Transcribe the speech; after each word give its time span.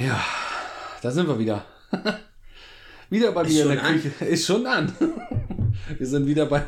Ja, 0.00 0.18
da 1.02 1.10
sind 1.10 1.28
wir 1.28 1.38
wieder. 1.38 1.62
wieder 3.10 3.32
bei 3.32 3.44
mir 3.44 3.64
in 3.64 3.68
der 3.72 3.84
an? 3.84 4.00
Küche. 4.00 4.24
Ist 4.24 4.46
schon 4.46 4.66
an. 4.66 4.90
wir 5.98 6.06
sind 6.06 6.26
wieder 6.26 6.46
bei. 6.46 6.64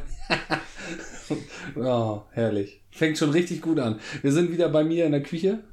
oh, 1.77 2.25
herrlich. 2.33 2.83
Fängt 2.91 3.17
schon 3.17 3.31
richtig 3.31 3.63
gut 3.63 3.79
an. 3.79 3.99
Wir 4.21 4.33
sind 4.33 4.53
wieder 4.53 4.69
bei 4.69 4.85
mir 4.85 5.07
in 5.07 5.13
der 5.13 5.23
Küche. 5.23 5.65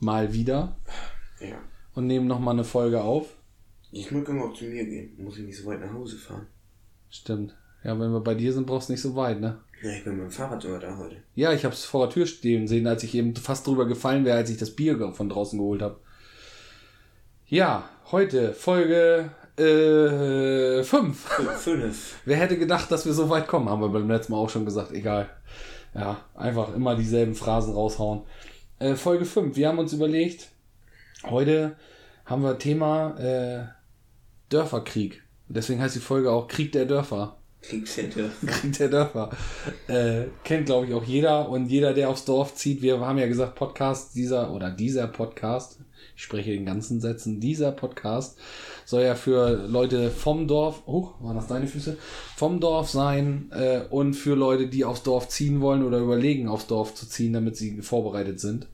Mal 0.00 0.34
wieder. 0.34 0.76
Ja. 1.40 1.56
Und 1.94 2.06
nehmen 2.06 2.26
nochmal 2.26 2.52
eine 2.52 2.64
Folge 2.64 3.00
auf. 3.00 3.28
Ich 3.90 4.10
muss 4.10 4.28
immer 4.28 4.44
auch 4.44 4.54
zu 4.54 4.64
mir 4.66 4.84
gehen. 4.84 5.14
Muss 5.16 5.38
ich 5.38 5.46
nicht 5.46 5.56
so 5.56 5.64
weit 5.64 5.80
nach 5.80 5.94
Hause 5.94 6.18
fahren. 6.18 6.46
Stimmt. 7.08 7.56
Ja, 7.84 7.98
wenn 7.98 8.12
wir 8.12 8.20
bei 8.20 8.34
dir 8.34 8.52
sind, 8.52 8.66
brauchst 8.66 8.90
du 8.90 8.92
nicht 8.92 9.00
so 9.02 9.16
weit, 9.16 9.40
ne? 9.40 9.60
Ja, 9.82 9.92
ich 9.92 10.04
bin 10.04 10.18
mit 10.18 10.24
dem 10.24 10.30
Fahrrad 10.30 10.60
sogar 10.60 10.80
da 10.80 10.98
heute. 10.98 11.16
Ja, 11.34 11.54
ich 11.54 11.64
habe 11.64 11.74
es 11.74 11.86
vor 11.86 12.06
der 12.06 12.12
Tür 12.12 12.26
stehen 12.26 12.68
sehen, 12.68 12.86
als 12.86 13.02
ich 13.02 13.14
eben 13.14 13.34
fast 13.34 13.66
drüber 13.66 13.86
gefallen 13.86 14.26
wäre, 14.26 14.36
als 14.36 14.50
ich 14.50 14.58
das 14.58 14.76
Bier 14.76 15.14
von 15.14 15.30
draußen 15.30 15.58
geholt 15.58 15.80
habe. 15.80 15.98
Ja, 17.50 17.82
heute 18.12 18.54
Folge 18.54 19.32
5. 19.56 20.84
Fünf. 20.84 22.14
Wer 22.24 22.36
hätte 22.36 22.56
gedacht, 22.56 22.92
dass 22.92 23.06
wir 23.06 23.12
so 23.12 23.28
weit 23.28 23.48
kommen? 23.48 23.68
Haben 23.68 23.82
wir 23.82 23.88
beim 23.88 24.08
letzten 24.08 24.34
Mal 24.34 24.38
auch 24.38 24.48
schon 24.48 24.64
gesagt. 24.64 24.92
Egal. 24.92 25.28
Ja, 25.92 26.18
einfach 26.36 26.72
immer 26.76 26.94
dieselben 26.94 27.34
Phrasen 27.34 27.74
raushauen. 27.74 28.22
Äh, 28.78 28.94
Folge 28.94 29.24
5. 29.24 29.56
Wir 29.56 29.66
haben 29.66 29.80
uns 29.80 29.92
überlegt, 29.92 30.50
heute 31.24 31.74
haben 32.24 32.44
wir 32.44 32.56
Thema 32.56 33.18
äh, 33.18 33.64
Dörferkrieg. 34.48 35.20
Deswegen 35.48 35.82
heißt 35.82 35.96
die 35.96 36.00
Folge 36.00 36.30
auch 36.30 36.46
Krieg 36.46 36.70
der 36.70 36.84
Dörfer. 36.84 37.36
Kriegscenter. 37.62 38.30
Krieg 38.46 38.78
der 38.78 38.90
Dörfer. 38.90 39.30
Äh, 39.88 40.26
kennt, 40.44 40.66
glaube 40.66 40.86
ich, 40.86 40.94
auch 40.94 41.04
jeder. 41.04 41.48
Und 41.48 41.66
jeder, 41.66 41.94
der 41.94 42.10
aufs 42.10 42.24
Dorf 42.24 42.54
zieht, 42.54 42.80
wir 42.80 43.00
haben 43.00 43.18
ja 43.18 43.26
gesagt, 43.26 43.56
Podcast, 43.56 44.14
dieser 44.14 44.52
oder 44.52 44.70
dieser 44.70 45.08
Podcast, 45.08 45.80
ich 46.16 46.22
spreche 46.22 46.52
in 46.52 46.66
ganzen 46.66 47.00
Sätzen, 47.00 47.40
dieser 47.40 47.72
Podcast 47.72 48.38
soll 48.84 49.02
ja 49.02 49.14
für 49.14 49.66
Leute 49.66 50.10
vom 50.10 50.48
Dorf, 50.48 50.82
oh, 50.86 51.10
waren 51.20 51.36
das 51.36 51.46
deine 51.46 51.66
Füße? 51.66 51.96
Vom 52.36 52.60
Dorf 52.60 52.90
sein 52.90 53.50
äh, 53.52 53.82
und 53.88 54.14
für 54.14 54.34
Leute, 54.34 54.68
die 54.68 54.84
aufs 54.84 55.02
Dorf 55.02 55.28
ziehen 55.28 55.60
wollen 55.60 55.82
oder 55.82 55.98
überlegen, 55.98 56.48
aufs 56.48 56.66
Dorf 56.66 56.94
zu 56.94 57.08
ziehen, 57.08 57.32
damit 57.32 57.56
sie 57.56 57.82
vorbereitet 57.82 58.40
sind. 58.40 58.66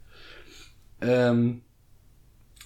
Ähm, 1.01 1.62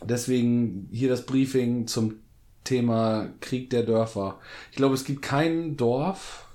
deswegen 0.02 0.88
hier 0.92 1.08
das 1.08 1.26
Briefing 1.26 1.86
zum 1.86 2.20
Thema 2.64 3.28
Krieg 3.40 3.70
der 3.70 3.82
Dörfer. 3.82 4.38
Ich 4.70 4.76
glaube, 4.76 4.94
es 4.94 5.04
gibt 5.04 5.22
kein 5.22 5.76
Dorf, 5.76 6.46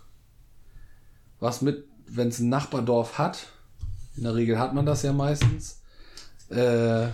was 1.39 1.61
mit, 1.61 1.85
wenn 2.07 2.29
es 2.29 2.39
ein 2.39 2.49
Nachbardorf 2.49 3.17
hat, 3.17 3.47
in 4.15 4.23
der 4.23 4.35
Regel 4.35 4.57
hat 4.57 4.73
man 4.73 4.85
das 4.85 5.03
ja 5.03 5.11
meistens, 5.13 5.81
äh, 6.49 7.07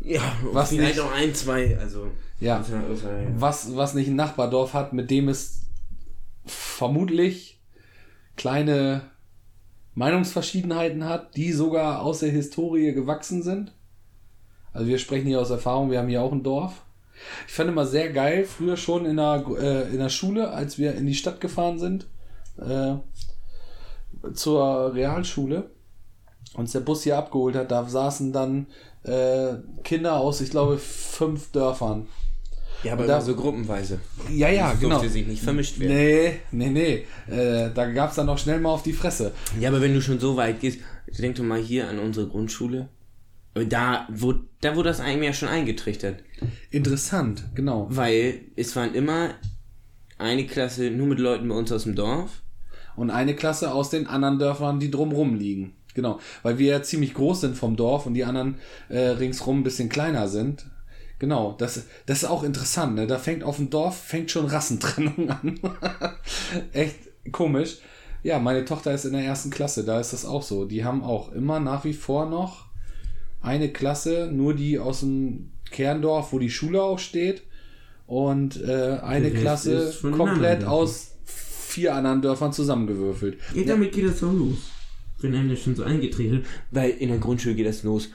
Ja, 0.00 0.22
Was 0.52 0.70
vielleicht 0.70 0.96
nicht? 0.96 1.00
auch 1.04 1.12
ein, 1.12 1.34
zwei, 1.34 1.76
also. 1.78 2.06
Ja. 2.40 2.60
außer- 2.60 2.90
außer- 2.90 3.26
was, 3.36 3.76
was 3.76 3.94
nicht 3.94 4.08
ein 4.08 4.16
Nachbardorf 4.16 4.72
hat, 4.72 4.92
mit 4.94 5.10
dem 5.10 5.28
es 5.28 5.60
vermutlich 6.46 7.60
kleine 8.36 9.02
Meinungsverschiedenheiten 9.94 11.04
hat, 11.04 11.36
die 11.36 11.52
sogar 11.52 12.00
aus 12.02 12.20
der 12.20 12.30
Historie 12.30 12.92
gewachsen 12.92 13.42
sind. 13.42 13.72
Also 14.72 14.86
wir 14.86 14.98
sprechen 14.98 15.26
hier 15.26 15.40
aus 15.40 15.50
Erfahrung, 15.50 15.90
wir 15.90 15.98
haben 15.98 16.08
hier 16.08 16.22
auch 16.22 16.32
ein 16.32 16.42
Dorf. 16.42 16.82
Ich 17.46 17.52
fand 17.52 17.68
immer 17.68 17.84
sehr 17.84 18.10
geil, 18.12 18.44
früher 18.44 18.78
schon 18.78 19.04
in 19.04 19.16
der, 19.18 19.44
äh, 19.58 19.90
in 19.92 19.98
der 19.98 20.08
Schule, 20.08 20.50
als 20.50 20.78
wir 20.78 20.94
in 20.94 21.04
die 21.06 21.14
Stadt 21.14 21.40
gefahren 21.40 21.78
sind, 21.78 22.06
äh, 22.56 22.94
zur 24.32 24.94
Realschule, 24.94 25.70
uns 26.54 26.72
der 26.72 26.80
Bus 26.80 27.02
hier 27.02 27.18
abgeholt 27.18 27.56
hat, 27.56 27.70
da 27.70 27.84
saßen 27.86 28.32
dann 28.32 28.66
äh, 29.04 29.54
Kinder 29.82 30.16
aus, 30.18 30.40
ich 30.40 30.50
glaube, 30.50 30.78
fünf 30.78 31.50
Dörfern. 31.52 32.06
Ja, 32.82 32.94
aber 32.94 33.06
Da- 33.06 33.20
so 33.20 33.34
gruppenweise. 33.34 33.98
Ja, 34.30 34.48
ja, 34.48 34.70
Das 34.70 34.80
genau. 34.80 34.94
durfte 34.94 35.10
sich 35.10 35.26
nicht 35.26 35.42
vermischt 35.42 35.78
werden. 35.78 35.94
Nee, 35.96 36.40
nee, 36.50 37.04
nee. 37.28 37.34
Äh, 37.34 37.70
da 37.74 37.90
gab's 37.90 38.14
dann 38.16 38.26
noch 38.26 38.38
schnell 38.38 38.58
mal 38.58 38.70
auf 38.70 38.82
die 38.82 38.94
Fresse. 38.94 39.32
Ja, 39.60 39.68
aber 39.68 39.82
wenn 39.82 39.92
du 39.92 40.00
schon 40.00 40.18
so 40.18 40.36
weit 40.36 40.60
gehst, 40.60 40.78
denk 41.18 41.34
doch 41.36 41.44
mal 41.44 41.60
hier 41.60 41.88
an 41.88 41.98
unsere 41.98 42.26
Grundschule. 42.28 42.88
Da, 43.52 44.06
wo, 44.10 44.32
da 44.62 44.76
wurde 44.76 44.88
das 44.90 45.00
einem 45.00 45.22
ja 45.24 45.32
schon 45.34 45.48
eingetrichtert. 45.48 46.22
Interessant, 46.70 47.44
genau. 47.54 47.86
Weil 47.90 48.42
es 48.56 48.74
waren 48.76 48.94
immer 48.94 49.30
eine 50.18 50.46
Klasse 50.46 50.90
nur 50.90 51.06
mit 51.08 51.18
Leuten 51.18 51.48
bei 51.48 51.54
uns 51.56 51.72
aus 51.72 51.82
dem 51.84 51.94
Dorf. 51.96 52.42
Und 52.96 53.10
eine 53.10 53.34
Klasse 53.34 53.72
aus 53.74 53.90
den 53.90 54.06
anderen 54.06 54.38
Dörfern, 54.38 54.78
die 54.80 54.90
drumrum 54.90 55.34
liegen. 55.34 55.74
Genau. 55.94 56.20
Weil 56.42 56.58
wir 56.58 56.70
ja 56.70 56.82
ziemlich 56.82 57.14
groß 57.14 57.40
sind 57.42 57.56
vom 57.56 57.76
Dorf 57.76 58.06
und 58.06 58.14
die 58.14 58.24
anderen 58.24 58.56
äh, 58.88 58.98
ringsrum 58.98 59.60
ein 59.60 59.64
bisschen 59.64 59.88
kleiner 59.88 60.28
sind. 60.28 60.66
Genau, 61.18 61.54
das, 61.58 61.84
das 62.06 62.22
ist 62.22 62.28
auch 62.28 62.42
interessant, 62.42 62.94
ne? 62.94 63.06
Da 63.06 63.18
fängt 63.18 63.44
auf 63.44 63.56
dem 63.56 63.68
Dorf, 63.68 63.96
fängt 63.96 64.30
schon 64.30 64.46
Rassentrennung 64.46 65.28
an. 65.28 65.60
Echt 66.72 66.96
komisch. 67.30 67.78
Ja, 68.22 68.38
meine 68.38 68.64
Tochter 68.64 68.92
ist 68.92 69.04
in 69.04 69.12
der 69.12 69.22
ersten 69.22 69.50
Klasse, 69.50 69.84
da 69.84 70.00
ist 70.00 70.14
das 70.14 70.24
auch 70.24 70.42
so. 70.42 70.64
Die 70.64 70.84
haben 70.84 71.02
auch 71.02 71.32
immer 71.32 71.60
nach 71.60 71.84
wie 71.84 71.92
vor 71.92 72.26
noch 72.26 72.66
eine 73.42 73.70
Klasse, 73.70 74.30
nur 74.32 74.54
die 74.54 74.78
aus 74.78 75.00
dem 75.00 75.52
Kerndorf, 75.70 76.32
wo 76.32 76.38
die 76.38 76.50
Schule 76.50 76.82
auch 76.82 76.98
steht. 76.98 77.42
Und 78.06 78.60
äh, 78.62 78.98
eine 79.02 79.26
Rest 79.32 79.36
Klasse 79.36 79.94
komplett 80.00 80.62
Dörfern. 80.62 80.68
aus 80.68 81.12
vier 81.24 81.94
anderen 81.94 82.22
Dörfern 82.22 82.52
zusammengewürfelt. 82.52 83.38
Ja, 83.54 83.64
damit 83.64 83.92
geht 83.92 84.06
das 84.06 84.22
auch 84.24 84.32
los. 84.32 84.70
Einem 85.22 85.48
das 85.50 85.60
schon 85.60 85.76
so 85.76 85.84
eingetreten 85.84 86.44
Weil 86.70 86.90
in 86.90 87.08
der 87.10 87.18
Grundschule 87.18 87.54
geht 87.54 87.66
das 87.66 87.82
los. 87.82 88.10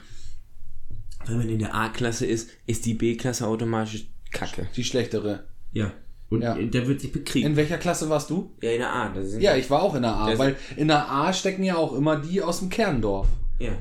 Wenn 1.26 1.38
man 1.38 1.48
in 1.48 1.58
der 1.58 1.74
A-Klasse 1.74 2.26
ist, 2.26 2.50
ist 2.66 2.86
die 2.86 2.94
B-Klasse 2.94 3.46
automatisch 3.46 4.06
Kacke. 4.30 4.68
Die 4.76 4.84
schlechtere. 4.84 5.44
Ja. 5.72 5.92
Und 6.28 6.42
Ja. 6.42 6.56
da 6.56 6.86
wird 6.86 7.00
sich 7.00 7.12
bekriegt. 7.12 7.46
In 7.46 7.56
welcher 7.56 7.78
Klasse 7.78 8.08
warst 8.08 8.30
du? 8.30 8.52
Ja, 8.60 8.70
in 8.70 8.78
der 8.78 8.92
A. 8.92 9.14
Ja, 9.38 9.56
ich 9.56 9.70
war 9.70 9.82
auch 9.82 9.94
in 9.94 10.02
der 10.02 10.14
A, 10.14 10.36
weil 10.38 10.56
in 10.76 10.88
der 10.88 11.10
A 11.10 11.32
stecken 11.32 11.62
ja 11.62 11.76
auch 11.76 11.94
immer 11.94 12.16
die 12.16 12.42
aus 12.42 12.58
dem 12.58 12.68
Kerndorf. 12.68 13.28
Ja. 13.58 13.72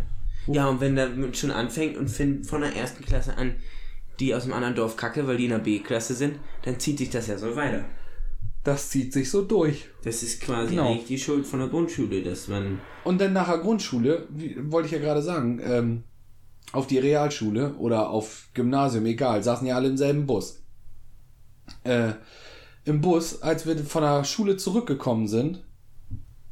Ja, 0.47 0.67
und 0.69 0.79
wenn 0.79 0.95
da 0.95 1.07
schon 1.33 1.51
anfängt 1.51 1.97
und 1.97 2.09
von 2.09 2.61
der 2.61 2.75
ersten 2.75 3.03
Klasse 3.03 3.35
an 3.37 3.55
die 4.19 4.33
aus 4.33 4.43
dem 4.43 4.53
anderen 4.53 4.75
Dorf 4.75 4.95
kacke, 4.95 5.27
weil 5.27 5.37
die 5.37 5.45
in 5.45 5.49
der 5.49 5.59
B-Klasse 5.59 6.13
sind, 6.13 6.39
dann 6.63 6.79
zieht 6.79 6.99
sich 6.99 7.09
das 7.09 7.27
ja 7.27 7.37
so 7.37 7.55
weiter. 7.55 7.83
Das 8.65 8.89
zieht 8.89 9.13
sich 9.13 9.29
so 9.29 9.43
durch. 9.43 9.85
Das 10.03 10.23
ist 10.23 10.41
quasi 10.41 10.71
Genau. 10.71 10.89
eigentlich 10.89 11.05
die 11.07 11.19
Schuld 11.19 11.45
von 11.45 11.59
der 11.59 11.69
Grundschule, 11.69 12.21
dass 12.23 12.47
man. 12.47 12.81
Und 13.03 13.21
dann 13.21 13.31
nachher 13.31 13.59
Grundschule, 13.59 14.27
wie, 14.31 14.57
wollte 14.71 14.87
ich 14.87 14.91
ja 14.91 14.99
gerade 14.99 15.21
sagen, 15.21 15.61
ähm, 15.63 16.03
auf 16.71 16.87
die 16.87 16.97
Realschule 16.97 17.75
oder 17.75 18.09
auf 18.09 18.49
Gymnasium, 18.55 19.05
egal, 19.05 19.43
saßen 19.43 19.67
ja 19.67 19.75
alle 19.75 19.87
im 19.89 19.97
selben 19.97 20.25
Bus. 20.25 20.63
Äh, 21.83 22.13
Im 22.85 23.01
Bus, 23.01 23.41
als 23.41 23.65
wir 23.65 23.77
von 23.77 24.01
der 24.03 24.23
Schule 24.23 24.57
zurückgekommen 24.57 25.27
sind, 25.27 25.63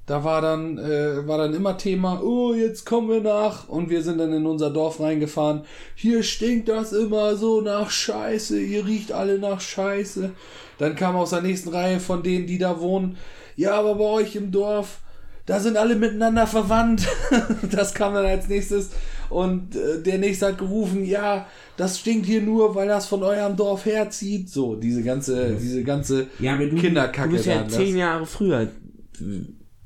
da 0.05 0.23
war 0.25 0.41
dann, 0.41 0.77
äh, 0.77 1.25
war 1.27 1.37
dann 1.37 1.53
immer 1.53 1.77
Thema, 1.77 2.21
oh, 2.21 2.53
jetzt 2.53 2.85
kommen 2.85 3.09
wir 3.09 3.21
nach. 3.21 3.69
Und 3.69 3.89
wir 3.89 4.03
sind 4.03 4.17
dann 4.17 4.33
in 4.33 4.45
unser 4.45 4.69
Dorf 4.69 4.99
reingefahren. 4.99 5.61
Hier 5.95 6.23
stinkt 6.23 6.67
das 6.67 6.91
immer 6.91 7.35
so 7.37 7.61
nach 7.61 7.89
Scheiße. 7.89 8.59
Ihr 8.59 8.85
riecht 8.85 9.13
alle 9.13 9.39
nach 9.39 9.61
Scheiße. 9.61 10.31
Dann 10.77 10.95
kam 10.95 11.15
aus 11.15 11.29
der 11.29 11.41
nächsten 11.41 11.69
Reihe 11.69 11.99
von 12.01 12.21
denen, 12.21 12.47
die 12.47 12.57
da 12.57 12.81
wohnen. 12.81 13.17
Ja, 13.55 13.75
aber 13.75 13.95
bei 13.95 14.03
euch 14.03 14.35
im 14.35 14.51
Dorf, 14.51 14.99
da 15.45 15.59
sind 15.61 15.77
alle 15.77 15.95
miteinander 15.95 16.47
verwandt. 16.47 17.07
das 17.71 17.93
kam 17.93 18.13
dann 18.13 18.25
als 18.25 18.49
nächstes. 18.49 18.89
Und 19.29 19.75
äh, 19.75 20.01
der 20.03 20.17
nächste 20.17 20.47
hat 20.47 20.57
gerufen, 20.57 21.05
ja, 21.05 21.47
das 21.77 21.99
stinkt 21.99 22.25
hier 22.25 22.41
nur, 22.41 22.75
weil 22.75 22.89
das 22.89 23.05
von 23.05 23.23
eurem 23.23 23.55
Dorf 23.55 23.85
herzieht. 23.85 24.49
So, 24.49 24.75
diese 24.75 25.01
ganze, 25.01 25.55
diese 25.55 25.83
ganze 25.83 26.27
Ja, 26.39 26.55
aber 26.55 26.65
du- 26.65 26.75
Kinderkacke 26.75 27.29
Du 27.29 27.35
bist 27.35 27.45
ja 27.45 27.59
dann, 27.59 27.69
zehn 27.69 27.95
Jahre 27.95 28.25
früher 28.25 28.67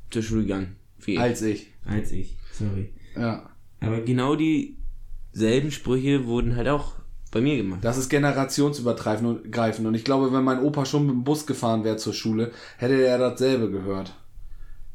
zur 0.09 0.21
Schule 0.23 0.41
gegangen. 0.43 0.75
Ich. 1.05 1.19
als 1.19 1.41
ich. 1.41 1.67
als 1.85 2.11
ich. 2.11 2.35
Sorry. 2.53 2.89
Ja. 3.15 3.49
Aber 3.79 4.01
genau 4.01 4.35
dieselben 4.35 5.71
Sprüche 5.71 6.25
wurden 6.25 6.55
halt 6.55 6.67
auch 6.67 6.93
bei 7.31 7.41
mir 7.41 7.57
gemacht. 7.57 7.79
Das 7.83 7.97
ist 7.97 8.09
generationsübergreifend 8.09 9.27
und 9.27 9.51
greifend. 9.51 9.87
Und 9.87 9.93
ich 9.95 10.03
glaube, 10.03 10.31
wenn 10.33 10.43
mein 10.43 10.61
Opa 10.63 10.85
schon 10.85 11.05
mit 11.05 11.15
dem 11.15 11.23
Bus 11.23 11.45
gefahren 11.45 11.83
wäre 11.83 11.97
zur 11.97 12.13
Schule, 12.13 12.51
hätte 12.77 13.01
er 13.01 13.17
dasselbe 13.17 13.69
gehört. 13.69 14.13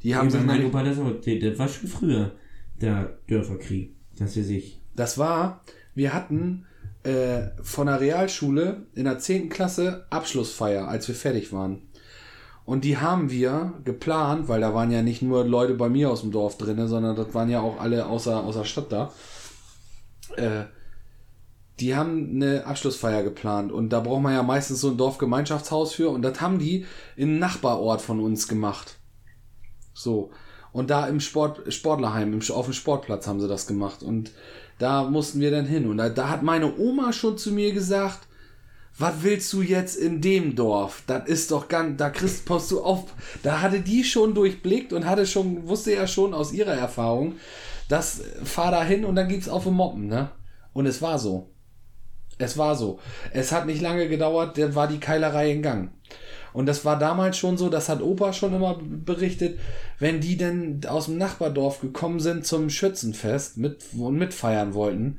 Die 0.03 0.17
haben 0.17 0.27
Ja, 0.29 0.31
sich 0.33 0.43
nämlich- 0.43 0.67
Opa 0.67 0.83
das 0.83 0.99
auch. 0.99 1.13
Der 1.21 1.59
war 1.59 1.69
schon 1.69 1.89
früher 1.89 2.33
der 2.81 3.19
Dörferkrieg. 3.29 3.95
Dass 4.19 4.37
er 4.37 4.45
sich. 4.45 4.81
Das 4.97 5.17
war, 5.19 5.63
wir 5.95 6.13
hatten 6.13 6.67
äh, 7.05 7.49
von 7.63 7.87
der 7.87 8.01
Realschule 8.01 8.87
in 8.95 9.05
der 9.05 9.19
10. 9.19 9.49
Klasse 9.49 10.07
Abschlussfeier, 10.11 10.89
als 10.89 11.09
wir 11.09 11.15
fertig 11.15 11.53
waren. 11.53 11.83
Und 12.73 12.85
die 12.85 12.97
haben 12.97 13.31
wir 13.31 13.75
geplant, 13.85 14.49
weil 14.49 14.63
da 14.63 14.73
waren 14.73 14.91
ja 14.91 15.03
nicht 15.03 15.21
nur 15.21 15.45
Leute 15.45 15.75
bei 15.75 15.91
mir 15.91 16.11
aus 16.11 16.23
dem 16.23 16.33
Dorf 16.33 16.57
drin, 16.57 16.89
sondern 16.89 17.15
das 17.15 17.35
waren 17.35 17.51
ja 17.51 17.61
auch 17.61 17.79
alle 17.79 18.07
außer, 18.07 18.43
außer 18.43 18.65
Stadt 18.65 18.91
da. 18.91 19.13
Äh, 20.37 20.65
die 21.81 21.95
haben 21.95 22.31
eine 22.31 22.65
Abschlussfeier 22.65 23.25
geplant 23.25 23.73
und 23.73 23.91
da 23.91 24.01
braucht 24.01 24.23
man 24.23 24.33
ja 24.33 24.43
meistens 24.43 24.81
so 24.81 24.89
ein 24.89 24.97
Dorfgemeinschaftshaus 24.97 25.93
für 25.93 26.09
und 26.09 26.23
das 26.23 26.41
haben 26.41 26.59
die 26.59 26.87
im 27.15 27.39
Nachbarort 27.39 28.01
von 28.01 28.21
uns 28.21 28.49
gemacht. 28.49 28.97
So. 29.93 30.31
Und 30.73 30.89
da 30.89 31.07
im 31.09 31.21
Sport, 31.21 31.71
Sportlerheim, 31.71 32.33
im, 32.33 32.41
auf 32.55 32.65
dem 32.65 32.73
Sportplatz 32.73 33.27
haben 33.27 33.43
sie 33.43 33.49
das 33.49 33.67
gemacht. 33.67 34.03
Und 34.03 34.31
da 34.79 35.05
mussten 35.05 35.41
wir 35.41 35.51
dann 35.51 35.67
hin. 35.67 35.91
Und 35.91 35.99
da, 35.99 36.09
da 36.09 36.31
hat 36.31 36.43
meine 36.43 36.79
Oma 36.79 37.13
schon 37.13 37.37
zu 37.37 37.53
mir 37.53 37.75
gesagt, 37.75 38.21
was 38.99 39.15
willst 39.23 39.53
du 39.53 39.63
jetzt 39.63 39.97
in 39.97 40.21
dem 40.21 40.55
Dorf? 40.55 41.03
Das 41.07 41.27
ist 41.27 41.51
doch 41.51 41.69
ganz, 41.69 41.97
da 41.97 42.11
kriegst 42.11 42.45
post 42.45 42.71
du 42.71 42.83
auf. 42.83 43.05
Da 43.43 43.61
hatte 43.61 43.81
die 43.81 44.05
schon 44.05 44.35
durchblickt 44.35 44.93
und 44.93 45.07
hatte 45.07 45.27
schon, 45.27 45.67
wusste 45.67 45.95
ja 45.95 46.07
schon 46.07 46.35
aus 46.35 46.53
ihrer 46.53 46.75
Erfahrung, 46.75 47.37
dass 47.89 48.23
fahr 48.45 48.71
da 48.71 48.85
hin 48.85 49.05
und 49.05 49.17
dann 49.17 49.29
gibt's 49.29 49.49
auf 49.49 49.65
dem 49.65 49.75
Moppen, 49.75 50.07
ne? 50.07 50.31
Und 50.73 50.87
es 50.87 51.03
war 51.03 51.19
so. 51.19 51.51
Es 52.39 52.59
war 52.59 52.77
so. 52.77 52.99
Es 53.33 53.53
hat 53.53 53.67
nicht 53.67 53.81
lange 53.81 54.09
gedauert, 54.09 54.59
dann 54.59 54.75
war 54.75 54.89
die 54.89 55.01
Keilerei 55.01 55.51
in 55.53 55.63
Gang. 55.63 55.91
Und 56.53 56.67
das 56.67 56.85
war 56.85 56.99
damals 56.99 57.39
schon 57.39 57.57
so, 57.57 57.69
das 57.69 57.89
hat 57.89 58.03
Opa 58.03 58.33
schon 58.33 58.55
immer 58.55 58.79
berichtet, 58.83 59.59
wenn 59.99 60.21
die 60.21 60.37
denn 60.37 60.81
aus 60.87 61.07
dem 61.07 61.17
Nachbardorf 61.17 61.81
gekommen 61.81 62.21
sind 62.21 62.47
zum 62.47 62.69
Schützenfest 62.69 63.57
mit, 63.57 63.85
und 63.97 64.17
mitfeiern 64.17 64.75
wollten, 64.75 65.19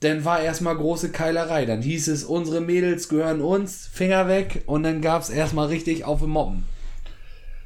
dann 0.00 0.24
war 0.24 0.40
erstmal 0.40 0.76
große 0.76 1.10
Keilerei. 1.10 1.66
Dann 1.66 1.82
hieß 1.82 2.08
es, 2.08 2.24
unsere 2.24 2.60
Mädels 2.60 3.08
gehören 3.08 3.40
uns, 3.40 3.88
Finger 3.92 4.28
weg, 4.28 4.62
und 4.66 4.82
dann 4.82 5.00
gab's 5.00 5.30
erstmal 5.30 5.66
richtig 5.68 6.04
auf 6.04 6.20
dem 6.20 6.30
Moppen. 6.30 6.64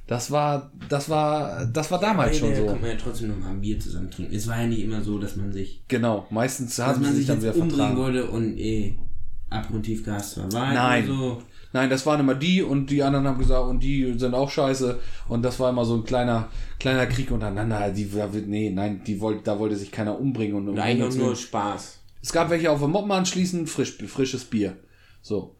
Das 0.07 0.31
war, 0.31 0.71
das 0.91 1.09
war, 1.09 1.65
das 1.65 1.91
war 1.91 1.99
damals 1.99 2.37
schon 2.39 2.51
Da 2.51 2.57
so. 2.57 2.67
konnte 2.67 2.81
man 2.83 2.91
ja 2.91 2.97
trotzdem 3.03 3.29
noch 3.29 3.39
mal 3.39 3.51
ein 3.51 3.61
Bier 3.63 3.81
zusammen 3.81 4.11
trinken. 4.11 4.35
Es 4.35 4.47
war 4.47 4.61
ja 4.61 4.67
nicht 4.67 4.83
immer 4.83 5.01
so, 5.03 5.19
dass 5.19 5.37
man 5.37 5.51
sich, 5.51 5.83
Genau, 5.89 6.27
meistens 6.31 6.79
haben 6.79 7.01
man 7.01 7.11
sich 7.13 7.21
sich 7.21 7.27
dann 7.29 7.41
wieder 7.41 7.55
umbringen 7.57 7.77
vertragen. 7.97 7.97
wollte 7.99 8.27
und 8.27 8.59
eh 8.59 8.99
abgrundtief 9.49 10.05
Gas 10.05 10.37
war. 10.37 10.53
War 10.53 10.67
halt 10.69 10.75
Nein. 10.75 11.07
so, 11.07 11.43
Nein, 11.73 11.89
das 11.91 12.05
waren 12.05 12.21
immer 12.21 12.35
die 12.35 12.63
und 12.63 12.91
die 12.91 13.03
anderen 13.03 13.27
haben 13.27 13.39
gesagt, 13.39 13.67
und 13.67 13.81
die 13.83 14.15
sind 14.19 14.35
auch 14.35 14.51
scheiße. 14.51 15.01
Und 15.29 15.43
das 15.43 15.59
war 15.59 15.71
immer 15.71 15.85
so 15.87 15.95
ein 15.97 16.05
kleiner, 16.05 16.49
kleiner 16.79 17.07
Krieg 17.07 17.31
untereinander. 17.31 17.91
Die, 17.91 18.09
da 18.11 18.29
nee, 18.47 18.71
nein, 18.71 19.01
die 19.07 19.21
wollte, 19.21 19.43
da 19.45 19.59
wollte 19.59 19.77
sich 19.77 19.91
keiner 19.91 20.21
umbringen. 20.21 20.55
Und 20.57 20.69
um 20.69 20.79
auch 20.79 20.99
Gottes 20.99 21.17
nur. 21.17 21.35
Spaß. 21.35 22.01
Es 22.25 22.33
gab 22.33 22.49
welche 22.49 22.71
auf 22.71 22.81
dem 22.81 22.93
Moppen 22.93 23.13
anschließen, 23.13 23.67
frisch, 23.67 23.99
frisches 24.07 24.47
Bier. 24.47 24.79
So. 25.21 25.57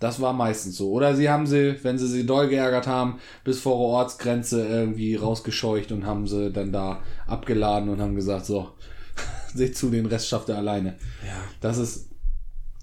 Das 0.00 0.20
war 0.20 0.32
meistens 0.32 0.76
so. 0.76 0.90
Oder 0.90 1.14
sie 1.14 1.30
haben 1.30 1.46
sie, 1.46 1.76
wenn 1.84 1.96
sie 1.96 2.08
sie 2.08 2.26
doll 2.26 2.48
geärgert 2.48 2.88
haben, 2.88 3.20
bis 3.44 3.60
vor 3.60 3.78
der 3.78 3.86
Ortsgrenze 3.86 4.66
irgendwie 4.66 5.14
rausgescheucht 5.14 5.92
und 5.92 6.06
haben 6.06 6.26
sie 6.26 6.50
dann 6.50 6.72
da 6.72 7.04
abgeladen 7.28 7.88
und 7.88 8.00
haben 8.00 8.16
gesagt, 8.16 8.46
so, 8.46 8.70
seht 9.54 9.76
zu, 9.76 9.90
den 9.90 10.06
Rest 10.06 10.26
schafft 10.26 10.48
er 10.48 10.56
alleine. 10.56 10.98
Ja. 11.24 11.36
Das 11.60 11.78
ist, 11.78 12.10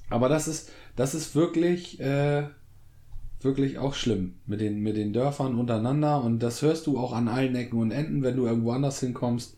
aber 0.09 0.29
das 0.29 0.47
ist, 0.47 0.71
das 0.95 1.13
ist 1.13 1.35
wirklich, 1.35 1.99
äh, 1.99 2.43
wirklich 3.41 3.79
auch 3.79 3.95
schlimm 3.95 4.35
mit 4.45 4.61
den, 4.61 4.79
mit 4.79 4.95
den 4.95 5.11
Dörfern 5.11 5.59
untereinander 5.59 6.23
und 6.23 6.39
das 6.39 6.61
hörst 6.61 6.87
du 6.87 6.97
auch 6.97 7.11
an 7.11 7.27
allen 7.27 7.55
Ecken 7.55 7.79
und 7.79 7.91
Enden, 7.91 8.23
wenn 8.23 8.37
du 8.37 8.45
irgendwo 8.45 8.71
anders 8.71 9.01
hinkommst, 9.01 9.57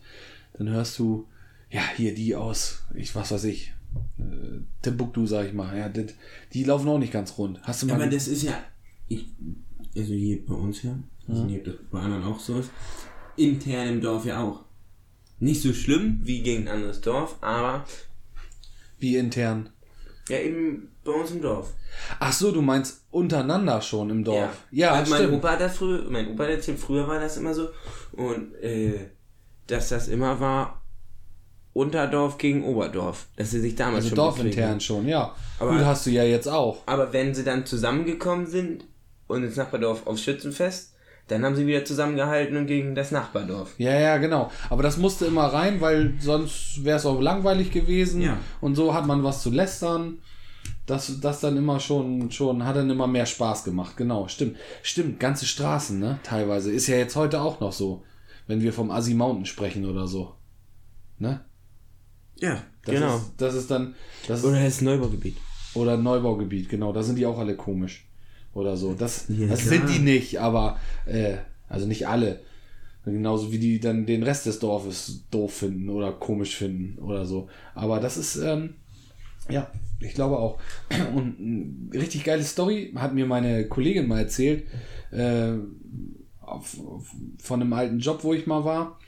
dann 0.58 0.68
hörst 0.68 0.98
du, 0.98 1.28
ja, 1.70 1.82
hier 1.96 2.14
die 2.14 2.36
aus, 2.36 2.84
ich, 2.96 3.16
was 3.16 3.32
weiß 3.32 3.44
ich, 3.46 3.74
äh, 4.20 4.60
Timbuktu, 4.82 5.26
sag 5.26 5.48
ich 5.48 5.54
mal, 5.54 5.78
ja, 5.78 5.90
das, 5.90 6.14
die 6.54 6.64
laufen 6.64 6.88
auch 6.88 7.00
nicht 7.00 7.14
ganz 7.14 7.38
rund. 7.38 7.60
Hast 7.64 7.82
du 7.82 7.88
mal, 7.88 7.96
Aber 7.96 8.08
das 8.08 8.28
ist 8.28 8.44
ja, 8.44 8.54
ich, 9.08 9.26
also 9.96 10.14
hier 10.14 10.46
bei 10.46 10.56
uns 10.56 10.84
ja, 10.84 10.98
ich 11.22 11.30
weiß 11.30 11.40
nicht, 11.40 11.60
ob 11.60 11.66
das 11.66 11.76
bei 11.92 12.00
anderen 12.00 12.24
auch 12.24 12.40
so 12.40 12.60
ist, 12.60 12.70
intern 13.36 13.88
im 13.88 14.02
Dorf 14.02 14.26
ja 14.26 14.44
auch. 14.44 14.64
Nicht 15.40 15.62
so 15.62 15.74
schlimm 15.74 16.22
wie 16.24 16.42
gegen 16.42 16.68
ein 16.68 16.76
anderes 16.76 17.02
Dorf, 17.02 17.38
aber 17.42 17.86
wie 18.98 19.18
intern? 19.18 19.70
ja 20.30 20.40
eben 20.40 20.90
bei 21.04 21.12
uns 21.12 21.32
im 21.32 21.42
Dorf. 21.42 21.74
Ach 22.20 22.34
so, 22.34 22.52
du 22.52 22.62
meinst 22.62 23.06
untereinander 23.12 23.82
schon 23.82 24.10
im 24.10 24.24
Dorf. 24.24 24.66
Ja, 24.72 24.94
Weil 24.94 25.08
mein. 25.08 25.34
Opa 25.34 25.52
hat 25.52 25.62
das 25.62 25.78
früher, 25.78 26.10
mein 26.10 26.30
Opa 26.30 26.44
hat 26.44 26.52
erzählt, 26.52 26.80
früher 26.80 27.08
war 27.08 27.20
das 27.20 27.38
immer 27.38 27.54
so 27.54 27.70
und 28.14 28.56
äh, 28.56 29.10
dass 29.68 29.90
das 29.90 30.08
immer 30.08 30.40
war 30.40 30.84
Unterdorf 31.78 32.38
gegen 32.38 32.64
Oberdorf, 32.66 33.28
dass 33.36 33.52
sie 33.52 33.60
sich 33.60 33.76
damals 33.76 34.06
also 34.06 34.10
schon 34.10 34.16
dorfintern 34.16 34.80
schon, 34.80 35.08
ja. 35.08 35.34
Aber- 35.60 35.72
Gut, 35.72 35.86
hast 35.86 36.06
du 36.06 36.10
ja 36.10 36.24
jetzt 36.24 36.48
auch. 36.48 36.80
Aber 36.86 37.14
wenn 37.14 37.34
sie 37.36 37.44
dann 37.44 37.66
zusammengekommen 37.66 38.48
sind 38.48 38.86
und 39.28 39.44
ins 39.44 39.56
Nachbardorf 39.56 40.06
aufs 40.08 40.22
Schützenfest, 40.24 40.94
dann 41.28 41.44
haben 41.44 41.56
sie 41.56 41.68
wieder 41.68 41.84
zusammengehalten 41.84 42.56
und 42.58 42.68
gegen 42.68 42.96
das 42.96 43.12
Nachbardorf. 43.12 43.76
Ja, 43.78 44.00
ja, 44.00 44.18
genau. 44.18 44.50
Aber 44.70 44.82
das 44.82 44.98
musste 44.98 45.26
immer 45.26 45.46
rein, 45.48 45.82
weil 45.82 46.14
sonst 46.20 46.84
wäre 46.86 46.98
es 46.98 47.06
auch 47.06 47.20
langweilig 47.20 47.70
gewesen. 47.72 48.22
Ja. 48.22 48.38
Und 48.62 48.76
so 48.76 48.94
hat 48.94 49.06
man 49.06 49.24
was 49.24 49.44
zu 49.44 49.50
lästern. 49.52 50.20
Das, 50.86 51.20
das 51.20 51.42
dann 51.42 51.58
immer 51.58 51.82
schon, 51.82 52.32
schon, 52.32 52.64
hat 52.66 52.78
dann 52.78 52.90
immer 52.90 53.08
mehr 53.08 53.26
Spaß 53.26 53.66
gemacht. 53.66 53.98
Genau, 53.98 54.30
stimmt. 54.30 54.56
Stimmt, 54.82 55.20
ganze 55.20 55.46
Straßen, 55.46 56.00
ne? 56.00 56.20
Teilweise. 56.24 56.72
Ist 56.72 56.88
ja 56.88 56.96
jetzt 56.96 57.18
heute 57.18 57.42
auch 57.42 57.60
noch 57.60 57.74
so. 57.74 58.04
Wenn 58.48 58.62
wir 58.62 58.72
vom 58.72 58.90
Assi 58.90 59.14
Mountain 59.14 59.46
sprechen 59.46 59.86
oder 59.86 60.08
so. 60.08 60.34
Ne? 61.20 61.42
Ja, 62.40 62.64
Das 62.86 62.96
genau. 62.96 63.18
Ist, 63.18 63.32
das 63.38 63.54
ist 63.56 63.72
dann, 63.72 63.96
das 64.28 64.44
Oder 64.44 64.64
das 64.64 64.82
Neubaugebiet. 64.82 65.38
oder 65.74 65.98
Neubaugebiet, 65.98 66.70
genau. 66.70 66.94
Da 66.94 67.04
sind 67.04 67.18
die 67.18 67.26
auch 67.26 67.38
alle 67.40 67.56
komisch. 67.56 68.06
Oder 68.54 68.76
so. 68.78 68.94
Das, 68.94 69.26
Ja, 69.30 69.48
das 69.48 69.62
klar. 69.62 69.74
sind 69.74 69.90
die 69.90 70.00
nicht, 70.00 70.40
aber, 70.40 70.80
äh, 71.06 71.38
also 71.68 71.86
nicht 71.86 72.08
alle. 72.08 72.42
Genauso 73.06 73.52
wie 73.52 73.60
die 73.60 73.80
dann 73.80 74.06
den 74.06 74.24
Rest 74.24 74.46
des 74.48 74.60
Dorfes 74.60 75.24
doof 75.32 75.54
finden 75.54 75.90
oder 75.90 76.12
komisch 76.12 76.56
finden 76.58 77.00
oder 77.00 77.26
so. 77.26 77.48
Aber 77.74 78.00
das 78.00 78.18
ist, 78.18 78.36
ähm, 78.38 78.76
ja, 79.50 79.72
ich 80.02 80.14
glaube 80.14 80.38
auch. 80.38 80.60
Und 81.16 81.40
eine 81.92 82.02
richtig 82.02 82.24
geile 82.26 82.44
Story 82.44 82.92
hat 82.96 83.14
mir 83.14 83.26
meine 83.26 83.68
Kollegin 83.68 84.08
mal 84.08 84.20
erzählt, 84.20 84.66
äh, 85.12 85.54
auf, 86.42 86.78
auf, 86.86 87.06
von 87.40 87.62
einem 87.62 87.74
alten 87.74 88.00
Job, 88.00 88.24
wo 88.24 88.34
ich 88.34 88.46
mal 88.48 88.66
war. 88.66 89.00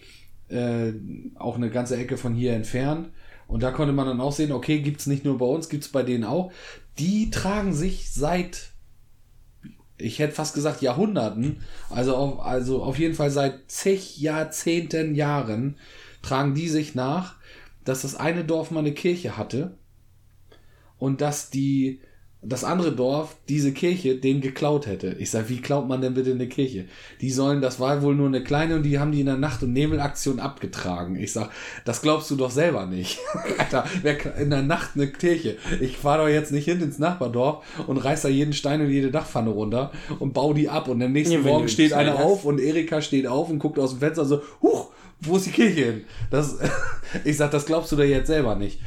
Äh, 0.47 0.93
auch 1.35 1.57
eine 1.57 1.69
ganze 1.69 1.97
Ecke 1.97 2.17
von 2.17 2.33
hier 2.35 2.53
entfernt. 2.53 3.09
Und 3.49 3.63
da 3.63 3.71
konnte 3.71 3.93
man 3.93 4.05
dann 4.05 4.21
auch 4.21 4.31
sehen, 4.31 4.51
okay, 4.51 4.79
gibt's 4.79 5.07
nicht 5.07 5.25
nur 5.25 5.39
bei 5.39 5.45
uns, 5.45 5.69
gibt's 5.69 5.89
bei 5.89 6.03
denen 6.03 6.23
auch. 6.23 6.51
Die 6.99 7.31
tragen 7.31 7.73
sich 7.73 8.11
seit, 8.11 8.69
ich 9.97 10.19
hätte 10.19 10.35
fast 10.35 10.53
gesagt 10.53 10.83
Jahrhunderten, 10.83 11.63
also 11.89 12.15
auf, 12.15 12.39
also 12.41 12.83
auf 12.83 12.99
jeden 12.99 13.15
Fall 13.15 13.31
seit 13.31 13.71
zig 13.71 14.19
Jahrzehnten 14.19 15.15
Jahren, 15.15 15.77
tragen 16.21 16.53
die 16.53 16.69
sich 16.69 16.93
nach, 16.93 17.37
dass 17.83 18.03
das 18.03 18.15
eine 18.15 18.45
Dorf 18.45 18.69
mal 18.69 18.81
eine 18.81 18.93
Kirche 18.93 19.35
hatte 19.35 19.79
und 20.99 21.19
dass 21.19 21.49
die 21.49 22.01
das 22.41 22.63
andere 22.63 22.93
Dorf 22.93 23.35
diese 23.49 23.73
Kirche 23.73 24.15
denen 24.15 24.39
geklaut 24.39 24.87
hätte. 24.87 25.13
Ich 25.19 25.29
sag, 25.29 25.49
wie 25.49 25.59
klaut 25.59 25.89
man 25.89 26.01
denn 26.01 26.13
bitte 26.13 26.31
eine 26.31 26.47
Kirche? 26.47 26.85
Die 27.19 27.31
sollen, 27.31 27.59
das 27.59 27.81
war 27.81 28.01
wohl 28.01 28.15
nur 28.15 28.27
eine 28.27 28.41
kleine 28.41 28.75
und 28.75 28.83
die 28.83 28.97
haben 28.97 29.11
die 29.11 29.19
in 29.19 29.25
der 29.25 29.35
Nacht- 29.35 29.61
und 29.61 29.73
Nebelaktion 29.73 30.39
abgetragen. 30.39 31.17
Ich 31.17 31.33
sag, 31.33 31.49
das 31.83 32.01
glaubst 32.01 32.31
du 32.31 32.37
doch 32.37 32.49
selber 32.49 32.85
nicht. 32.85 33.19
Alter, 33.57 33.83
wer 34.03 34.37
in 34.37 34.51
der 34.51 34.61
Nacht 34.61 34.91
eine 34.95 35.07
Kirche? 35.07 35.57
Ich 35.81 35.97
fahr 35.97 36.17
doch 36.19 36.29
jetzt 36.29 36.53
nicht 36.53 36.63
hin 36.63 36.81
ins 36.81 36.97
Nachbardorf 36.97 37.65
und 37.87 37.97
reiß 37.97 38.21
da 38.21 38.29
jeden 38.29 38.53
Stein 38.53 38.79
und 38.79 38.89
jede 38.89 39.11
Dachpfanne 39.11 39.49
runter 39.49 39.91
und 40.19 40.33
bau 40.33 40.53
die 40.53 40.69
ab 40.69 40.87
und 40.87 41.01
am 41.03 41.11
nächsten 41.11 41.33
Ja, 41.35 41.41
Morgen 41.41 41.67
steht 41.67 41.91
einer 41.91 42.17
hast. 42.17 42.23
auf 42.23 42.45
und 42.45 42.61
Erika 42.61 43.01
steht 43.01 43.27
auf 43.27 43.49
und 43.49 43.59
guckt 43.59 43.77
aus 43.79 43.89
dem 43.91 43.99
Fenster 43.99 44.23
so, 44.23 44.41
huch, 44.61 44.91
wo 45.19 45.35
ist 45.35 45.47
die 45.47 45.51
Kirche 45.51 45.83
hin? 45.83 46.01
Das, 46.31 46.57
ich 47.25 47.35
sag, 47.35 47.51
das 47.51 47.65
glaubst 47.65 47.91
du 47.91 47.97
doch 47.97 48.05
jetzt 48.05 48.27
selber 48.27 48.55
nicht 48.55 48.79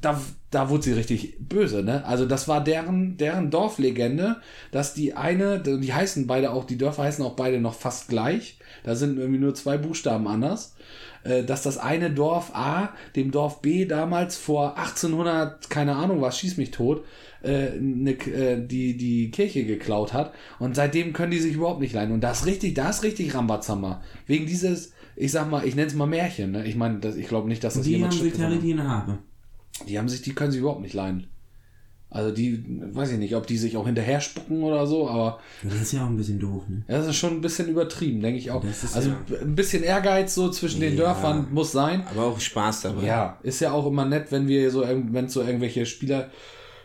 da, 0.00 0.20
da 0.50 0.68
wurde 0.70 0.82
sie 0.84 0.92
richtig 0.92 1.36
böse, 1.40 1.82
ne? 1.82 2.04
Also 2.04 2.26
das 2.26 2.48
war 2.48 2.62
deren, 2.62 3.16
deren 3.16 3.50
Dorflegende, 3.50 4.36
dass 4.70 4.94
die 4.94 5.14
eine, 5.14 5.60
die 5.60 5.92
heißen 5.92 6.26
beide 6.26 6.52
auch, 6.52 6.64
die 6.64 6.78
Dörfer 6.78 7.04
heißen 7.04 7.24
auch 7.24 7.34
beide 7.36 7.60
noch 7.60 7.74
fast 7.74 8.08
gleich. 8.08 8.58
Da 8.84 8.94
sind 8.94 9.18
irgendwie 9.18 9.40
nur 9.40 9.54
zwei 9.54 9.78
Buchstaben 9.78 10.28
anders. 10.28 10.74
Äh, 11.24 11.44
dass 11.44 11.62
das 11.62 11.78
eine 11.78 12.10
Dorf 12.10 12.52
A 12.54 12.90
dem 13.16 13.30
Dorf 13.32 13.60
B 13.62 13.84
damals 13.86 14.36
vor 14.36 14.76
1800, 14.78 15.68
keine 15.70 15.96
Ahnung 15.96 16.20
was, 16.20 16.38
schieß 16.38 16.56
mich 16.56 16.70
tot, 16.70 17.04
äh, 17.42 17.70
ne, 17.80 18.12
äh, 18.12 18.64
die, 18.64 18.96
die 18.96 19.30
Kirche 19.30 19.64
geklaut 19.64 20.12
hat. 20.12 20.32
Und 20.58 20.76
seitdem 20.76 21.12
können 21.12 21.32
die 21.32 21.38
sich 21.40 21.54
überhaupt 21.54 21.80
nicht 21.80 21.94
leiden. 21.94 22.12
Und 22.12 22.20
das 22.20 22.40
ist 22.40 22.46
richtig, 22.46 22.74
das 22.74 22.98
ist 22.98 23.02
richtig 23.02 23.34
Rambazamba. 23.34 24.02
Wegen 24.26 24.46
dieses, 24.46 24.92
ich 25.16 25.32
sag 25.32 25.50
mal, 25.50 25.66
ich 25.66 25.74
nenne 25.74 25.88
es 25.88 25.94
mal 25.94 26.06
Märchen, 26.06 26.52
ne? 26.52 26.66
Ich 26.66 26.76
meine, 26.76 26.98
das- 27.00 27.16
ich 27.16 27.26
glaube 27.28 27.48
nicht, 27.48 27.64
dass 27.64 27.74
das 27.74 27.84
Die 27.84 27.92
jemand 27.92 28.12
haben 28.12 28.18
sich 28.22 28.34
in 28.34 28.40
Haare. 28.88 29.18
Die 29.88 29.98
haben 29.98 30.08
sich, 30.08 30.22
die 30.22 30.34
können 30.34 30.50
sich 30.52 30.60
überhaupt 30.60 30.80
nicht 30.82 30.94
leiden. 30.94 31.26
Also 32.08 32.30
die, 32.30 32.64
weiß 32.94 33.10
ich 33.12 33.18
nicht, 33.18 33.34
ob 33.34 33.46
die 33.48 33.58
sich 33.58 33.76
auch 33.76 33.84
hinterher 33.84 34.20
spucken 34.20 34.62
oder 34.62 34.86
so, 34.86 35.08
aber 35.10 35.40
Das 35.64 35.74
ist 35.74 35.92
ja 35.92 36.04
auch 36.04 36.08
ein 36.08 36.16
bisschen 36.16 36.38
doof, 36.38 36.62
ne? 36.68 36.84
ja, 36.88 36.98
das 36.98 37.08
ist 37.08 37.16
schon 37.16 37.32
ein 37.32 37.40
bisschen 37.40 37.68
übertrieben, 37.68 38.20
denke 38.20 38.38
ich 38.38 38.52
auch. 38.52 38.64
Also 38.94 39.10
ja- 39.10 39.40
ein 39.42 39.56
bisschen 39.56 39.82
Ehrgeiz 39.82 40.32
so 40.34 40.48
zwischen 40.50 40.80
den 40.80 40.92
Ja. 40.96 41.02
Dörfern 41.04 41.48
muss 41.52 41.72
sein. 41.72 42.06
Aber 42.06 42.26
auch 42.26 42.38
Spaß 42.40 42.82
dabei. 42.82 43.04
Ja, 43.04 43.38
ist 43.42 43.60
ja 43.60 43.72
auch 43.72 43.86
immer 43.86 44.04
nett, 44.04 44.30
wenn 44.30 44.46
wir 44.46 44.70
so, 44.70 44.82
wenn 44.82 45.24
es 45.24 45.32
so 45.32 45.42
irgendwelche 45.42 45.84
Spieler, 45.84 46.30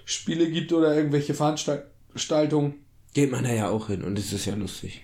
Spiele 0.05 0.49
gibt 0.49 0.73
oder 0.73 0.95
irgendwelche 0.95 1.35
Veranstaltungen. 1.35 2.73
Geht 3.13 3.31
man 3.31 3.43
da 3.43 3.53
ja 3.53 3.69
auch 3.69 3.87
hin 3.87 4.03
und 4.03 4.17
es 4.17 4.33
ist 4.33 4.45
ja 4.45 4.55
lustig. 4.55 5.03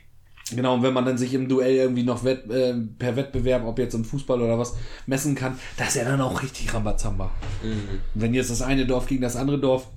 Genau, 0.55 0.75
und 0.75 0.83
wenn 0.83 0.93
man 0.93 1.05
dann 1.05 1.17
sich 1.17 1.33
im 1.33 1.49
Duell 1.49 1.75
irgendwie 1.75 2.03
noch 2.03 2.23
wett, 2.23 2.49
äh, 2.49 2.73
per 2.97 3.15
Wettbewerb, 3.15 3.65
ob 3.65 3.79
jetzt 3.79 3.93
im 3.93 4.05
Fußball 4.05 4.41
oder 4.41 4.57
was, 4.57 4.75
messen 5.05 5.35
kann, 5.35 5.57
das 5.77 5.89
ist 5.89 5.95
ja 5.95 6.05
dann 6.05 6.21
auch 6.21 6.41
richtig 6.41 6.73
Rambazamba. 6.73 7.31
Wenn 8.13 8.33
jetzt 8.33 8.49
das 8.49 8.61
eine 8.61 8.85
Dorf 8.85 9.07
gegen 9.07 9.21
das 9.21 9.35
andere 9.35 9.59
Dorf 9.59 9.87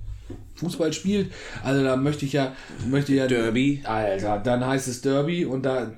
Fußball 0.56 0.92
spielt, 0.92 1.32
also 1.62 1.84
da 1.84 1.96
möchte 1.96 2.24
ich 2.24 2.32
ja, 2.32 2.52
möchte 2.88 3.14
ja. 3.14 3.26
Derby. 3.26 3.82
Alter, 3.84 4.38
dann 4.38 4.66
heißt 4.66 4.88
es 4.88 5.00
Derby 5.00 5.44
und 5.44 5.64
da 5.64 5.90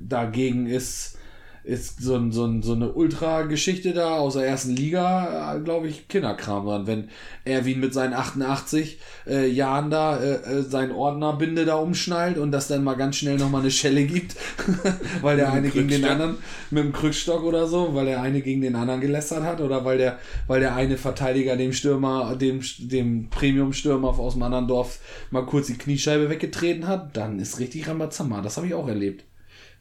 dagegen 0.00 0.66
ist 0.66 1.16
ist 1.64 2.02
so, 2.02 2.14
ein, 2.14 2.30
so, 2.30 2.44
ein, 2.44 2.62
so 2.62 2.74
eine 2.74 2.92
Ultra-Geschichte 2.92 3.94
da 3.94 4.18
aus 4.18 4.34
der 4.34 4.46
ersten 4.46 4.76
Liga, 4.76 5.58
glaube 5.64 5.88
ich, 5.88 6.08
Kinderkram 6.08 6.66
dran. 6.66 6.86
Wenn 6.86 7.08
Erwin 7.46 7.80
mit 7.80 7.94
seinen 7.94 8.12
88 8.12 8.98
äh, 9.26 9.48
Jahren 9.48 9.90
da 9.90 10.18
äh, 10.18 10.34
äh, 10.34 10.62
sein 10.62 10.92
Ordnerbinde 10.92 11.64
da 11.64 11.76
umschnallt 11.76 12.36
und 12.36 12.52
das 12.52 12.68
dann 12.68 12.84
mal 12.84 12.96
ganz 12.96 13.16
schnell 13.16 13.38
nochmal 13.38 13.62
eine 13.62 13.70
Schelle 13.70 14.04
gibt, 14.04 14.36
weil 15.22 15.38
der 15.38 15.52
eine 15.52 15.70
gegen 15.70 15.88
den 15.88 16.04
anderen 16.04 16.36
mit 16.70 16.84
dem 16.84 16.92
Krückstock 16.92 17.42
oder 17.42 17.66
so, 17.66 17.94
weil 17.94 18.06
der 18.06 18.20
eine 18.20 18.42
gegen 18.42 18.60
den 18.60 18.76
anderen 18.76 19.00
gelästert 19.00 19.44
hat 19.44 19.62
oder 19.62 19.86
weil 19.86 19.96
der, 19.96 20.18
weil 20.46 20.60
der 20.60 20.74
eine 20.76 20.98
Verteidiger 20.98 21.56
dem 21.56 21.72
Stürmer, 21.72 22.36
dem, 22.36 22.60
dem 22.78 23.30
Premium-Stürmer 23.30 24.18
aus 24.18 24.34
dem 24.34 24.42
anderen 24.42 24.68
Dorf 24.68 24.98
mal 25.30 25.46
kurz 25.46 25.68
die 25.68 25.78
Kniescheibe 25.78 26.28
weggetreten 26.28 26.86
hat, 26.86 27.16
dann 27.16 27.38
ist 27.38 27.58
richtig 27.58 27.88
Rambazamba. 27.88 28.42
Das 28.42 28.58
habe 28.58 28.66
ich 28.66 28.74
auch 28.74 28.86
erlebt. 28.86 29.24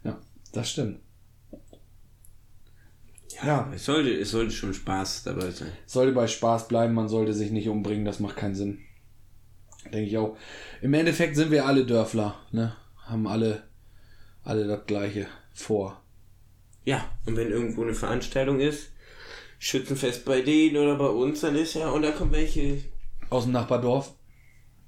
Ja, 0.06 0.18
das 0.54 0.72
stimmt. 0.72 1.03
Ja, 3.42 3.72
Es, 3.74 3.86
sollte, 3.86 4.12
es 4.14 4.32
sollte 4.32 4.52
schon 4.52 4.74
Spaß 4.74 5.24
dabei 5.24 5.50
sein. 5.52 5.72
Sollte 5.86 6.12
bei 6.12 6.28
Spaß 6.28 6.68
bleiben, 6.68 6.94
man 6.94 7.08
sollte 7.08 7.34
sich 7.34 7.52
nicht 7.52 7.70
umbringen, 7.70 8.06
das 8.06 8.20
macht 8.20 8.36
keinen 8.36 8.56
Sinn. 8.56 8.80
Denke 9.86 10.02
ich 10.02 10.18
auch. 10.18 10.38
Im 10.82 10.94
Endeffekt 10.94 11.36
sind 11.36 11.52
wir 11.52 11.66
alle 11.66 11.86
Dörfler, 11.86 12.36
ne? 12.52 12.76
Haben 13.06 13.28
alle, 13.28 13.64
alle 14.44 14.68
das 14.68 14.86
Gleiche 14.86 15.28
vor. 15.54 16.02
Ja, 16.86 17.10
und 17.26 17.36
wenn 17.36 17.50
irgendwo 17.52 17.84
eine 17.84 17.94
Veranstaltung 17.94 18.60
ist, 18.60 18.92
Schützenfest 19.60 20.26
bei 20.26 20.42
denen 20.42 20.78
oder 20.78 20.96
bei 20.96 21.08
uns, 21.08 21.42
dann 21.42 21.56
ist 21.56 21.74
ja, 21.76 21.90
und 21.90 22.02
da 22.02 22.12
kommen 22.12 22.32
welche. 22.32 22.84
Aus 23.30 23.44
dem 23.44 23.54
Nachbardorf 23.54 24.14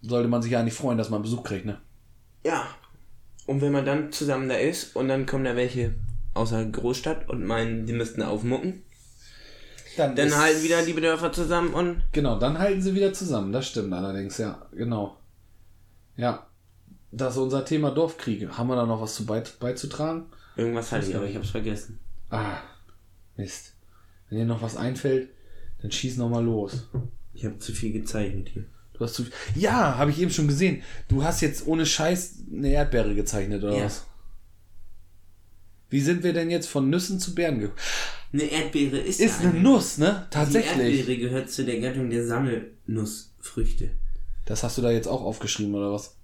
sollte 0.02 0.28
man 0.28 0.42
sich 0.42 0.52
ja 0.52 0.64
nicht 0.64 0.76
freuen, 0.76 0.98
dass 0.98 1.10
man 1.10 1.22
Besuch 1.22 1.44
kriegt, 1.44 1.66
ne? 1.66 1.82
Ja. 2.46 2.68
Und 3.48 3.62
wenn 3.62 3.72
man 3.72 3.86
dann 3.86 4.12
zusammen 4.12 4.50
da 4.50 4.56
ist 4.56 4.96
und 4.96 5.08
dann 5.08 5.26
kommen 5.26 5.46
da 5.46 5.56
welche 5.56 5.96
aus 6.36 6.50
der 6.52 6.66
Großstadt 6.66 7.28
und 7.30 7.46
meinen, 7.46 7.86
die 7.88 7.94
müssten 7.94 8.22
aufmucken, 8.22 8.84
Dann, 9.98 10.16
dann 10.16 10.36
halten 10.38 10.62
wieder 10.64 10.84
die 10.84 10.94
Dörfer 10.94 11.32
zusammen 11.32 11.74
und 11.74 12.04
Genau, 12.12 12.38
dann 12.38 12.60
halten 12.60 12.82
sie 12.82 12.94
wieder 12.94 13.14
zusammen. 13.14 13.52
Das 13.52 13.68
stimmt 13.68 13.94
allerdings, 13.94 14.38
ja, 14.38 14.66
genau. 14.74 15.18
Ja, 16.18 16.46
das 17.12 17.34
ist 17.36 17.40
unser 17.40 17.64
Thema 17.66 17.92
Dorfkriege. 17.92 18.58
Haben 18.58 18.68
wir 18.68 18.76
da 18.76 18.86
noch 18.86 19.02
was 19.02 19.16
zu 19.16 19.26
beizutragen? 19.26 20.26
irgendwas 20.58 20.92
hatte 20.92 21.08
ich, 21.10 21.16
aber 21.16 21.26
ich 21.26 21.36
hab's 21.36 21.50
vergessen. 21.50 22.00
Ah, 22.30 22.58
Mist. 23.38 23.74
Wenn 24.30 24.40
dir 24.40 24.46
noch 24.46 24.62
was 24.62 24.78
einfällt, 24.78 25.30
dann 25.82 25.92
schieß 25.92 26.18
noch 26.18 26.30
mal 26.30 26.44
los. 26.44 26.88
Ich 27.34 27.44
habe 27.46 27.60
zu 27.60 27.74
viel 27.74 27.92
gezeichnet 27.92 28.50
hier. 28.50 28.64
Du 28.94 29.04
hast 29.04 29.14
zu 29.16 29.26
Ja, 29.56 29.98
habe 29.98 30.12
ich 30.12 30.20
eben 30.22 30.32
schon 30.32 30.48
gesehen. 30.48 30.82
Du 31.10 31.24
hast 31.24 31.42
jetzt 31.42 31.68
ohne 31.68 31.86
Scheiß 31.86 32.36
eine 32.52 32.70
Erdbeere 32.70 33.14
gezeichnet, 33.14 33.62
oder 33.64 33.76
Ja. 33.78 33.86
was? 33.86 34.06
Wie 35.90 36.02
sind 36.02 36.24
wir 36.24 36.34
denn 36.34 36.50
jetzt 36.50 36.68
von 36.68 36.90
Nüssen 36.90 37.20
zu 37.20 37.36
Beeren 37.36 37.60
gekommen? 37.60 37.80
Eine 38.34 38.44
Erdbeere 38.44 38.98
ist, 38.98 39.20
Ist 39.20 39.44
ja 39.44 39.50
eine 39.50 39.60
Nuss, 39.60 39.98
ne? 39.98 40.26
Die 40.28 40.34
Tatsächlich. 40.34 41.00
Erdbeere 41.00 41.18
gehört 41.20 41.50
zu 41.52 41.64
der 41.64 41.80
Gattung 41.80 42.10
der 42.10 42.26
Sammelnussfrüchte. 42.26 43.92
Das 44.46 44.64
hast 44.64 44.78
du 44.78 44.82
da 44.82 44.92
jetzt 44.92 45.08
auch 45.08 45.22
aufgeschrieben, 45.22 45.74
oder 45.76 45.92
was? 45.94 46.18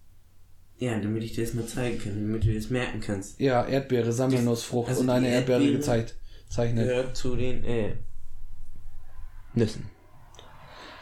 Ja, 0.79 0.99
damit 0.99 1.23
ich 1.23 1.33
dir 1.33 1.45
das 1.45 1.53
mal 1.53 1.65
zeigen 1.67 1.99
kann, 1.99 2.13
damit 2.27 2.43
du 2.43 2.53
das 2.53 2.69
merken 2.69 2.99
kannst. 3.01 3.39
Ja, 3.39 3.65
Erdbeere, 3.65 4.11
Sammelnussfrucht 4.11 4.89
Also 4.89 5.01
und 5.01 5.07
die 5.07 5.13
eine 5.13 5.29
Erdbeere 5.29 5.61
Erdbeere- 5.61 5.71
gezeigt. 5.77 6.15
Zeichnet. 6.49 6.87
Gehört 6.87 7.15
zu 7.15 7.35
den 7.35 7.63
äh, 7.63 7.93
Nüssen. 9.53 9.85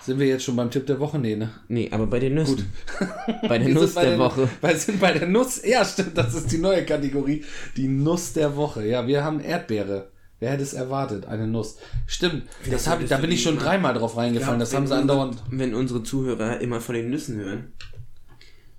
Sind 0.09 0.17
wir 0.19 0.25
jetzt 0.25 0.43
schon 0.43 0.55
beim 0.55 0.71
Tipp 0.71 0.87
der 0.87 0.99
Woche? 0.99 1.19
Nee, 1.19 1.35
ne? 1.35 1.51
Nee, 1.67 1.87
aber 1.91 2.07
bei 2.07 2.17
den 2.17 2.33
Nüssen. 2.33 2.65
bei 3.47 3.59
der 3.59 3.69
Nuss 3.69 3.93
bei 3.93 4.05
der 4.05 4.17
Woche. 4.17 4.49
Wir 4.59 4.75
sind 4.75 4.99
bei 4.99 5.11
der 5.11 5.27
Nuss. 5.27 5.61
Ja, 5.63 5.85
stimmt, 5.85 6.17
das 6.17 6.33
ist 6.33 6.51
die 6.51 6.57
neue 6.57 6.83
Kategorie. 6.83 7.43
Die 7.77 7.87
Nuss 7.87 8.33
der 8.33 8.55
Woche. 8.55 8.87
Ja, 8.87 9.05
wir 9.05 9.23
haben 9.23 9.39
Erdbeere. 9.39 10.09
Wer 10.39 10.49
hätte 10.49 10.63
es 10.63 10.73
erwartet? 10.73 11.27
Eine 11.27 11.45
Nuss. 11.45 11.77
Stimmt, 12.07 12.41
das 12.71 12.87
hab, 12.87 13.05
da 13.07 13.17
bin 13.17 13.29
die 13.29 13.35
ich 13.35 13.43
schon 13.43 13.57
mal- 13.57 13.61
dreimal 13.65 13.93
drauf 13.93 14.17
reingefallen. 14.17 14.59
das 14.59 14.71
Ja, 14.71 14.79
haben 14.79 14.87
sie 14.87 14.95
andauernd. 14.95 15.43
Unsere, 15.43 15.59
wenn 15.59 15.75
unsere 15.75 16.01
Zuhörer 16.01 16.59
immer 16.59 16.81
von 16.81 16.95
den 16.95 17.11
Nüssen 17.11 17.37
hören. 17.37 17.73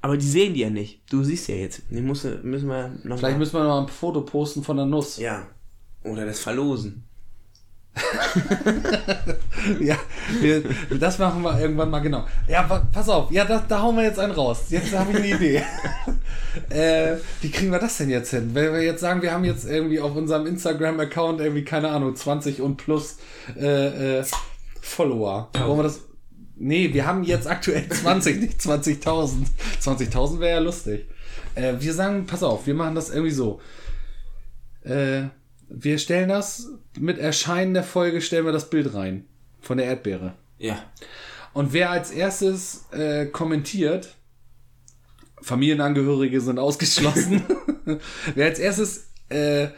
Aber 0.00 0.16
die 0.16 0.26
sehen 0.26 0.54
die 0.54 0.60
ja 0.60 0.70
nicht. 0.70 1.02
Du 1.12 1.22
siehst 1.22 1.46
ja 1.48 1.54
jetzt. 1.54 1.82
Den 1.90 2.06
musst, 2.08 2.24
du- 2.24 2.40
müssen 2.42 2.66
wir 2.68 2.88
noch 3.04 3.18
Vielleicht 3.18 3.34
mal, 3.34 3.38
müssen 3.38 3.52
wir 3.54 3.62
noch 3.62 3.82
ein 3.82 3.88
Foto 3.88 4.22
posten 4.22 4.64
von 4.64 4.76
der 4.78 4.86
Nuss. 4.86 5.18
Ja. 5.18 5.46
Oder 6.02 6.26
das 6.26 6.40
Verlosen. 6.40 7.04
Ja, 9.80 9.96
wir, 10.40 10.62
das 10.98 11.18
machen 11.18 11.42
wir 11.42 11.60
irgendwann 11.60 11.90
mal 11.90 12.00
genau. 12.00 12.24
Ja, 12.48 12.62
pa- 12.62 12.86
pass 12.92 13.08
auf, 13.08 13.30
ja, 13.30 13.44
da, 13.44 13.62
da 13.68 13.82
hauen 13.82 13.96
wir 13.96 14.04
jetzt 14.04 14.18
einen 14.18 14.32
raus. 14.32 14.64
Jetzt 14.70 14.96
habe 14.96 15.10
ich 15.12 15.16
eine 15.18 15.28
Idee. 15.28 15.62
äh, 16.70 17.16
wie 17.42 17.50
kriegen 17.50 17.70
wir 17.70 17.78
das 17.78 17.98
denn 17.98 18.08
jetzt 18.08 18.30
hin? 18.30 18.50
Wenn 18.54 18.72
wir 18.72 18.82
jetzt 18.82 19.00
sagen, 19.00 19.20
wir 19.22 19.32
haben 19.32 19.44
jetzt 19.44 19.64
irgendwie 19.66 20.00
auf 20.00 20.16
unserem 20.16 20.46
Instagram-Account 20.46 21.40
irgendwie, 21.40 21.64
keine 21.64 21.90
Ahnung, 21.90 22.16
20 22.16 22.62
und 22.62 22.76
plus 22.78 23.18
äh, 23.58 24.20
äh, 24.20 24.24
Follower. 24.80 25.50
Wollen 25.58 25.78
wir 25.78 25.82
das. 25.84 26.00
Nee, 26.56 26.92
wir 26.94 27.06
haben 27.06 27.22
jetzt 27.22 27.46
aktuell 27.46 27.86
20, 27.90 28.40
nicht 28.40 28.60
20.000. 28.60 29.46
20.000 29.82 30.40
wäre 30.40 30.52
ja 30.52 30.58
lustig. 30.60 31.06
Äh, 31.54 31.74
wir 31.80 31.92
sagen, 31.92 32.24
pass 32.26 32.42
auf, 32.42 32.66
wir 32.66 32.74
machen 32.74 32.94
das 32.94 33.10
irgendwie 33.10 33.32
so. 33.32 33.60
Äh, 34.84 35.24
wir 35.70 35.98
stellen 35.98 36.28
das, 36.28 36.68
mit 36.98 37.18
Erscheinen 37.18 37.74
der 37.74 37.84
Folge 37.84 38.20
stellen 38.20 38.44
wir 38.44 38.52
das 38.52 38.68
Bild 38.68 38.92
rein. 38.94 39.24
Von 39.60 39.76
der 39.78 39.86
Erdbeere. 39.86 40.34
Ja. 40.58 40.82
Und 41.52 41.72
wer 41.72 41.90
als 41.90 42.10
erstes 42.10 42.86
äh, 42.92 43.26
kommentiert, 43.26 44.16
Familienangehörige 45.42 46.40
sind 46.40 46.58
ausgeschlossen. 46.58 47.42
wer 48.34 48.46
als 48.46 48.58
erstes 48.58 49.10
äh, 49.28 49.68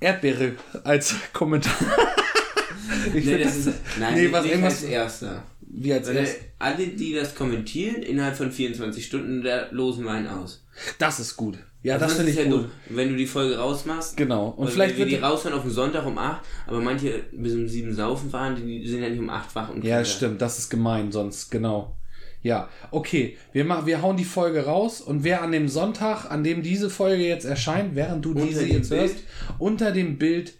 Erdbeere 0.00 0.56
als 0.84 1.14
Kommentar. 1.32 1.74
ich 3.14 3.24
Nee, 3.24 3.38
das 3.38 3.56
ist, 3.56 3.74
nein, 3.98 4.14
nee, 4.14 4.32
was 4.32 4.44
nicht 4.44 4.62
als 4.62 4.82
erster. 4.82 5.42
Wie 5.60 5.92
als 5.92 6.08
erstes. 6.08 6.36
alle, 6.58 6.86
die 6.88 7.14
das 7.14 7.34
kommentieren, 7.34 8.02
innerhalb 8.02 8.36
von 8.36 8.50
24 8.50 9.04
Stunden, 9.04 9.42
da 9.42 9.68
losen 9.70 10.04
wir 10.04 10.12
einen 10.12 10.28
aus. 10.28 10.64
Das 10.98 11.20
ist 11.20 11.36
gut. 11.36 11.58
Ja, 11.82 11.96
das 11.96 12.16
Sonst 12.16 12.16
finde 12.16 12.32
ich 12.32 12.38
ja 12.38 12.44
gut. 12.50 12.64
doof, 12.64 12.70
Wenn 12.88 13.08
du 13.10 13.16
die 13.16 13.26
Folge 13.26 13.56
rausmachst. 13.56 14.16
Genau. 14.16 14.48
Und 14.48 14.68
vielleicht 14.70 14.98
wir 14.98 15.06
die 15.06 15.14
raushören 15.14 15.56
auf 15.56 15.62
den 15.62 15.70
Sonntag 15.70 16.04
um 16.06 16.18
8, 16.18 16.42
aber 16.66 16.80
manche 16.80 17.22
bis 17.32 17.54
um 17.54 17.68
7 17.68 17.94
saufen 17.94 18.30
fahren, 18.30 18.56
die 18.56 18.86
sind 18.86 19.02
ja 19.02 19.08
nicht 19.08 19.20
um 19.20 19.30
8 19.30 19.54
wach 19.54 19.68
und 19.70 19.84
Ja, 19.84 20.04
stimmt, 20.04 20.42
das 20.42 20.58
ist 20.58 20.70
gemein, 20.70 21.12
sonst, 21.12 21.50
genau. 21.50 21.94
Ja, 22.42 22.68
okay, 22.90 23.36
wir, 23.52 23.64
machen, 23.64 23.86
wir 23.86 24.02
hauen 24.02 24.16
die 24.16 24.24
Folge 24.24 24.64
raus 24.64 25.00
und 25.00 25.22
wer 25.24 25.42
an 25.42 25.52
dem 25.52 25.68
Sonntag, 25.68 26.30
an 26.30 26.44
dem 26.44 26.62
diese 26.62 26.88
Folge 26.90 27.24
jetzt 27.26 27.44
erscheint, 27.44 27.94
während 27.94 28.24
du 28.24 28.30
Unter 28.30 28.44
diese 28.46 28.64
dem 28.64 28.76
jetzt 28.76 28.90
Bild? 28.90 29.00
hörst, 29.02 29.16
unter 29.58 29.92
dem 29.92 30.18
Bild 30.18 30.54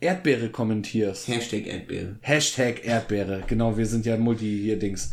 Erdbeere 0.00 0.50
kommentierst. 0.50 1.28
Hashtag 1.28 1.66
Erdbeere. 1.66 2.16
Hashtag 2.20 2.84
Erdbeere, 2.84 3.42
genau, 3.46 3.76
wir 3.76 3.86
sind 3.86 4.06
ja 4.06 4.16
Multi 4.16 4.60
hier 4.64 4.78
Dings. 4.78 5.12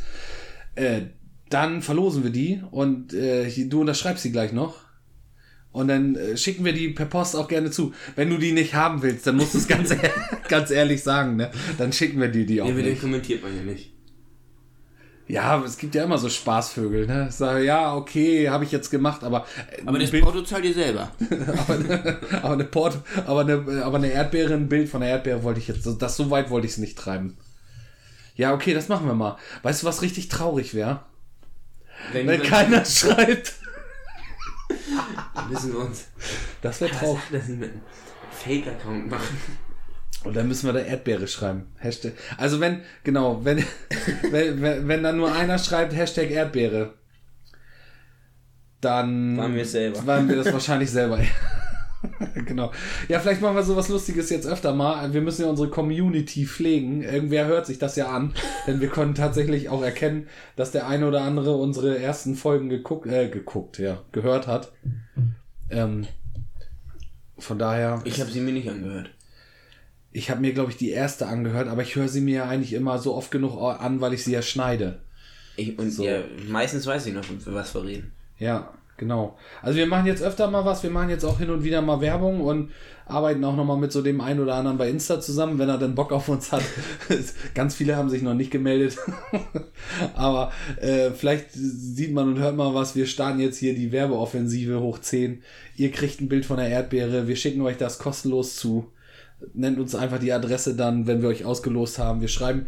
Äh, 0.76 1.02
dann 1.50 1.82
verlosen 1.82 2.24
wir 2.24 2.32
die 2.32 2.62
und 2.72 3.14
äh, 3.14 3.50
du 3.68 3.82
unterschreibst 3.82 4.24
sie 4.24 4.32
gleich 4.32 4.52
noch. 4.52 4.85
Und 5.76 5.90
dann 5.90 6.16
äh, 6.16 6.38
schicken 6.38 6.64
wir 6.64 6.72
die 6.72 6.88
per 6.90 7.06
Post 7.06 7.36
auch 7.36 7.50
gerne 7.50 7.70
zu. 7.70 7.94
Wenn 8.16 8.30
du 8.30 8.38
die 8.38 8.54
nicht 8.54 8.74
haben 8.76 9.02
willst, 9.02 9.28
dann 9.28 9.36
musst 9.36 9.54
du 9.54 9.58
es 9.58 9.68
ganz, 9.68 9.92
ehr- 9.92 10.10
ganz 10.48 10.72
ehrlich 10.72 11.04
sagen, 11.04 11.36
ne? 11.36 11.52
Dann 11.78 11.92
schicken 11.92 12.22
wir 12.22 12.30
die 12.30 12.46
die 12.46 12.62
auch 12.62 12.68
Ja, 12.70 12.74
den 12.76 13.00
kommentiert 13.00 13.44
man 13.44 13.54
ja 13.56 13.62
nicht. 13.62 13.92
Ja, 15.28 15.62
es 15.66 15.78
gibt 15.78 15.96
ja 15.96 16.04
immer 16.04 16.18
so 16.20 16.30
Spaßvögel, 16.30 17.08
ne? 17.08 17.26
Ich 17.30 17.36
sage, 17.36 17.66
ja, 17.66 17.94
okay, 17.96 18.48
habe 18.50 18.64
ich 18.64 18.72
jetzt 18.72 18.90
gemacht, 18.90 19.24
aber. 19.24 19.46
äh, 19.76 19.82
Aber 19.86 20.00
das 20.00 20.12
Bild, 20.12 20.24
Porto 20.24 20.44
zahlt 20.44 20.64
ihr 20.66 20.74
selber. 20.74 21.12
aber, 21.58 21.74
eine, 21.74 22.18
aber 22.42 22.54
eine 22.54 22.64
Port, 22.64 23.00
aber 23.26 23.42
eine, 23.42 23.84
aber 23.84 23.98
eine 23.98 24.12
Erdbeere, 24.12 24.54
ein 24.54 24.70
Bild 24.70 24.88
von 24.88 25.02
einer 25.02 25.12
Erdbeere 25.12 25.44
wollte 25.44 25.60
ich 25.60 25.68
jetzt, 25.68 25.86
das 26.00 26.16
so 26.16 26.30
weit 26.30 26.50
wollte 26.52 26.68
ich 26.68 26.74
es 26.74 26.78
nicht 26.78 26.98
treiben. 26.98 27.36
Ja, 28.36 28.54
okay, 28.54 28.74
das 28.74 28.88
machen 28.88 29.08
wir 29.08 29.14
mal. 29.16 29.38
Weißt 29.64 29.82
du, 29.84 29.88
was 29.88 30.02
richtig 30.04 30.30
traurig 30.30 30.74
wäre? 30.74 31.02
Wenn, 32.14 32.28
Wenn 32.28 32.44
keiner 32.44 32.86
schreibt. 32.86 33.56
Wir 35.50 35.78
uns. 35.78 36.08
Das 36.62 36.82
wäre 36.82 36.92
traurig. 36.92 37.22
das 37.32 37.48
mit 37.48 37.72
einem 37.72 37.82
Fake-Account 38.32 39.10
machen? 39.10 39.38
Und 40.24 40.36
dann 40.36 40.48
müssen 40.48 40.66
wir 40.68 40.74
da 40.74 40.80
Erdbeere 40.80 41.28
schreiben. 41.28 41.68
Hashtag. 41.78 42.14
Also 42.38 42.60
wenn, 42.60 42.82
genau, 43.04 43.46
wenn, 43.46 43.58
wenn, 44.32 44.62
wenn, 44.62 44.88
wenn 44.88 45.04
dann 45.04 45.18
nur 45.18 45.32
einer 45.32 45.60
schreibt 45.60 45.96
Hashtag 45.96 46.32
Erdbeere, 46.32 46.96
dann 48.82 49.38
Waren 49.38 49.56
wir 49.56 49.64
es 49.64 49.72
selber. 49.72 50.06
waren 50.06 50.28
wir 50.28 50.36
das 50.36 50.52
wahrscheinlich 50.52 50.90
selber. 50.92 51.20
genau. 52.46 52.72
Ja, 53.08 53.20
vielleicht 53.20 53.42
machen 53.42 53.56
wir 53.56 53.64
sowas 53.64 53.90
Lustiges 53.90 54.30
jetzt 54.30 54.48
öfter 54.48 54.74
mal. 54.74 55.14
Wir 55.14 55.22
müssen 55.22 55.44
ja 55.44 55.50
unsere 55.50 55.70
Community 55.70 56.46
pflegen. 56.46 57.04
Irgendwer 57.04 57.46
hört 57.46 57.66
sich 57.66 57.80
das 57.80 57.96
ja 57.96 58.08
an. 58.08 58.34
Denn 58.68 58.82
wir 58.82 58.90
können 58.90 59.16
tatsächlich 59.16 59.70
auch 59.70 59.84
erkennen, 59.84 60.28
dass 60.56 60.72
der 60.72 60.88
eine 60.88 61.08
oder 61.08 61.22
andere 61.22 61.56
unsere 61.56 62.00
ersten 62.00 62.36
Folgen 62.36 62.70
geguckt, 62.70 63.08
äh, 63.08 63.30
geguckt, 63.30 63.80
ja, 63.80 64.02
gehört 64.12 64.48
hat. 64.48 64.72
Ähm, 65.70 66.08
von 67.38 67.60
daher. 67.60 68.02
Ich 68.06 68.22
habe 68.22 68.32
sie 68.32 68.42
mir 68.42 68.54
nicht 68.54 68.70
angehört. 68.70 69.10
Ich 70.12 70.30
habe 70.30 70.40
mir, 70.40 70.54
glaube 70.54 70.72
ich, 70.72 70.78
die 70.78 70.92
erste 70.92 71.28
angehört, 71.28 71.68
aber 71.68 71.82
ich 71.82 71.96
höre 71.96 72.08
sie 72.08 72.22
mir 72.22 72.46
eigentlich 72.48 72.72
immer 72.72 73.00
so 73.00 73.14
oft 73.16 73.32
genug 73.32 73.58
an, 73.62 74.00
weil 74.00 74.14
ich 74.14 74.24
sie 74.24 74.32
ja 74.32 74.42
schneide. 74.42 75.02
Ich, 75.58 75.78
und 75.78 75.92
So. 75.92 76.06
ja, 76.06 76.22
meistens 76.48 76.86
weiß 76.86 77.06
ich 77.08 77.14
noch, 77.14 77.26
was 77.46 77.76
wir 77.76 77.84
reden. 77.84 78.14
Ja, 78.38 78.74
Genau. 78.98 79.38
Also 79.62 79.78
wir 79.78 79.88
machen 79.88 80.06
jetzt 80.06 80.24
öfter 80.24 80.50
mal 80.50 80.64
was, 80.64 80.82
wir 80.82 80.90
machen 80.90 81.10
jetzt 81.10 81.26
auch 81.26 81.38
hin 81.38 81.50
und 81.50 81.66
wieder 81.66 81.82
mal 81.82 82.00
Werbung 82.00 82.40
und 82.40 82.72
arbeiten 83.06 83.44
auch 83.44 83.56
nochmal 83.56 83.78
mit 83.78 83.92
so 83.92 84.02
dem 84.02 84.22
einen 84.22 84.40
oder 84.40 84.56
anderen 84.56 84.78
bei 84.78 84.90
Insta 84.90 85.20
zusammen, 85.20 85.60
wenn 85.60 85.68
er 85.68 85.78
dann 85.78 85.96
Bock 85.96 86.14
auf 86.14 86.30
uns 86.30 86.52
hat. 86.54 86.64
Ganz 87.54 87.76
viele 87.76 87.98
haben 87.98 88.10
sich 88.10 88.22
noch 88.22 88.34
nicht 88.34 88.52
gemeldet. 88.52 88.98
Aber 90.16 90.52
äh, 90.80 91.12
vielleicht 91.12 91.48
sieht 91.52 92.14
man 92.14 92.30
und 92.30 92.40
hört 92.40 92.56
mal 92.56 92.74
was. 92.74 92.96
Wir 92.96 93.06
starten 93.06 93.40
jetzt 93.40 93.58
hier 93.58 93.76
die 93.76 93.92
Werbeoffensive 93.92 94.80
hoch 94.80 95.00
10. 95.00 95.44
Ihr 95.76 95.92
kriegt 95.92 96.22
ein 96.22 96.30
Bild 96.30 96.46
von 96.46 96.58
der 96.58 96.70
Erdbeere. 96.70 97.28
Wir 97.28 97.36
schicken 97.36 97.62
euch 97.62 97.78
das 97.78 98.00
kostenlos 98.00 98.56
zu. 98.56 98.92
Nennt 99.54 99.78
uns 99.78 99.94
einfach 99.94 100.20
die 100.20 100.32
Adresse 100.32 100.76
dann, 100.76 101.06
wenn 101.06 101.22
wir 101.22 101.30
euch 101.30 101.44
ausgelost 101.44 102.00
haben. 102.00 102.22
Wir 102.22 102.30
schreiben 102.30 102.66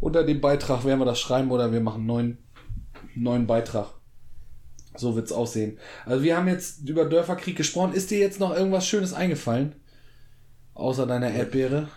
unter 0.00 0.24
dem 0.24 0.40
Beitrag, 0.40 0.84
werden 0.84 1.00
wir 1.00 1.06
das 1.06 1.20
schreiben 1.20 1.52
oder 1.52 1.72
wir 1.72 1.80
machen 1.80 1.98
einen 1.98 2.06
neuen, 2.06 2.38
neuen 3.14 3.46
Beitrag. 3.46 3.97
So 4.98 5.14
wird's 5.14 5.32
aussehen. 5.32 5.78
Also 6.06 6.24
wir 6.24 6.36
haben 6.36 6.48
jetzt 6.48 6.88
über 6.88 7.04
Dörferkrieg 7.04 7.56
gesprochen. 7.56 7.92
Ist 7.92 8.10
dir 8.10 8.18
jetzt 8.18 8.40
noch 8.40 8.54
irgendwas 8.54 8.86
Schönes 8.86 9.12
eingefallen? 9.12 9.74
Außer 10.74 11.06
deiner 11.06 11.30
Erdbeere? 11.30 11.88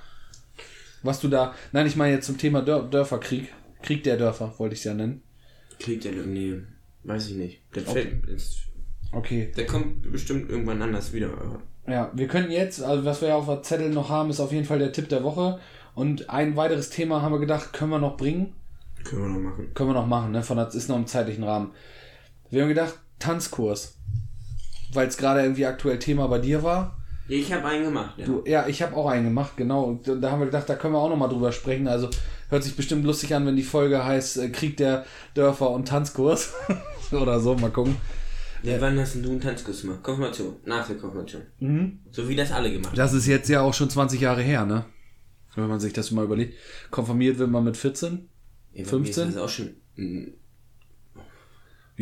Was 1.04 1.20
du 1.20 1.28
da. 1.28 1.56
Nein, 1.72 1.88
ich 1.88 1.96
meine 1.96 2.14
jetzt 2.14 2.28
zum 2.28 2.38
Thema 2.38 2.62
Dör 2.62 2.84
Dörferkrieg. 2.84 3.52
Krieg 3.82 4.04
der 4.04 4.18
Dörfer, 4.18 4.54
wollte 4.60 4.74
ich 4.74 4.82
es 4.82 4.86
ja 4.86 4.94
nennen. 4.94 5.24
Kriegt 5.80 6.04
der 6.04 6.12
nee, 6.12 6.62
weiß 7.04 7.30
ich 7.30 7.36
nicht. 7.36 7.62
Der, 7.76 7.82
Okay. 7.82 7.92
fällt, 7.94 8.26
ist, 8.28 8.60
Okay. 9.12 9.52
der 9.58 9.66
kommt 9.66 10.12
bestimmt 10.12 10.50
irgendwann 10.52 10.80
anders 10.84 11.12
wieder. 11.14 11.30
aber- 11.30 11.64
Ja, 11.88 12.12
wir 12.14 12.28
können 12.28 12.52
jetzt, 12.52 12.84
also 12.84 13.04
was 13.04 13.22
wir 13.22 13.30
ja 13.30 13.36
auf 13.36 13.48
der 13.48 13.64
Zettel 13.64 13.90
noch 13.90 14.10
haben, 14.10 14.30
ist 14.30 14.40
auf 14.40 14.52
jeden 14.52 14.66
Fall 14.66 14.78
der 14.78 14.92
Tipp 14.92 15.10
der 15.10 15.24
Woche. 15.24 15.60
Und 15.96 16.30
ein 16.30 16.56
weiteres 16.56 16.92
Thema 16.92 17.24
haben 17.24 17.34
wir 17.34 17.40
gedacht, 17.40 17.74
können 17.74 17.90
wir 17.90 17.98
noch 18.00 18.16
bringen. 18.18 18.54
Können 19.04 19.22
wir 19.24 19.30
noch 19.30 19.50
machen. 19.50 19.74
Können 19.74 19.90
wir 19.90 19.94
noch 19.96 20.06
machen, 20.06 20.32
ne? 20.32 20.44
Von 20.44 20.58
das 20.58 20.76
ist 20.76 20.88
noch 20.88 20.96
im 20.98 21.08
zeitlichen 21.08 21.44
Rahmen. 21.44 21.72
Wir 22.52 22.62
haben 22.62 22.70
gedacht, 22.70 23.00
Tanzkurs. 23.18 23.98
Weil 24.94 25.08
es 25.08 25.18
gerade 25.18 25.42
irgendwie 25.42 25.66
aktuell 25.66 26.00
Thema 26.00 26.28
bei 26.28 26.40
dir 26.40 26.64
war. 26.64 26.98
Ich 27.30 27.52
habe 27.54 27.66
einen 27.66 27.86
gemacht, 27.86 28.16
ja. 28.18 28.26
Du, 28.26 28.44
ja, 28.46 28.68
ich 28.68 28.82
habe 28.82 28.94
auch 28.94 29.08
einen 29.08 29.24
gemacht, 29.24 29.54
genau. 29.56 29.84
Und 29.86 30.06
da 30.06 30.32
haben 30.32 30.40
wir 30.40 30.48
gedacht, 30.48 30.68
da 30.68 30.76
können 30.76 30.94
wir 30.94 31.00
auch 31.00 31.10
nochmal 31.10 31.30
drüber 31.30 31.54
sprechen. 31.54 31.88
Also 31.88 32.10
hört 32.50 32.64
sich 32.64 32.76
bestimmt 32.76 33.06
lustig 33.06 33.34
an, 33.34 33.46
wenn 33.46 33.56
die 33.56 33.64
Folge 33.64 34.04
heißt 34.04 34.38
äh, 34.38 34.50
Krieg 34.50 34.76
der 34.76 35.06
Dörfer 35.34 35.70
und 35.70 35.88
Tanzkurs. 35.88 36.54
Oder 37.14 37.40
so, 37.40 37.56
mal 37.56 37.72
gucken. 37.72 37.96
Ja, 38.64 38.82
wann 38.82 39.00
hast 39.00 39.16
denn 39.16 39.24
du 39.24 39.32
einen 39.32 39.40
Tanzkurs 39.40 39.82
gemacht? 39.82 40.04
Konfirmation. 40.04 40.58
Nach 40.66 40.86
der 40.86 40.98
Konfirmation. 40.98 41.44
Mhm. 41.60 42.00
So 42.12 42.28
wie 42.28 42.36
das 42.36 42.52
alle 42.52 42.70
gemacht 42.70 42.90
haben. 42.90 42.98
Das 42.98 43.14
ist 43.14 43.28
jetzt 43.28 43.48
ja 43.48 43.62
auch 43.62 43.74
schon 43.74 43.90
20 43.90 44.20
Jahre 44.20 44.42
her, 44.42 44.66
ne? 44.66 44.84
Wenn 45.56 45.68
man 45.68 45.80
sich 45.80 45.94
das 45.94 46.12
mal 46.12 46.26
überlegt. 46.26 46.56
Konfirmiert 46.92 47.38
wird 47.38 47.50
man 47.50 47.64
mit 47.64 47.78
14? 47.78 48.12
Ja, 48.12 48.18
bei 48.74 48.82
mir 48.82 48.88
15? 48.88 49.30
Ist 49.30 49.36
das 49.38 49.44
auch 49.44 49.50
schon. 49.50 49.70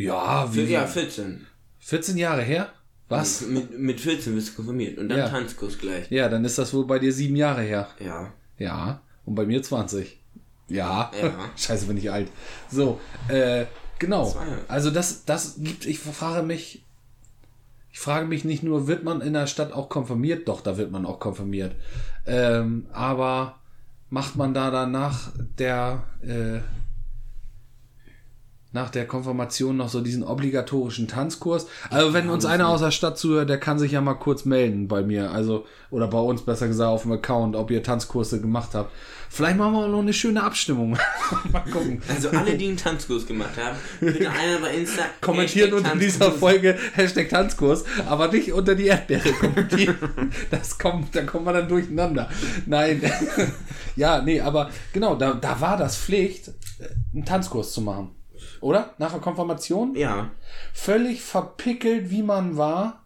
Ja, 0.00 0.48
wie? 0.52 0.64
Ja, 0.64 0.86
14. 0.86 1.46
14 1.80 2.16
Jahre 2.16 2.42
her? 2.42 2.72
Was? 3.08 3.42
Mit, 3.42 3.78
mit 3.78 4.00
14 4.00 4.34
bist 4.34 4.50
du 4.50 4.54
konfirmiert. 4.54 4.98
Und 4.98 5.08
dann 5.08 5.18
Ja. 5.18 5.28
Tanzkurs 5.28 5.78
gleich. 5.78 6.10
Ja, 6.10 6.28
dann 6.28 6.44
ist 6.44 6.58
das 6.58 6.72
wohl 6.72 6.86
bei 6.86 6.98
dir 6.98 7.12
sieben 7.12 7.36
Jahre 7.36 7.62
her. 7.62 7.88
Ja. 7.98 8.32
Ja. 8.56 9.02
Und 9.24 9.34
bei 9.34 9.44
mir 9.44 9.62
20. 9.62 10.18
Ja. 10.68 11.10
Ja. 11.20 11.32
Scheiße, 11.56 11.86
bin 11.86 11.96
ich 11.96 12.10
alt. 12.10 12.30
So, 12.70 13.00
äh, 13.28 13.66
genau. 13.98 14.36
Also 14.68 14.90
das, 14.90 15.24
das 15.24 15.56
gibt, 15.58 15.86
ich 15.86 15.98
frage 15.98 16.46
mich, 16.46 16.84
ich 17.92 17.98
frage 17.98 18.26
mich 18.26 18.44
nicht 18.44 18.62
nur, 18.62 18.86
wird 18.86 19.02
man 19.02 19.20
in 19.20 19.32
der 19.32 19.48
Stadt 19.48 19.72
auch 19.72 19.88
konfirmiert? 19.88 20.46
Doch, 20.46 20.60
da 20.60 20.76
wird 20.76 20.92
man 20.92 21.04
auch 21.04 21.18
konfirmiert. 21.18 21.74
Ähm, 22.26 22.86
aber 22.92 23.58
macht 24.08 24.36
man 24.36 24.54
da 24.54 24.70
dann 24.70 24.92
nach 24.92 25.32
der, 25.58 26.04
äh, 26.22 26.60
nach 28.72 28.90
der 28.90 29.06
Konfirmation 29.06 29.76
noch 29.76 29.88
so 29.88 30.00
diesen 30.00 30.22
obligatorischen 30.22 31.08
Tanzkurs. 31.08 31.66
Also 31.90 32.12
wenn 32.12 32.30
uns 32.30 32.44
einer 32.44 32.68
aus 32.68 32.80
der 32.80 32.92
Stadt 32.92 33.18
zuhört, 33.18 33.48
der 33.48 33.58
kann 33.58 33.78
sich 33.78 33.92
ja 33.92 34.00
mal 34.00 34.14
kurz 34.14 34.44
melden 34.44 34.86
bei 34.86 35.02
mir. 35.02 35.32
Also, 35.32 35.66
oder 35.90 36.06
bei 36.06 36.18
uns 36.18 36.42
besser 36.42 36.68
gesagt 36.68 36.88
auf 36.88 37.02
dem 37.02 37.12
Account, 37.12 37.56
ob 37.56 37.70
ihr 37.70 37.82
Tanzkurse 37.82 38.40
gemacht 38.40 38.70
habt. 38.74 38.92
Vielleicht 39.32 39.58
machen 39.58 39.74
wir 39.74 39.84
auch 39.84 39.88
noch 39.88 40.00
eine 40.00 40.12
schöne 40.12 40.42
Abstimmung. 40.42 40.98
mal 41.52 41.60
gucken. 41.72 42.02
Also 42.08 42.30
alle, 42.30 42.56
die 42.56 42.66
einen 42.68 42.76
Tanzkurs 42.76 43.26
gemacht 43.26 43.56
haben, 43.56 43.76
bitte 44.00 44.28
einer 44.28 44.58
bei 44.58 44.74
Insta. 44.74 45.02
Kommentieren 45.20 45.72
unter 45.72 45.94
dieser 45.94 46.18
Tanzkurs. 46.18 46.40
Folge 46.40 46.78
Hashtag 46.94 47.28
Tanzkurs, 47.28 47.84
aber 48.08 48.28
nicht 48.28 48.52
unter 48.52 48.74
die 48.74 48.86
Erdbeere 48.86 49.32
kommentieren. 49.32 49.96
Das 50.50 50.78
kommt, 50.78 51.14
da 51.14 51.22
kommt 51.22 51.44
man 51.44 51.54
dann 51.54 51.68
durcheinander. 51.68 52.28
Nein. 52.66 53.00
Ja, 53.94 54.20
nee, 54.22 54.40
aber 54.40 54.70
genau, 54.92 55.14
da, 55.14 55.34
da 55.34 55.60
war 55.60 55.76
das 55.76 55.96
Pflicht, 55.96 56.48
äh, 56.78 56.88
einen 57.14 57.24
Tanzkurs 57.24 57.72
zu 57.72 57.82
machen. 57.82 58.10
Oder? 58.60 58.94
Nach 58.98 59.12
der 59.12 59.20
Konfirmation? 59.20 59.94
Ja. 59.94 60.30
Völlig 60.72 61.22
verpickelt, 61.22 62.10
wie 62.10 62.22
man 62.22 62.56
war, 62.56 63.04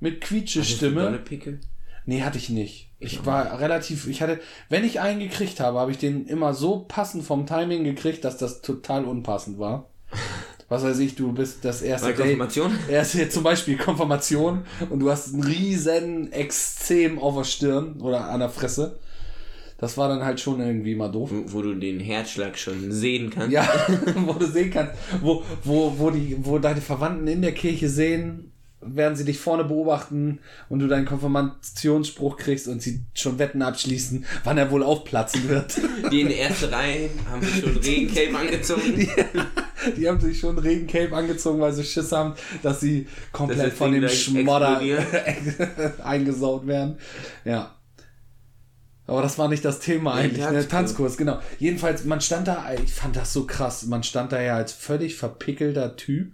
mit 0.00 0.20
Quietschestimme. 0.20 1.18
Pickel. 1.18 1.60
Nee, 2.06 2.22
hatte 2.22 2.38
ich 2.38 2.50
nicht. 2.50 2.90
Ich 2.98 3.26
war 3.26 3.60
relativ, 3.60 4.06
ich 4.06 4.22
hatte, 4.22 4.40
wenn 4.68 4.84
ich 4.84 5.00
einen 5.00 5.20
gekriegt 5.20 5.60
habe, 5.60 5.78
habe 5.78 5.90
ich 5.90 5.98
den 5.98 6.26
immer 6.26 6.54
so 6.54 6.84
passend 6.86 7.24
vom 7.24 7.46
Timing 7.46 7.84
gekriegt, 7.84 8.24
dass 8.24 8.36
das 8.36 8.62
total 8.62 9.04
unpassend 9.04 9.58
war. 9.58 9.90
Was 10.68 10.82
weiß 10.82 10.98
ich, 11.00 11.14
du 11.14 11.32
bist 11.32 11.64
das 11.64 11.82
erste 11.82 12.08
Bei 12.08 12.12
Konfirmation? 12.14 12.72
Erst 12.88 13.14
jetzt 13.14 13.34
zum 13.34 13.42
Beispiel 13.42 13.76
Konfirmation 13.76 14.64
und 14.88 15.00
du 15.00 15.10
hast 15.10 15.34
einen 15.34 15.44
riesen 15.44 16.32
Exzem 16.32 17.18
auf 17.18 17.36
der 17.36 17.44
Stirn 17.44 18.00
oder 18.00 18.30
an 18.30 18.40
der 18.40 18.48
Fresse. 18.48 18.98
Das 19.78 19.98
war 19.98 20.08
dann 20.08 20.24
halt 20.24 20.40
schon 20.40 20.60
irgendwie 20.60 20.94
mal 20.94 21.10
doof. 21.10 21.30
Wo, 21.32 21.52
wo 21.52 21.62
du 21.62 21.74
den 21.74 22.00
Herzschlag 22.00 22.56
schon 22.56 22.92
sehen 22.92 23.30
kannst. 23.30 23.52
Ja, 23.52 23.68
wo 24.16 24.34
du 24.34 24.46
sehen 24.46 24.70
kannst, 24.70 24.92
wo, 25.20 25.42
wo, 25.62 25.94
wo, 25.98 26.10
die, 26.10 26.36
wo 26.40 26.58
deine 26.58 26.80
Verwandten 26.80 27.26
in 27.26 27.42
der 27.42 27.52
Kirche 27.52 27.88
sehen, 27.88 28.52
während 28.86 29.16
sie 29.16 29.24
dich 29.24 29.38
vorne 29.38 29.64
beobachten 29.64 30.40
und 30.68 30.80
du 30.80 30.86
deinen 30.86 31.06
Konfirmationsspruch 31.06 32.36
kriegst 32.36 32.68
und 32.68 32.82
sie 32.82 33.00
schon 33.14 33.38
Wetten 33.38 33.62
abschließen, 33.62 34.24
wann 34.44 34.58
er 34.58 34.70
wohl 34.70 34.82
aufplatzen 34.82 35.48
wird. 35.48 35.80
Die 36.12 36.20
in 36.20 36.28
der 36.28 36.40
ersten 36.40 36.72
Reihe 36.72 37.10
haben 37.30 37.42
sich 37.42 37.60
schon 37.60 37.76
Regencape 37.76 38.38
angezogen. 38.38 39.08
Die 39.96 40.08
haben 40.08 40.20
sich 40.20 40.38
schon 40.38 40.58
Regencape 40.58 41.14
angezogen, 41.14 41.60
weil 41.60 41.72
sie 41.72 41.84
Schiss 41.84 42.12
haben, 42.12 42.34
dass 42.62 42.80
sie 42.80 43.06
komplett 43.32 43.72
das 43.72 43.74
von 43.74 43.92
dem 43.92 44.08
Schmodder 44.08 44.80
eingesaut 46.02 46.66
werden. 46.66 46.96
Ja. 47.44 47.74
Aber 49.06 49.20
das 49.20 49.38
war 49.38 49.48
nicht 49.48 49.64
das 49.64 49.80
Thema 49.80 50.14
eigentlich, 50.14 50.48
ne? 50.48 50.66
Tanzkurs. 50.66 51.16
Genau. 51.16 51.40
Jedenfalls, 51.58 52.04
man 52.04 52.20
stand 52.20 52.48
da, 52.48 52.72
ich 52.72 52.92
fand 52.92 53.16
das 53.16 53.32
so 53.32 53.46
krass, 53.46 53.84
man 53.84 54.02
stand 54.02 54.32
da 54.32 54.40
ja 54.40 54.56
als 54.56 54.72
völlig 54.72 55.16
verpickelter 55.16 55.96
Typ 55.96 56.32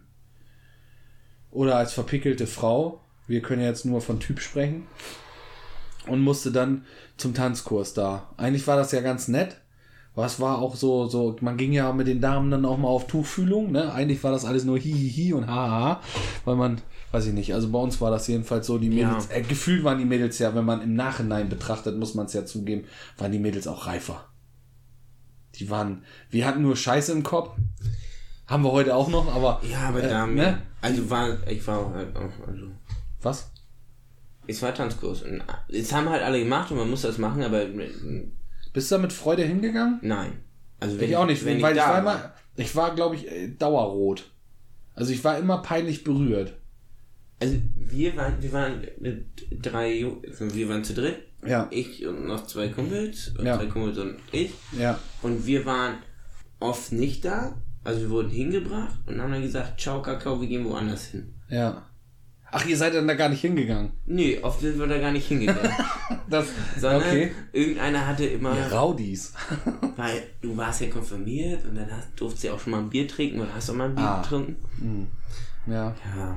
oder 1.50 1.76
als 1.76 1.92
verpickelte 1.92 2.46
Frau. 2.46 3.00
Wir 3.26 3.42
können 3.42 3.62
jetzt 3.62 3.84
nur 3.84 4.00
von 4.00 4.20
Typ 4.20 4.40
sprechen. 4.40 4.86
Und 6.06 6.20
musste 6.20 6.50
dann 6.50 6.86
zum 7.16 7.34
Tanzkurs 7.34 7.92
da. 7.92 8.30
Eigentlich 8.36 8.66
war 8.66 8.76
das 8.76 8.90
ja 8.90 9.00
ganz 9.00 9.28
nett. 9.28 9.60
Was 10.16 10.40
war 10.40 10.58
auch 10.58 10.74
so, 10.74 11.06
so, 11.06 11.36
man 11.40 11.56
ging 11.56 11.72
ja 11.72 11.92
mit 11.92 12.08
den 12.08 12.20
Damen 12.20 12.50
dann 12.50 12.64
auch 12.64 12.76
mal 12.78 12.88
auf 12.88 13.06
Tuchfühlung, 13.06 13.70
ne? 13.70 13.92
Eigentlich 13.92 14.22
war 14.24 14.32
das 14.32 14.44
alles 14.44 14.64
nur 14.64 14.76
hihihi 14.78 15.32
und 15.34 15.46
haha, 15.46 16.00
weil 16.44 16.56
man, 16.56 16.80
weiß 17.12 17.26
ich 17.26 17.32
nicht, 17.32 17.54
also 17.54 17.70
bei 17.70 17.78
uns 17.78 18.00
war 18.00 18.10
das 18.10 18.26
jedenfalls 18.26 18.66
so, 18.66 18.76
die 18.78 18.88
Mädels, 18.90 19.28
Ja. 19.30 19.36
äh, 19.36 19.42
gefühlt 19.42 19.84
waren 19.84 19.98
die 19.98 20.04
Mädels 20.04 20.38
ja, 20.40 20.52
wenn 20.54 20.64
man 20.64 20.82
im 20.82 20.94
Nachhinein 20.94 21.48
betrachtet, 21.48 21.96
muss 21.96 22.14
man 22.14 22.26
es 22.26 22.32
ja 22.32 22.44
zugeben, 22.44 22.84
waren 23.18 23.30
die 23.30 23.38
Mädels 23.38 23.68
auch 23.68 23.86
reifer. 23.86 24.24
Die 25.54 25.70
waren, 25.70 26.04
wir 26.30 26.46
hatten 26.46 26.62
nur 26.62 26.76
Scheiße 26.76 27.12
im 27.12 27.22
Kopf. 27.22 27.50
Haben 28.46 28.64
wir 28.64 28.72
heute 28.72 28.96
auch 28.96 29.08
noch, 29.08 29.32
aber. 29.32 29.60
Ja, 29.70 29.88
aber 29.88 30.02
äh, 30.02 30.08
da, 30.08 30.26
ne? 30.26 30.60
also 30.80 31.08
war, 31.08 31.36
ich 31.46 31.64
war 31.68 31.78
auch 31.78 31.92
halt 31.94 32.16
auch, 32.16 32.48
also, 32.48 32.66
Was? 33.22 33.52
es 34.48 34.60
war 34.60 34.74
Tanzkurs. 34.74 35.22
Und 35.22 35.42
es 35.68 35.92
haben 35.92 36.08
halt 36.08 36.22
alle 36.24 36.40
gemacht 36.40 36.70
und 36.72 36.78
man 36.78 36.90
muss 36.90 37.02
das 37.02 37.18
machen, 37.18 37.42
aber 37.44 37.62
äh, 37.62 37.90
Bist 38.72 38.90
du 38.90 38.96
da 38.96 39.02
mit 39.02 39.12
Freude 39.12 39.42
hingegangen? 39.44 39.98
nein. 40.02 40.32
Also 40.82 40.98
wenn 40.98 41.10
Ich 41.10 41.16
auch 41.16 41.26
nicht, 41.26 41.44
wenn 41.44 41.60
weil 41.60 41.72
ich 41.72 41.78
da 41.82 41.90
war 41.90 41.98
immer, 41.98 42.32
ich 42.56 42.74
war, 42.74 42.94
glaube 42.94 43.14
ich, 43.14 43.30
äh, 43.30 43.48
dauerrot. 43.48 44.30
Also 44.94 45.12
ich 45.12 45.22
war 45.22 45.36
immer 45.38 45.58
peinlich 45.60 46.04
berührt. 46.04 46.54
Also 47.38 47.56
wir 47.76 48.16
waren, 48.16 48.42
wir 48.42 48.52
waren 48.52 48.86
mit 48.98 49.26
drei, 49.62 49.92
Ju- 49.92 50.22
wir 50.54 50.68
waren 50.70 50.82
zu 50.82 50.94
dritt. 50.94 51.18
Ja. 51.46 51.68
Ich 51.70 52.06
und 52.06 52.26
noch 52.26 52.46
zwei 52.46 52.68
Kumpels, 52.68 53.32
Ja. 53.42 53.58
zwei 53.58 53.66
Kumpels 53.66 53.98
und 53.98 54.16
ich. 54.32 54.52
Ja. 54.78 54.98
Und 55.20 55.46
wir 55.46 55.66
waren 55.66 55.96
oft 56.60 56.92
nicht 56.92 57.26
da. 57.26 57.60
Also 57.84 58.00
wir 58.00 58.10
wurden 58.10 58.30
hingebracht 58.30 58.98
und 59.06 59.20
haben 59.20 59.32
dann 59.32 59.42
gesagt, 59.42 59.80
ciao 59.80 60.00
Kakao, 60.02 60.40
wir 60.40 60.48
gehen 60.48 60.64
woanders 60.64 61.06
hin. 61.08 61.34
Ja. 61.50 61.86
Ach, 62.52 62.64
ihr 62.66 62.76
seid 62.76 62.94
dann 62.94 63.06
da 63.06 63.14
gar 63.14 63.28
nicht 63.28 63.40
hingegangen. 63.40 63.92
Nee, 64.06 64.38
oft 64.42 64.60
sind 64.60 64.78
wir 64.78 64.86
da 64.86 64.98
gar 64.98 65.12
nicht 65.12 65.26
hingegangen. 65.28 65.70
Das, 66.28 66.46
Sondern 66.78 67.00
okay. 67.02 67.32
irgendeiner 67.52 68.06
hatte 68.06 68.24
immer, 68.24 68.56
Ja, 68.56 68.68
Raudis. 68.68 69.32
weil 69.96 70.22
du 70.40 70.56
warst 70.56 70.80
ja 70.80 70.86
konfirmiert 70.88 71.64
und 71.64 71.74
dann 71.76 71.90
hast, 71.90 72.08
durftest 72.14 72.44
du 72.44 72.48
ja 72.48 72.54
auch 72.54 72.60
schon 72.60 72.70
mal 72.70 72.78
ein 72.78 72.88
Bier 72.88 73.08
trinken 73.08 73.40
oder 73.40 73.52
hast 73.52 73.68
auch 73.68 73.74
mal 73.74 73.88
ein 73.88 73.96
Bier 73.96 74.04
Ah. 74.04 74.22
getrunken. 74.22 75.08
Ja. 75.66 75.94
Ja. 76.16 76.36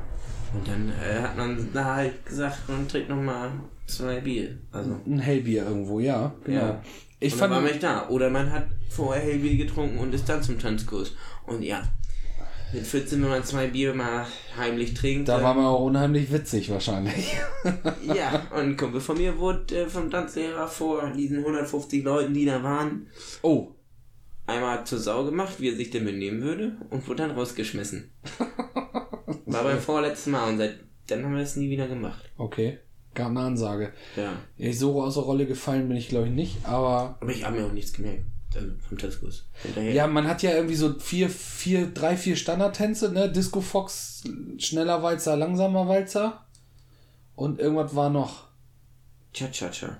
Und 0.51 0.67
dann 0.67 0.89
äh, 0.89 1.21
hat 1.21 1.37
man 1.37 1.67
da 1.73 1.95
halt 1.95 2.25
gesagt, 2.25 2.67
man 2.67 2.87
trinkt 2.87 3.09
noch 3.09 3.21
mal 3.21 3.51
zwei 3.85 4.19
Bier. 4.21 4.57
Also, 4.71 4.99
Ein 5.05 5.19
Hellbier 5.19 5.65
irgendwo, 5.67 5.99
ja. 5.99 6.33
Genau. 6.43 6.59
ja. 6.59 6.81
Ich 7.19 7.33
und 7.33 7.39
fand. 7.39 7.51
dann 7.51 7.57
war 7.57 7.61
man 7.61 7.71
nicht 7.71 7.83
da. 7.83 8.07
Oder 8.09 8.29
man 8.31 8.51
hat 8.51 8.65
vorher 8.89 9.21
Hellbier 9.23 9.57
getrunken 9.57 9.99
und 9.99 10.13
ist 10.15 10.27
dann 10.27 10.41
zum 10.41 10.57
Tanzkurs. 10.57 11.13
Und 11.45 11.61
ja, 11.61 11.83
Mit 12.73 12.87
14, 12.87 13.21
wenn 13.21 13.29
man 13.29 13.43
zwei 13.43 13.67
Bier 13.67 13.93
mal 13.93 14.25
heimlich 14.57 14.93
trinkt. 14.95 15.29
Da 15.29 15.41
war 15.43 15.53
man 15.53 15.65
auch 15.65 15.81
unheimlich 15.85 16.31
witzig 16.31 16.69
wahrscheinlich. 16.71 17.35
Ja, 18.03 18.41
und 18.51 18.59
ein 18.61 18.77
Kumpel 18.77 18.99
von 18.99 19.17
mir 19.17 19.37
wurde 19.37 19.83
äh, 19.83 19.87
vom 19.87 20.09
Tanzlehrer 20.11 20.67
vor 20.67 21.09
diesen 21.11 21.39
150 21.39 22.03
Leuten, 22.03 22.33
die 22.33 22.45
da 22.45 22.61
waren, 22.63 23.07
Oh, 23.41 23.69
einmal 24.45 24.85
zur 24.85 24.99
Sau 24.99 25.23
gemacht, 25.23 25.53
wie 25.59 25.69
er 25.69 25.75
sich 25.75 25.89
denn 25.91 26.03
benehmen 26.05 26.41
würde, 26.41 26.75
und 26.89 27.07
wurde 27.07 27.23
dann 27.23 27.31
rausgeschmissen. 27.31 28.11
War 29.45 29.63
beim 29.63 29.79
vorletzten 29.79 30.31
Mal 30.31 30.49
und 30.49 30.57
seit 30.57 30.79
dann 31.07 31.23
haben 31.23 31.35
wir 31.35 31.43
es 31.43 31.55
nie 31.55 31.69
wieder 31.69 31.87
gemacht. 31.87 32.29
okay. 32.37 32.79
Gab 33.15 33.27
eine 33.27 33.41
Ansage. 33.41 33.93
Ja. 34.17 34.33
Ich 34.57 34.79
so 34.79 34.99
aus 35.03 35.13
der 35.13 35.21
Rolle 35.23 35.45
gefallen 35.45 35.87
bin 35.87 35.97
ich 35.97 36.09
glaube 36.09 36.29
ich 36.29 36.33
nicht, 36.33 36.57
aber 36.65 37.15
Aber 37.21 37.29
ich 37.31 37.45
habe 37.45 37.57
mir 37.59 37.67
auch 37.67 37.71
nichts 37.71 37.93
gemerkt. 37.93 38.23
Also 38.55 38.67
vom 38.87 38.97
Tanzkurs. 38.97 39.43
Hinterher. 39.63 39.93
ja, 39.93 40.07
man 40.07 40.27
hat 40.27 40.43
ja 40.43 40.51
irgendwie 40.51 40.75
so 40.75 40.93
vier, 40.99 41.29
vier, 41.29 41.87
drei, 41.87 42.17
vier 42.17 42.35
Standardtänze, 42.35 43.11
ne? 43.11 43.31
Disco 43.31 43.61
Fox, 43.61 44.23
schneller 44.57 45.01
Walzer, 45.03 45.35
langsamer 45.35 45.87
Walzer. 45.87 46.45
Und 47.35 47.59
irgendwas 47.59 47.95
war 47.95 48.09
noch. 48.09 48.47
Cha-cha-cha. 49.33 49.97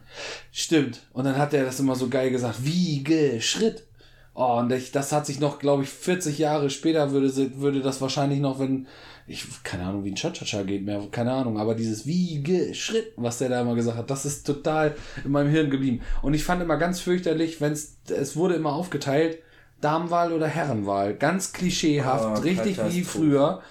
Stimmt. 0.51 1.01
Und 1.13 1.25
dann 1.25 1.37
hat 1.37 1.53
er 1.53 1.65
das 1.65 1.79
immer 1.79 1.95
so 1.95 2.07
geil 2.07 2.29
gesagt. 2.29 2.63
Wiege, 2.63 3.41
Schritt. 3.41 3.87
Oh, 4.35 4.57
und 4.59 4.69
das 4.69 5.11
hat 5.11 5.25
sich 5.25 5.39
noch, 5.39 5.59
glaube 5.59 5.83
ich, 5.83 5.89
40 5.89 6.37
Jahre 6.39 6.69
später 6.69 7.11
würde, 7.11 7.59
würde 7.59 7.81
das 7.81 8.01
wahrscheinlich 8.01 8.39
noch, 8.39 8.59
wenn, 8.59 8.87
ich, 9.27 9.45
keine 9.63 9.83
Ahnung, 9.85 10.03
wie 10.03 10.09
ein 10.11 10.15
Cha-Cha-Cha 10.15 10.63
geht 10.63 10.83
mehr, 10.85 11.01
keine 11.11 11.31
Ahnung, 11.31 11.57
aber 11.57 11.75
dieses 11.75 12.05
Wiege, 12.05 12.73
Schritt, 12.73 13.13
was 13.15 13.37
der 13.37 13.49
da 13.49 13.61
immer 13.61 13.75
gesagt 13.75 13.97
hat, 13.97 14.09
das 14.09 14.25
ist 14.25 14.45
total 14.45 14.95
in 15.23 15.31
meinem 15.31 15.49
Hirn 15.49 15.69
geblieben. 15.69 16.01
Und 16.21 16.33
ich 16.33 16.43
fand 16.43 16.61
immer 16.61 16.77
ganz 16.77 16.99
fürchterlich, 16.99 17.61
wenn 17.61 17.71
es, 17.73 17.97
es 18.09 18.35
wurde 18.35 18.55
immer 18.55 18.73
aufgeteilt, 18.73 19.39
Damenwahl 19.81 20.31
oder 20.33 20.47
Herrenwahl. 20.47 21.13
Ganz 21.15 21.51
klischeehaft, 21.53 22.39
Oh, 22.39 22.41
richtig 22.41 22.77
wie 22.89 23.03
früher. 23.03 23.61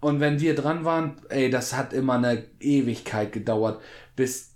Und 0.00 0.18
wenn 0.20 0.40
wir 0.40 0.54
dran 0.56 0.84
waren, 0.84 1.16
ey, 1.28 1.50
das 1.50 1.76
hat 1.76 1.92
immer 1.92 2.14
eine 2.14 2.44
Ewigkeit 2.60 3.30
gedauert, 3.32 3.80
bis 4.16 4.50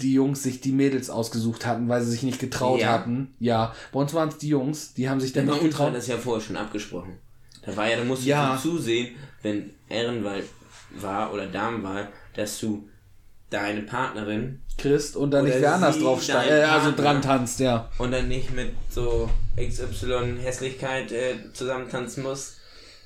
die 0.00 0.14
Jungs 0.14 0.42
sich 0.42 0.60
die 0.60 0.72
Mädels 0.72 1.10
ausgesucht 1.10 1.66
hatten, 1.66 1.88
weil 1.88 2.02
sie 2.02 2.12
sich 2.12 2.22
nicht 2.22 2.38
getraut 2.38 2.80
Ja. 2.80 2.88
hatten. 2.92 3.34
Ja, 3.40 3.74
bei 3.92 4.00
uns 4.00 4.14
waren 4.14 4.28
es 4.28 4.38
die 4.38 4.48
Jungs, 4.48 4.94
die 4.94 5.08
haben 5.10 5.20
sich 5.20 5.32
dann 5.32 5.46
Bei 5.46 5.52
nicht 5.54 5.62
uns 5.64 5.78
war 5.78 5.86
getraut. 5.86 5.96
das 5.98 6.06
ja 6.06 6.16
vorher 6.16 6.40
schon 6.40 6.56
abgesprochen. 6.56 7.18
Da 7.64 7.76
war 7.76 7.88
ja, 7.90 7.96
da 7.98 8.04
musst 8.04 8.24
du 8.24 8.28
Ja. 8.28 8.58
zusehen, 8.60 9.14
wenn 9.42 9.70
Ehrenwahl 9.88 10.42
war 11.00 11.32
oder 11.32 11.46
Damenwahl, 11.46 12.08
dass 12.34 12.58
du 12.60 12.88
deine 13.50 13.82
Partnerin 13.82 14.60
Christ 14.78 15.16
und 15.16 15.30
dann 15.30 15.44
nicht 15.44 15.60
wer 15.60 15.74
anders 15.74 15.98
drauf 15.98 16.26
äh, 16.28 16.32
also 16.32 16.92
dran 16.92 17.20
tanzt, 17.20 17.60
ja. 17.60 17.90
und 17.98 18.10
dann 18.10 18.28
nicht 18.28 18.54
mit 18.54 18.70
so 18.88 19.28
XY 19.56 20.38
Hässlichkeit 20.40 21.12
äh, 21.12 21.34
zusammen 21.52 21.88
tanzen 21.88 22.22
musst, 22.22 22.56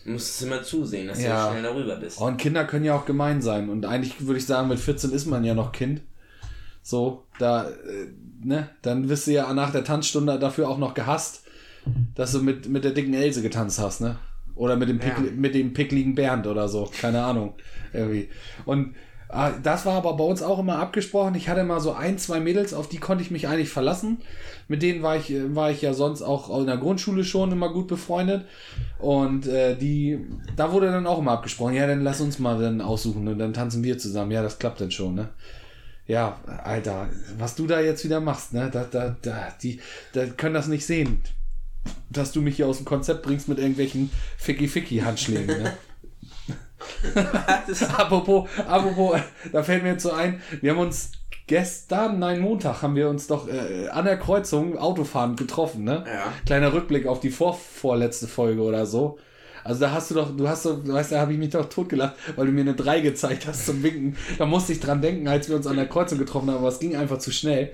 musst 0.04 0.40
du 0.40 0.46
immer 0.46 0.62
zusehen, 0.62 1.08
dass 1.08 1.20
Ja. 1.20 1.46
du 1.46 1.50
schnell 1.50 1.64
darüber 1.64 1.96
bist. 1.96 2.20
Und 2.20 2.36
Kinder 2.36 2.64
können 2.64 2.84
ja 2.84 2.94
auch 2.94 3.04
gemein 3.04 3.42
sein. 3.42 3.68
Und 3.68 3.84
eigentlich 3.84 4.24
würde 4.26 4.38
ich 4.38 4.46
sagen, 4.46 4.68
mit 4.68 4.78
14 4.78 5.10
ist 5.10 5.26
man 5.26 5.44
ja 5.44 5.54
noch 5.54 5.72
Kind. 5.72 6.02
So, 6.82 7.26
da, 7.40 7.68
äh, 7.68 7.74
ne, 8.42 8.70
dann 8.82 9.08
wirst 9.08 9.26
du 9.26 9.32
ja 9.32 9.52
nach 9.52 9.72
der 9.72 9.82
Tanzstunde 9.82 10.38
dafür 10.38 10.68
auch 10.68 10.78
noch 10.78 10.94
gehasst, 10.94 11.42
dass 12.14 12.32
du 12.32 12.40
mit, 12.40 12.68
mit 12.68 12.84
der 12.84 12.92
dicken 12.92 13.14
Else 13.14 13.42
getanzt 13.42 13.80
hast, 13.80 14.00
ne? 14.00 14.16
Oder 14.56 14.76
mit 14.76 14.88
dem, 14.88 14.98
Pick, 14.98 15.12
Ja. 15.18 15.24
mit 15.34 15.54
dem 15.54 15.72
pickligen 15.72 16.14
Bernd 16.14 16.46
oder 16.46 16.68
so. 16.68 16.90
Keine 17.00 17.22
Ahnung. 17.22 17.54
Irgendwie. 17.92 18.28
Und 18.64 18.94
ah, 19.28 19.50
das 19.62 19.86
war 19.86 19.94
aber 19.94 20.16
bei 20.16 20.24
uns 20.24 20.42
auch 20.42 20.58
immer 20.58 20.78
abgesprochen. 20.78 21.34
Ich 21.34 21.48
hatte 21.48 21.62
mal 21.62 21.80
so 21.80 21.92
ein, 21.92 22.18
zwei 22.18 22.40
Mädels, 22.40 22.72
auf 22.74 22.88
die 22.88 22.98
konnte 22.98 23.22
ich 23.22 23.30
mich 23.30 23.48
eigentlich 23.48 23.68
verlassen. 23.68 24.18
Mit 24.68 24.82
denen 24.82 25.02
war 25.02 25.16
ich, 25.16 25.30
äh, 25.30 25.54
war 25.54 25.70
ich 25.70 25.82
ja 25.82 25.92
sonst 25.94 26.22
auch 26.22 26.58
in 26.58 26.66
der 26.66 26.78
Grundschule 26.78 27.22
schon 27.22 27.52
immer 27.52 27.72
gut 27.72 27.86
befreundet. 27.86 28.46
Und 28.98 29.46
äh, 29.46 29.76
die, 29.76 30.18
da 30.56 30.72
wurde 30.72 30.86
dann 30.90 31.06
auch 31.06 31.18
immer 31.18 31.32
abgesprochen, 31.32 31.74
ja, 31.74 31.86
dann 31.86 32.02
lass 32.02 32.20
uns 32.20 32.38
mal 32.38 32.58
dann 32.60 32.80
aussuchen 32.80 33.28
und 33.28 33.38
dann 33.38 33.52
tanzen 33.52 33.84
wir 33.84 33.98
zusammen. 33.98 34.30
Ja, 34.32 34.42
das 34.42 34.58
klappt 34.58 34.80
dann 34.80 34.90
schon, 34.90 35.14
ne? 35.14 35.28
Ja, 36.08 36.38
Alter, 36.62 37.08
was 37.36 37.56
du 37.56 37.66
da 37.66 37.80
jetzt 37.80 38.04
wieder 38.04 38.20
machst, 38.20 38.54
ne? 38.54 38.70
Da, 38.72 38.84
da, 38.90 39.16
da, 39.22 39.48
die, 39.62 39.80
da 40.12 40.24
können 40.26 40.54
das 40.54 40.68
nicht 40.68 40.86
sehen, 40.86 41.20
dass 42.10 42.32
du 42.32 42.42
mich 42.42 42.56
hier 42.56 42.66
aus 42.66 42.78
dem 42.78 42.86
Konzept 42.86 43.22
bringst 43.22 43.48
mit 43.48 43.58
irgendwelchen 43.58 44.10
Ficky-Ficky-Handschlägen, 44.38 45.62
ne? 45.62 45.72
apropos, 47.96 48.48
apropos, 48.66 49.20
da 49.52 49.62
fällt 49.62 49.82
mir 49.82 49.92
jetzt 49.92 50.02
so 50.02 50.12
ein, 50.12 50.40
wir 50.60 50.72
haben 50.72 50.78
uns 50.78 51.12
gestern, 51.46 52.18
nein, 52.18 52.40
Montag, 52.40 52.82
haben 52.82 52.96
wir 52.96 53.08
uns 53.08 53.26
doch 53.26 53.48
äh, 53.48 53.88
an 53.88 54.04
der 54.04 54.18
Kreuzung 54.18 54.78
Autofahren 54.78 55.36
getroffen, 55.36 55.84
ne? 55.84 56.04
Ja. 56.06 56.32
Kleiner 56.44 56.72
Rückblick 56.72 57.06
auf 57.06 57.20
die 57.20 57.30
vor, 57.30 57.54
vorletzte 57.54 58.26
Folge 58.26 58.62
oder 58.62 58.86
so. 58.86 59.18
Also 59.66 59.80
da 59.80 59.90
hast 59.90 60.10
du 60.10 60.14
doch, 60.14 60.36
du 60.36 60.48
hast 60.48 60.64
doch, 60.64 60.82
du 60.82 60.92
weißt, 60.92 61.10
da 61.10 61.20
habe 61.20 61.32
ich 61.32 61.38
mich 61.38 61.50
doch 61.50 61.68
totgelacht, 61.68 62.14
weil 62.36 62.46
du 62.46 62.52
mir 62.52 62.60
eine 62.60 62.74
3 62.74 63.00
gezeigt 63.00 63.48
hast 63.48 63.66
zum 63.66 63.82
Winken. 63.82 64.16
Da 64.38 64.46
musste 64.46 64.72
ich 64.72 64.78
dran 64.78 65.02
denken, 65.02 65.26
als 65.26 65.48
wir 65.48 65.56
uns 65.56 65.66
an 65.66 65.74
der 65.74 65.88
Kreuzung 65.88 66.18
getroffen 66.18 66.50
haben, 66.50 66.58
aber 66.58 66.68
es 66.68 66.78
ging 66.78 66.94
einfach 66.94 67.18
zu 67.18 67.32
schnell. 67.32 67.72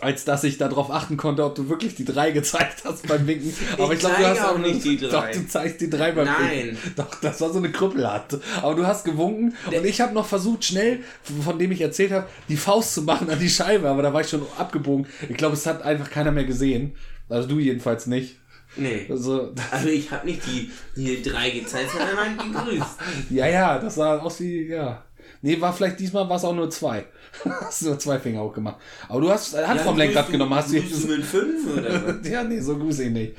Als 0.00 0.24
dass 0.24 0.44
ich 0.44 0.58
darauf 0.58 0.90
achten 0.90 1.16
konnte, 1.16 1.44
ob 1.44 1.54
du 1.54 1.68
wirklich 1.68 1.94
die 1.94 2.04
3 2.04 2.30
gezeigt 2.32 2.82
hast 2.84 3.06
beim 3.08 3.26
Winken. 3.26 3.52
Aber 3.78 3.92
ich, 3.92 3.98
glaube, 4.00 4.16
du 4.18 4.26
hast 4.26 4.40
auch 4.44 4.58
nicht 4.58 4.84
die 4.84 4.96
Doch, 5.00 5.10
drei. 5.10 5.32
du 5.32 5.46
zeigst 5.46 5.80
die 5.80 5.88
3 5.90 6.12
beim 6.12 6.26
Nein. 6.26 6.50
Winken. 6.50 6.78
Doch, 6.96 7.14
das 7.20 7.40
war 7.40 7.50
so 7.52 7.58
eine 7.58 7.70
Krüppelhand. 7.70 8.38
Aber 8.62 8.74
du 8.74 8.86
hast 8.86 9.04
gewunken 9.04 9.54
und 9.66 9.86
ich 9.86 10.00
habe 10.00 10.12
noch 10.14 10.26
versucht, 10.26 10.64
schnell, 10.64 11.00
von 11.44 11.58
dem 11.58 11.72
ich 11.72 11.80
erzählt 11.80 12.12
habe, 12.12 12.26
die 12.48 12.56
Faust 12.56 12.94
zu 12.94 13.02
machen 13.02 13.30
an 13.30 13.38
die 13.38 13.48
Scheibe, 13.48 13.88
aber 13.88 14.02
da 14.02 14.12
war 14.12 14.20
ich 14.20 14.28
schon 14.28 14.46
abgebogen. 14.58 15.06
Ich 15.28 15.36
glaube, 15.36 15.54
es 15.54 15.66
hat 15.66 15.82
einfach 15.82 16.10
keiner 16.10 16.32
mehr 16.32 16.44
gesehen. 16.44 16.94
Also 17.28 17.48
du 17.48 17.58
jedenfalls 17.58 18.06
nicht. 18.06 18.36
Nee. 18.76 19.06
Also, 19.08 19.54
Also 19.70 19.88
ich 19.88 20.10
habe 20.10 20.26
nicht 20.26 20.42
die, 20.46 20.70
die 20.94 21.22
drei 21.22 21.50
gezeigt, 21.50 21.90
sondern 21.92 22.18
einmal 22.18 22.46
gegrüßt. 22.66 22.96
ja, 23.30 23.46
ja, 23.46 23.78
das 23.78 23.94
sah 23.94 24.18
aus 24.18 24.40
wie, 24.40 24.66
ja. 24.68 25.02
Nee, 25.46 25.60
war 25.60 25.72
vielleicht 25.72 26.00
diesmal 26.00 26.28
war 26.28 26.38
es 26.38 26.44
auch 26.44 26.56
nur 26.56 26.68
zwei. 26.70 27.04
hast 27.44 27.82
nur 27.82 27.96
zwei 28.00 28.18
Finger 28.18 28.42
hochgemacht. 28.42 28.78
Aber 29.08 29.20
du 29.20 29.30
hast 29.30 29.56
Hand 29.56 29.80
vom 29.80 29.96
Lenkrad 29.96 30.28
genommen, 30.28 30.52
hast 30.52 30.72
du 30.72 30.80
du 30.80 31.06
mit 31.06 31.24
fünf 31.24 31.72
oder 31.72 32.20
ja, 32.28 32.42
nee, 32.42 32.58
so 32.58 32.76
grüße 32.76 33.04
ich 33.04 33.12
nicht. 33.12 33.36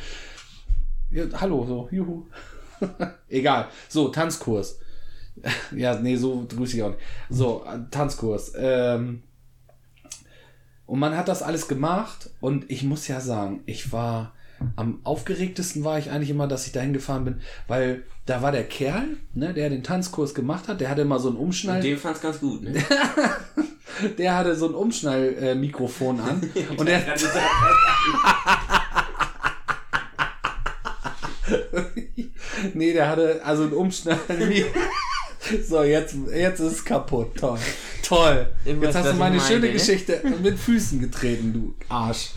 Ja, 1.12 1.26
hallo, 1.34 1.66
so, 1.66 1.90
juhu. 1.92 2.26
Egal. 3.28 3.68
So, 3.90 4.08
Tanzkurs. 4.08 4.80
ja, 5.76 6.00
nee, 6.00 6.16
so 6.16 6.48
grüße 6.48 6.78
ich 6.78 6.84
auch 6.84 6.92
nicht. 6.92 7.02
So, 7.30 7.66
Tanzkurs. 7.92 8.54
Ähm, 8.56 9.24
und 10.86 11.00
man 11.00 11.18
hat 11.18 11.28
das 11.28 11.44
alles 11.44 11.68
gemacht 11.68 12.30
und 12.40 12.72
ich 12.72 12.84
muss 12.84 13.10
ja 13.10 13.20
sagen, 13.20 13.64
ich 13.66 13.92
war 13.92 14.34
am 14.76 15.00
aufgeregtesten 15.04 15.84
war 15.84 16.00
ich 16.00 16.10
eigentlich 16.10 16.30
immer, 16.30 16.48
dass 16.48 16.66
ich 16.66 16.72
dahin 16.74 16.94
gefahren 16.94 17.26
bin, 17.26 17.42
weil 17.68 18.04
da 18.26 18.42
war 18.42 18.52
der 18.52 18.64
Kerl, 18.64 19.18
ne, 19.34 19.54
der 19.54 19.70
den 19.70 19.84
Tanzkurs 19.84 20.34
gemacht 20.34 20.68
hat, 20.68 20.82
der 20.82 20.90
hatte 20.90 21.02
immer 21.02 21.20
so 21.20 21.30
ein 21.30 21.36
Umschnall, 21.36 21.78
Und 21.78 21.84
dem 21.84 21.98
fand's 21.98 22.22
ganz 22.22 22.40
gut, 22.40 22.64
ne? 22.64 22.74
der 24.18 24.36
hatte 24.36 24.56
so 24.56 24.68
ein 24.68 24.76
Umschnall-Mikrofon 24.76 26.20
äh, 26.20 26.22
an 26.22 26.42
und 26.78 26.88
der, 26.88 27.02
Nee, 32.74 32.94
der 32.94 33.10
hatte 33.10 33.42
also 33.44 33.64
ein 33.64 33.74
Umschnall. 33.74 34.20
so, 35.68 35.84
jetzt, 35.84 36.16
jetzt 36.34 36.60
ist 36.60 36.72
es 36.72 36.84
kaputt. 36.86 37.36
Toll. 37.38 37.60
Toll. 38.08 38.48
Weiß, 38.64 38.76
Jetzt 38.82 38.96
hast 38.96 39.12
du 39.12 39.14
meine 39.16 39.36
meine, 39.36 39.50
schöne 39.50 39.68
ne? 39.68 39.74
Geschichte 39.74 40.22
mit 40.42 40.58
Füßen 40.58 41.02
getreten, 41.02 41.52
du 41.52 41.76
Arsch. 41.94 42.30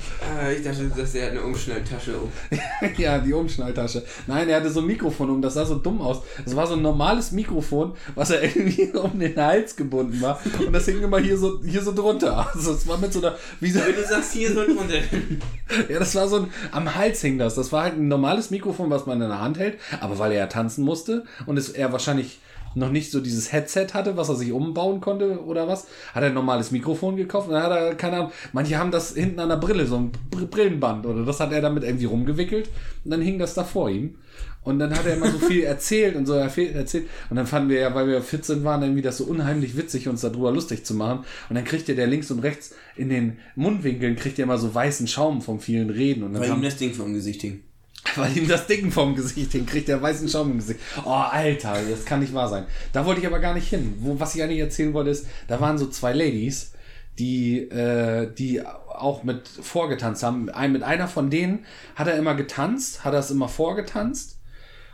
Äh, 0.43 0.57
ich 0.57 0.65
dachte, 0.65 0.91
dass 0.97 1.13
der 1.13 1.31
eine 1.31 1.43
Umschnalltasche 1.43 2.19
um. 2.19 2.33
ja, 2.99 3.19
die 3.19 3.33
Umschnalltasche. 3.33 4.05
Nein, 4.27 4.49
er 4.49 4.57
hatte 4.57 4.69
so 4.69 4.81
ein 4.81 4.87
Mikrofon 4.87 5.31
um, 5.31 5.41
das 5.41 5.55
sah 5.55 5.65
so 5.65 5.77
dumm 5.77 6.01
aus. 6.01 6.23
Das 6.45 6.57
war 6.57 6.67
so 6.67 6.75
ein 6.75 6.83
normales 6.83 7.31
Mikrofon, 7.31 7.95
was 8.17 8.31
er 8.31 8.43
irgendwie 8.57 8.91
um 8.99 9.17
den 9.17 9.37
Hals 9.37 9.77
gebunden 9.77 10.21
war. 10.21 10.41
Und 10.59 10.73
das 10.73 10.87
hing 10.87 11.01
immer 11.03 11.21
hier 11.21 11.39
so, 11.39 11.63
hier 11.65 11.83
so 11.83 11.95
drunter. 11.95 12.51
Also 12.53 12.73
es 12.73 12.89
war 12.89 12.99
mit 12.99 13.13
so 13.13 13.21
einer, 13.21 13.37
wie 13.61 13.71
so, 13.71 13.79
Wenn 13.79 13.95
du 13.95 14.05
sagst, 14.05 14.33
hier 14.33 14.53
so 14.53 14.65
drunter. 14.65 14.99
Ja, 15.89 16.01
das 16.01 16.17
war 16.17 16.27
so 16.27 16.39
ein, 16.39 16.53
am 16.73 16.97
Hals 16.97 17.21
hing 17.21 17.39
das. 17.39 17.55
Das 17.55 17.71
war 17.71 17.85
halt 17.85 17.95
ein 17.95 18.09
normales 18.09 18.51
Mikrofon, 18.51 18.91
was 18.91 19.07
man 19.07 19.23
in 19.23 19.29
der 19.29 19.41
Hand 19.41 19.57
hält, 19.57 19.79
aber 20.01 20.19
weil 20.19 20.33
er 20.33 20.39
ja 20.39 20.47
tanzen 20.49 20.85
musste 20.85 21.25
und 21.47 21.57
es, 21.57 21.69
er 21.69 21.93
wahrscheinlich 21.93 22.41
noch 22.75 22.91
nicht 22.91 23.11
so 23.11 23.21
dieses 23.21 23.53
Headset 23.53 23.89
hatte, 23.95 24.17
was 24.17 24.29
er 24.29 24.37
sich 24.37 24.53
umbauen 24.53 25.01
konnte 25.01 25.43
oder 25.45 25.67
was, 25.69 25.87
hat 26.15 26.23
er 26.23 26.29
ein 26.29 26.35
normales 26.35 26.71
Mikrofon 26.71 27.17
gekauft 27.17 27.49
und 27.49 27.55
dann 27.55 27.63
hat 27.63 27.73
er, 27.73 27.95
keine 27.95 28.17
Ahnung, 28.17 28.33
manche 28.53 28.79
haben 28.79 28.91
das 28.91 29.15
hinten 29.15 29.41
an 29.41 29.49
der 29.49 29.57
Brille, 29.57 29.87
so 29.87 29.97
ein 29.97 30.13
Br 30.31 30.47
Brillenband 30.47 31.07
oder 31.07 31.25
das 31.25 31.41
hat 31.41 31.53
er 31.53 31.61
damit 31.61 31.85
irgendwie 31.85 32.07
rumgewickelt 32.07 32.71
und 33.05 33.11
dann 33.11 33.23
hing 33.23 33.39
das 33.39 33.55
da 33.55 33.65
vor 33.65 33.91
ihm. 33.91 34.17
Und 34.63 34.79
dann 34.79 34.91
hat 34.91 35.07
er 35.07 35.15
immer 35.15 35.31
so 35.31 35.39
viel 35.39 35.63
erzählt 35.65 36.17
und 36.17 36.27
so 36.27 36.35
erzählt. 36.35 37.07
Und 37.31 37.37
dann 37.37 37.47
fanden 37.47 37.71
wir 37.71 37.81
ja, 37.81 37.95
weil 37.95 38.09
wir 38.09 38.21
14 38.21 38.63
waren, 38.63 38.83
irgendwie 38.83 39.01
das 39.01 39.17
so 39.17 39.25
unheimlich 39.25 39.75
witzig, 39.75 40.07
uns 40.07 40.21
darüber 40.21 40.53
lustig 40.53 40.85
zu 40.85 40.95
machen. 40.95 41.25
Und 41.49 41.57
dann 41.57 41.65
kriegt 41.65 41.89
er 41.89 41.95
der 41.95 42.07
links 42.07 42.31
und 42.31 42.41
rechts 42.41 42.75
in 42.95 43.09
den 43.09 43.39
Mundwinkeln, 43.57 44.17
kriegt 44.17 44.39
er 44.39 44.43
immer 44.43 44.59
so 44.59 44.75
weißen 44.75 45.09
Schaum 45.09 45.41
vom 45.41 45.61
vielen 45.61 45.89
Reden. 45.89 46.25
Und 46.25 46.35
dann 46.35 46.43
Weil 46.43 46.51
ihm 46.51 46.63
das 46.63 46.77
Ding 46.77 46.93
vom 46.93 47.15
Gesicht 47.15 47.41
hing. 47.41 47.61
weil 48.17 48.37
ihm 48.37 48.49
das 48.49 48.67
Dicken 48.67 48.91
vom 48.91 49.15
Gesicht 49.15 49.53
hin 49.53 49.67
kriegt 49.67 49.89
der 49.89 50.01
weißen 50.01 50.29
Schaum 50.29 50.53
im 50.53 50.59
Gesicht. 50.59 50.81
Oh, 51.05 51.11
Alter, 51.11 51.77
das 51.89 52.05
kann 52.05 52.21
nicht 52.21 52.35
wahr 52.35 52.49
sein. 52.49 52.67
Da 52.93 53.05
wollte 53.05 53.21
ich 53.21 53.27
aber 53.27 53.41
gar 53.41 53.55
nicht 53.55 53.69
hin. 53.69 53.95
Wo, 53.99 54.19
was 54.19 54.35
ich 54.35 54.43
eigentlich 54.43 54.61
erzählen 54.61 54.95
wollte, 54.95 55.11
ist, 55.11 55.27
da 55.49 55.61
waren 55.61 55.79
so 55.79 55.87
zwei 55.87 56.13
Ladies, 56.13 56.73
die, 57.19 57.59
äh, 57.59 58.33
die 58.33 58.65
auch 58.65 59.23
mit 59.23 59.49
vorgetanzt 59.49 60.23
haben. 60.23 60.49
Ein, 60.49 60.73
mit 60.73 60.83
einer 60.83 61.09
von 61.09 61.31
denen 61.31 61.65
hat 61.95 62.09
er 62.09 62.17
immer 62.17 62.35
getanzt, 62.35 63.05
hat 63.05 63.15
er 63.15 63.21
es 63.21 63.31
immer 63.31 63.49
vorgetanzt. 63.49 64.39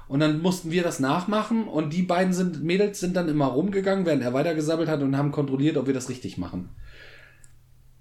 Und 0.09 0.21
dann 0.21 0.40
mussten 0.40 0.71
wir 0.71 0.85
das 0.85 1.01
nachmachen 1.01 1.66
und 1.66 1.92
die 1.92 2.03
beiden 2.03 2.33
sind, 2.33 2.62
Mädels 2.62 3.01
sind 3.01 3.16
dann 3.16 3.29
immer 3.29 3.47
rumgegangen, 3.47 4.07
während 4.07 4.23
er 4.23 4.33
weitergesammelt 4.33 4.88
hat 4.88 5.03
und 5.03 5.16
haben 5.16 5.33
kontrolliert, 5.33 5.77
ob 5.77 5.88
wir 5.88 5.95
das 5.95 6.09
richtig 6.09 6.38
machen. 6.38 6.69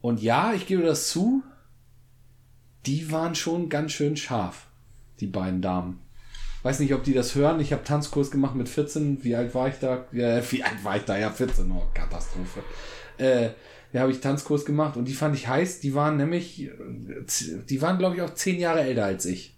Und 0.02 0.22
ja, 0.22 0.54
ich 0.54 0.68
gebe 0.68 0.84
das 0.84 1.08
zu, 1.08 1.42
die 2.86 3.12
waren 3.12 3.34
schon 3.34 3.70
ganz 3.70 3.92
schön 3.92 4.18
scharf, 4.18 4.68
die 5.20 5.28
beiden 5.28 5.62
Damen. 5.62 6.00
Weiß 6.64 6.80
nicht, 6.80 6.94
ob 6.94 7.04
die 7.04 7.14
das 7.14 7.36
hören. 7.36 7.60
Ich 7.60 7.72
habe 7.72 7.84
Tanzkurs 7.84 8.32
gemacht 8.32 8.56
mit 8.56 8.68
14. 8.68 9.24
Wie 9.24 9.36
alt 9.36 9.54
war 9.54 9.68
ich 9.68 9.76
da? 9.76 10.06
Ja, 10.12 10.42
wie 10.52 10.64
alt 10.64 10.84
war 10.84 10.98
ich 10.98 11.04
da? 11.04 11.18
Ja, 11.18 11.30
14. 11.30 11.72
Oh, 11.72 11.84
Katastrophe. 11.94 12.62
Äh, 13.18 13.50
ja, 13.94 14.02
habe 14.02 14.12
ich 14.12 14.20
Tanzkurs 14.20 14.66
gemacht 14.66 14.98
und 14.98 15.08
die 15.08 15.14
fand 15.14 15.36
ich 15.36 15.48
heiß. 15.48 15.80
Die 15.80 15.96
waren 15.96 16.18
nämlich, 16.18 16.70
die 17.70 17.82
waren, 17.82 17.98
glaube 17.98 18.16
ich, 18.16 18.22
auch 18.22 18.34
zehn 18.34 18.60
Jahre 18.60 18.82
älter 18.82 19.06
als 19.06 19.26
ich. 19.26 19.56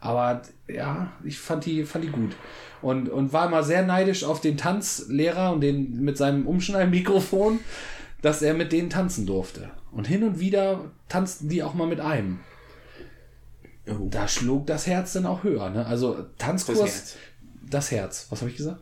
Aber 0.00 0.42
ja, 0.68 1.12
ich 1.24 1.38
fand 1.38 1.64
die, 1.64 1.84
fand 1.84 2.04
die 2.04 2.10
gut. 2.10 2.36
Und, 2.82 3.08
und 3.08 3.32
war 3.32 3.46
immer 3.46 3.62
sehr 3.62 3.84
neidisch 3.84 4.24
auf 4.24 4.40
den 4.40 4.56
Tanzlehrer 4.56 5.52
und 5.52 5.60
den 5.60 6.00
mit 6.02 6.16
seinem 6.16 6.46
Umschneidmikrofon, 6.46 7.60
dass 8.22 8.42
er 8.42 8.54
mit 8.54 8.72
denen 8.72 8.90
tanzen 8.90 9.26
durfte. 9.26 9.70
Und 9.90 10.06
hin 10.06 10.22
und 10.22 10.38
wieder 10.38 10.90
tanzten 11.08 11.48
die 11.48 11.62
auch 11.62 11.74
mal 11.74 11.86
mit 11.86 12.00
einem. 12.00 12.40
Oh. 13.90 14.08
Da 14.10 14.28
schlug 14.28 14.66
das 14.66 14.86
Herz 14.86 15.12
dann 15.12 15.26
auch 15.26 15.42
höher. 15.44 15.70
Ne? 15.70 15.84
Also 15.86 16.16
Tanzkurs, 16.38 16.78
Das 16.78 16.90
Herz. 16.94 17.16
das 17.70 17.90
Herz. 17.90 18.26
Was 18.30 18.40
habe 18.40 18.50
ich 18.50 18.56
gesagt? 18.56 18.80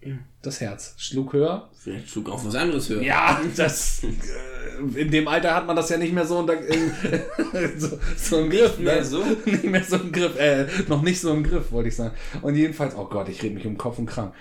Ja. 0.00 0.14
Das 0.42 0.60
Herz 0.60 0.94
schlug 0.96 1.32
höher. 1.32 1.68
Vielleicht 1.76 2.08
schlug 2.10 2.30
auch 2.30 2.44
was 2.44 2.54
anderes 2.54 2.88
höher. 2.88 3.02
Ja, 3.02 3.40
das. 3.56 4.02
äh, 4.04 5.00
In 5.00 5.10
dem 5.10 5.26
Alter 5.26 5.54
hat 5.54 5.66
man 5.66 5.74
das 5.74 5.88
ja 5.90 5.96
nicht 5.98 6.12
mehr 6.12 6.24
so 6.24 6.38
unter. 6.38 6.54
in- 6.60 6.92
so, 7.78 7.98
so 8.16 8.38
im 8.40 8.48
Griff. 8.50 8.78
mehr 8.78 8.96
ne? 8.96 9.04
so? 9.04 9.24
Nicht 9.44 9.64
mehr 9.64 9.82
so 9.82 9.96
im 9.96 10.12
Griff. 10.12 10.38
Äh, 10.38 10.66
noch 10.86 11.02
nicht 11.02 11.20
so 11.20 11.32
im 11.34 11.42
Griff, 11.42 11.72
wollte 11.72 11.88
ich 11.88 11.96
sagen. 11.96 12.14
Und 12.42 12.54
jedenfalls, 12.54 12.94
oh 12.94 13.06
Gott, 13.06 13.28
ich 13.28 13.42
rede 13.42 13.56
mich 13.56 13.66
um 13.66 13.76
Kopf 13.76 13.98
und 13.98 14.06
Kram. 14.06 14.32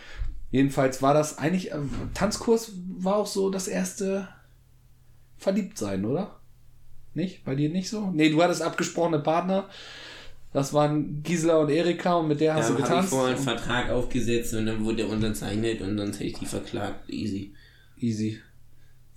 Jedenfalls 0.52 1.02
war 1.02 1.16
das 1.16 1.40
eigentlich. 1.40 1.72
Äh, 1.72 1.80
Tanzkurs 2.14 2.72
war 3.00 3.16
auch 3.16 3.28
so 3.28 3.50
das 3.50 3.68
erste 3.68 4.28
Verliebtsein, 5.38 6.06
oder? 6.06 6.40
Nicht? 7.16 7.44
Bei 7.46 7.56
dir 7.56 7.70
nicht 7.70 7.90
so? 7.90 8.12
Nee, 8.12 8.30
du 8.30 8.42
hattest 8.44 8.62
abgesprochene 8.62 9.20
Partner. 9.20 9.68
Das 10.58 10.74
waren 10.74 11.22
Gisela 11.22 11.58
und 11.58 11.70
Erika 11.70 12.16
und 12.16 12.30
mit 12.30 12.42
der 12.42 12.56
hast 12.56 12.72
Da 12.72 12.74
du 12.74 12.74
habe 12.74 12.82
ich 12.82 12.88
getanzt. 12.90 13.10
vorher 13.12 13.36
einen 13.36 13.44
Vertrag 13.44 13.92
aufgesetzt 13.92 14.56
und 14.56 14.66
dann 14.66 14.84
wurde 14.84 14.98
der 14.98 15.10
unterzeichnet 15.10 15.82
und 15.82 15.98
dann 15.98 16.08
hätte 16.12 16.24
ich 16.24 16.34
die 16.34 16.48
verklagt. 16.48 17.08
Easy. 17.12 17.54
Easy. 18.00 18.42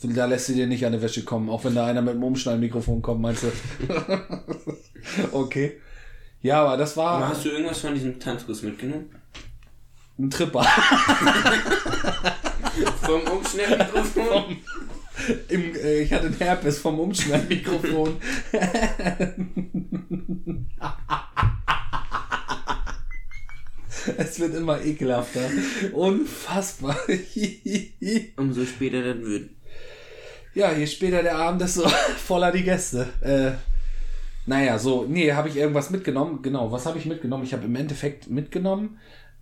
Da 0.02 0.26
lässt 0.26 0.48
sie 0.48 0.54
dir 0.54 0.66
nicht 0.66 0.84
an 0.84 0.92
die 0.92 1.00
Wäsche 1.00 1.24
kommen, 1.24 1.48
auch 1.48 1.64
wenn 1.64 1.74
da 1.74 1.86
einer 1.86 2.02
mit 2.02 2.12
dem 2.12 2.22
Umschneidmikrofon 2.24 3.00
kommt, 3.00 3.22
meinst 3.22 3.44
du? 3.44 3.46
okay. 5.32 5.78
Ja, 6.42 6.60
aber 6.62 6.76
das 6.76 6.94
war 6.98 7.12
Aber 7.16 7.28
hast 7.30 7.42
du 7.46 7.48
irgendwas 7.48 7.78
von 7.78 7.94
diesem 7.94 8.20
Tanzkurs 8.20 8.60
mitgenommen? 8.60 9.06
ein 10.18 10.28
Tripper. 10.28 10.62
Vom 13.00 13.22
Umschnellmikrofon? 13.22 14.58
Im, 15.48 15.74
äh, 15.74 16.02
ich 16.02 16.12
hatte 16.12 16.26
einen 16.26 16.36
Herpes 16.36 16.78
vom 16.78 17.00
Umschneidmikrofon. 17.00 18.16
es 24.16 24.40
wird 24.40 24.54
immer 24.54 24.84
ekelhafter. 24.84 25.50
Unfassbar. 25.92 26.96
Umso 28.36 28.64
später 28.64 29.02
das 29.02 29.24
wird. 29.24 29.50
Ja, 30.54 30.72
je 30.72 30.86
später 30.86 31.22
der 31.22 31.36
Abend, 31.36 31.62
desto 31.62 31.88
voller 32.16 32.52
die 32.52 32.64
Gäste. 32.64 33.08
Äh, 33.20 33.52
naja, 34.46 34.78
so, 34.78 35.04
nee, 35.04 35.32
habe 35.32 35.48
ich 35.48 35.56
irgendwas 35.56 35.90
mitgenommen. 35.90 36.42
Genau, 36.42 36.72
was 36.72 36.86
habe 36.86 36.98
ich 36.98 37.06
mitgenommen? 37.06 37.44
Ich 37.44 37.52
habe 37.52 37.66
im 37.66 37.76
Endeffekt 37.76 38.28
mitgenommen 38.28 38.98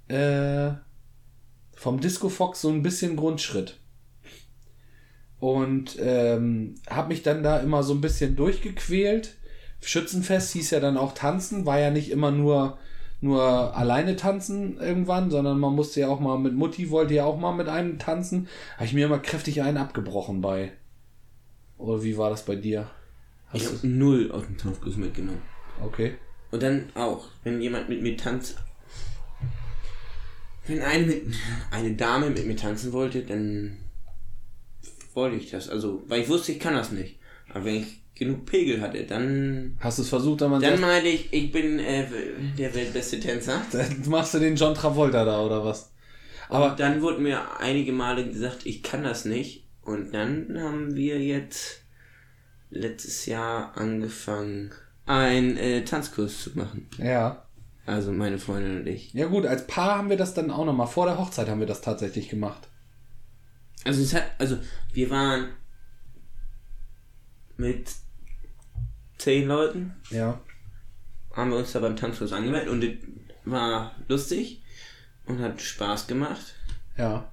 äh, 0.09 0.71
vom 1.75 2.01
Disco 2.01 2.29
Fox 2.29 2.61
so 2.61 2.69
ein 2.69 2.83
bisschen 2.83 3.17
Grundschritt. 3.17 3.79
Und 5.41 5.97
ähm, 6.01 6.75
habe 6.91 7.09
mich 7.09 7.23
dann 7.23 7.43
da 7.43 7.59
immer 7.59 7.83
so 7.83 7.95
ein 7.95 8.01
bisschen 8.01 8.35
durchgequält. 8.35 9.37
Schützenfest 9.81 10.53
hieß 10.53 10.71
ja 10.71 10.81
dann 10.81 10.97
auch 10.97 11.13
tanzen, 11.13 11.65
war 11.65 11.79
ja 11.79 11.91
nicht 11.91 12.11
immer 12.11 12.33
nur, 12.33 12.79
nur 13.21 13.77
alleine 13.77 14.17
tanzen 14.17 14.79
irgendwann, 14.81 15.31
sondern 15.31 15.61
man 15.61 15.75
musste 15.75 16.01
ja 16.01 16.09
auch 16.09 16.19
mal 16.19 16.39
mit 16.39 16.55
Mutti, 16.55 16.91
wollte 16.91 17.15
ja 17.15 17.25
auch 17.25 17.39
mal 17.39 17.53
mit 17.53 17.69
einem 17.69 17.99
tanzen. 17.99 18.49
Habe 18.77 18.87
ich 18.87 18.95
mir 18.95 19.07
immer 19.07 19.21
kräftig 19.21 19.63
einen 19.63 19.77
abgebrochen 19.77 20.41
bei. 20.41 20.73
Oder 21.77 22.03
wie 22.03 22.19
war 22.19 22.31
das 22.31 22.45
bei 22.45 22.57
dir? 22.57 22.91
Ich 23.53 23.65
Hast 23.65 23.79
habe 23.79 23.89
null 23.89 24.33
aus 24.33 24.45
dem 24.45 24.59
Tanzkurs 24.59 24.97
mitgenommen. 24.97 25.43
okay. 25.83 26.15
Und 26.51 26.63
dann 26.63 26.91
auch, 26.95 27.27
wenn 27.45 27.61
jemand 27.61 27.89
mit 27.89 28.03
mir 28.03 28.17
tanzt. 28.17 28.57
Wenn 30.67 30.81
eine, 30.81 31.07
mit, 31.07 31.23
eine 31.71 31.95
Dame 31.95 32.31
mit 32.31 32.47
mir 32.47 32.57
tanzen 32.57 32.93
wollte, 32.93 33.23
dann 33.23 33.77
wollte 35.19 35.37
ich 35.37 35.51
das. 35.51 35.69
Also, 35.69 36.03
weil 36.07 36.23
ich 36.23 36.29
wusste, 36.29 36.53
ich 36.53 36.61
kann 36.61 36.75
das 36.75 36.93
nicht. 36.93 37.19
Aber 37.53 37.65
wenn 37.65 37.77
ich 37.83 38.01
genug 38.15 38.47
Pegel 38.47 38.81
hatte, 38.81 39.05
dann. 39.05 39.77
Hast 39.81 39.99
du 39.99 40.03
es 40.03 40.09
versucht, 40.09 40.41
dann, 40.41 40.61
Dann 40.61 40.81
meinte 40.81 41.09
ich, 41.09 41.33
ich 41.33 41.53
bin 41.53 41.79
äh, 41.79 42.07
der 42.57 42.75
weltbeste 42.75 43.21
Tänzer. 43.21 43.61
dann 43.73 44.03
machst 44.07 44.35
du 44.35 44.39
den 44.39 44.57
John 44.57 44.75
Travolta 44.75 45.25
da 45.25 45.43
oder 45.43 45.65
was? 45.65 45.93
Aber 46.49 46.67
Aber 46.67 46.77
dann 46.77 47.03
wurde 47.03 47.21
mir 47.21 47.59
einige 47.59 47.93
Male 47.93 48.27
gesagt, 48.27 48.65
ich 48.65 48.83
kann 48.83 49.03
das 49.03 49.25
nicht. 49.25 49.67
Und 49.83 50.15
dann 50.15 50.59
haben 50.59 50.95
wir 50.95 51.19
jetzt 51.21 51.83
letztes 52.71 53.27
Jahr 53.27 53.77
angefangen, 53.77 54.71
einen 55.07 55.57
äh, 55.57 55.85
Tanzkurs 55.85 56.43
zu 56.45 56.51
machen. 56.57 56.89
ja. 56.99 57.45
Also 57.87 58.13
meine 58.13 58.39
Freundin 58.39 58.81
und 58.81 58.87
ich. 58.87 59.15
Ja 59.15 59.29
gut, 59.29 59.47
als 59.47 59.67
Paar 59.67 59.97
haben 59.97 60.11
wir 60.11 60.19
das 60.19 60.35
dann 60.35 60.51
auch 60.51 60.67
nochmal. 60.67 60.89
Vor 60.89 61.07
der 61.07 61.19
Hochzeit 61.19 61.49
haben 61.49 61.61
wir 61.61 61.67
das 61.67 61.81
tatsächlich 61.81 62.29
gemacht. 62.29 62.68
Also 63.85 64.03
es 64.03 64.13
hat, 64.15 64.25
also 64.39 64.59
wir 64.93 65.09
waren 65.11 65.49
mit 67.57 67.91
zehn 69.19 69.49
Leuten, 69.49 69.95
Ja. 70.11 70.41
haben 71.35 71.51
wir 71.51 71.59
uns 71.59 71.73
da 71.73 71.81
beim 71.81 71.97
Tanzkurs 71.97 72.33
angemeldet 72.33 72.69
und 72.69 72.81
das 72.83 72.91
war 73.45 73.93
lustig 74.09 74.63
und 75.27 75.41
hat 75.41 75.61
Spaß 75.61 76.07
gemacht. 76.07 76.55
Ja. 76.97 77.31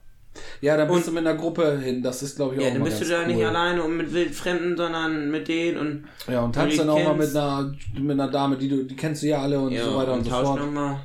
Ja, 0.60 0.76
da 0.76 0.84
bist 0.86 0.98
Und- 0.98 1.08
du 1.08 1.12
mit 1.14 1.26
einer 1.26 1.38
Gruppe 1.40 1.80
hin. 1.80 2.04
Das 2.04 2.22
ist, 2.22 2.36
glaube 2.36 2.56
ich, 2.56 2.60
auch 2.62 2.66
Ja, 2.66 2.72
dann 2.74 2.84
bist 2.84 3.00
du 3.02 3.06
da 3.06 3.22
cool. 3.22 3.28
nicht 3.28 3.46
alleine 3.46 3.82
und 3.84 3.96
mit 3.96 4.12
Wildfremden, 4.12 4.76
sondern 4.76 5.32
mit 5.32 5.48
denen 5.48 5.78
und 5.78 6.08
Ja, 6.28 6.42
und 6.42 6.54
tanzt 6.54 6.78
dann 6.78 6.90
auch 6.90 7.02
mal 7.02 7.16
mit 7.16 7.34
einer, 7.36 7.74
mit 7.98 8.12
einer 8.20 8.30
Dame, 8.30 8.58
die 8.58 8.68
du, 8.68 8.84
die 8.84 8.96
kennst 8.98 9.24
du 9.24 9.28
ja 9.28 9.42
alle 9.42 9.60
und 9.60 9.72
ja, 9.72 9.86
so 9.86 9.96
weiter 9.96 10.14
und, 10.14 10.26
so 10.26 10.30
tauscht 10.32 10.46
fort. 10.48 10.60
nochmal. 10.60 11.00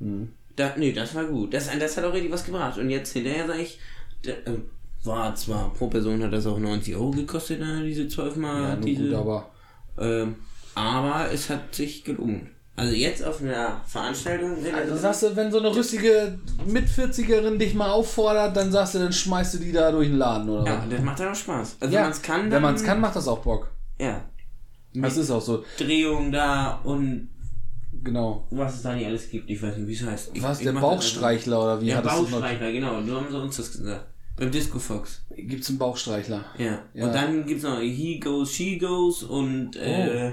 Mhm. 0.00 0.32
Da, 0.56 0.74
nee, 0.76 0.92
das 0.92 1.14
war 1.14 1.26
gut. 1.26 1.54
Das, 1.54 1.68
das 1.78 1.96
hat 1.96 2.04
auch 2.04 2.12
richtig 2.12 2.32
was 2.32 2.44
gebracht. 2.44 2.76
Und 2.78 2.90
jetzt 2.90 3.12
hinterher 3.12 3.46
sag 3.46 3.58
ich, 3.60 3.78
war 5.04 5.34
zwar 5.34 5.72
pro 5.72 5.88
Person 5.88 6.22
hat 6.22 6.32
das 6.32 6.46
auch 6.46 6.58
90 6.58 6.94
Euro 6.94 7.10
gekostet, 7.10 7.60
äh, 7.62 7.82
diese 7.84 8.06
12 8.08 8.36
Mal 8.36 8.62
Ja, 8.70 8.76
diese. 8.76 9.04
gut, 9.04 9.14
aber. 9.14 9.50
ähm, 9.98 10.36
aber 10.74 11.30
es 11.32 11.48
hat 11.50 11.74
sich 11.74 12.04
gelohnt. 12.04 12.48
Also 12.76 12.94
jetzt 12.94 13.22
auf 13.24 13.42
einer 13.42 13.80
Veranstaltung, 13.86 14.56
Also 14.74 14.96
sagst 14.96 15.22
du, 15.22 15.36
wenn 15.36 15.50
so 15.52 15.58
eine 15.58 15.74
rüstige 15.74 16.38
Mit-40erin 16.66 17.58
dich 17.58 17.74
mal 17.74 17.90
auffordert, 17.90 18.56
dann 18.56 18.72
sagst 18.72 18.94
du, 18.94 18.98
dann 19.00 19.12
schmeißt 19.12 19.54
du 19.54 19.58
die 19.58 19.72
da 19.72 19.90
durch 19.90 20.08
den 20.08 20.16
Laden, 20.16 20.48
oder 20.48 20.64
ja, 20.64 20.78
was? 20.78 20.88
das 20.88 21.00
macht 21.02 21.20
dann 21.20 21.28
auch 21.28 21.34
Spaß. 21.34 21.76
Also 21.80 21.94
Ja, 21.94 22.00
wenn 22.00 22.04
man 22.04 22.12
es 22.12 22.22
kann, 22.22 22.40
dann, 22.42 22.50
Wenn 22.52 22.62
man 22.62 22.74
es 22.76 22.84
kann, 22.84 23.00
macht 23.00 23.16
das 23.16 23.28
auch 23.28 23.40
Bock. 23.40 23.70
Ja. 23.98 24.24
Das 24.94 25.16
ist 25.16 25.30
auch 25.30 25.42
so. 25.42 25.64
Drehung 25.78 26.32
da 26.32 26.80
und 26.84 27.28
Genau. 28.02 28.46
was 28.50 28.76
es 28.76 28.82
da 28.82 28.94
nicht 28.94 29.04
alles 29.06 29.28
gibt, 29.28 29.50
ich 29.50 29.60
weiß 29.62 29.76
nicht, 29.76 29.86
wie 29.86 29.92
es 29.94 30.02
heißt. 30.06 30.30
Ich, 30.32 30.42
Was, 30.42 30.60
ich 30.60 30.64
der 30.64 30.72
Bauchstreichler 30.72 31.62
oder 31.62 31.80
wie 31.82 31.92
noch? 31.92 32.02
Bauchstreichler, 32.02 32.72
genau. 32.72 33.00
Du 33.02 33.14
haben 33.14 33.26
sie 33.30 33.36
uns 33.38 33.56
das 33.58 33.72
gesagt. 33.72 34.06
Beim 34.36 34.50
Disco 34.50 34.78
Fox. 34.78 35.22
Gibt's 35.36 35.68
einen 35.68 35.78
Bauchstreichler? 35.78 36.44
Ja. 36.58 36.82
Ja. 36.94 37.06
Und 37.06 37.14
dann 37.14 37.44
gibt's 37.46 37.62
noch 37.64 37.78
He 37.80 38.18
Goes, 38.18 38.52
She 38.52 38.78
Goes 38.78 39.22
und 39.22 39.76
äh, 39.76 40.32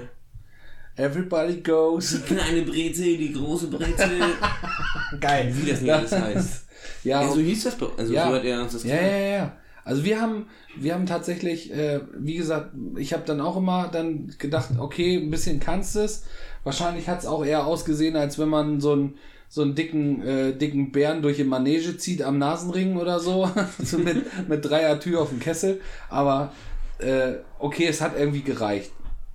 Everybody 0.96 1.60
goes. 1.60 2.10
die 2.26 2.34
kleine 2.34 2.62
Brezel, 2.62 3.16
die 3.18 3.32
große 3.32 3.68
Brezel. 3.68 4.20
Geil. 5.20 5.52
wie 5.54 5.70
das 5.70 5.80
nicht 5.80 5.92
alles 5.92 6.12
heißt. 6.12 6.64
Ja, 7.04 7.22
Ja, 7.22 7.28
so 7.30 7.38
hieß 7.40 7.64
das 7.64 7.76
Also 7.96 8.12
Ja. 8.12 8.28
so 8.28 8.34
hat 8.34 8.44
er 8.44 8.62
uns 8.62 8.72
das 8.72 8.84
Ja, 8.84 8.96
ja, 8.96 9.02
ja, 9.18 9.28
ja. 9.36 9.56
Also 9.84 10.04
wir 10.04 10.20
haben, 10.20 10.46
wir 10.76 10.92
haben 10.94 11.06
tatsächlich, 11.06 11.72
äh, 11.72 12.00
wie 12.18 12.36
gesagt, 12.36 12.72
ich 12.96 13.12
habe 13.14 13.22
dann 13.24 13.40
auch 13.40 13.56
immer 13.56 13.88
dann 13.88 14.34
gedacht, 14.38 14.70
okay, 14.78 15.16
ein 15.16 15.30
bisschen 15.30 15.60
kannst 15.60 15.96
es. 15.96 16.24
Wahrscheinlich 16.64 17.08
hat 17.08 17.20
es 17.20 17.26
auch 17.26 17.44
eher 17.44 17.66
ausgesehen, 17.66 18.16
als 18.16 18.38
wenn 18.38 18.48
man 18.50 18.80
so 18.80 18.92
einen 18.92 19.14
so 19.48 19.62
einen 19.62 19.74
dicken, 19.74 20.22
äh, 20.22 20.52
dicken 20.56 20.92
Bären 20.92 21.22
durch 21.22 21.38
den 21.38 21.48
Manege 21.48 21.96
zieht 21.96 22.22
am 22.22 22.38
Nasenring 22.38 22.96
oder 22.96 23.18
so. 23.18 23.50
so 23.82 23.98
mit, 23.98 24.48
mit 24.48 24.64
dreier 24.64 25.00
Tür 25.00 25.22
auf 25.22 25.30
dem 25.30 25.40
Kessel. 25.40 25.80
Aber 26.10 26.52
äh, 26.98 27.34
okay, 27.58 27.86
es 27.86 28.00
hat 28.00 28.18
irgendwie 28.18 28.42
gereicht. 28.42 28.92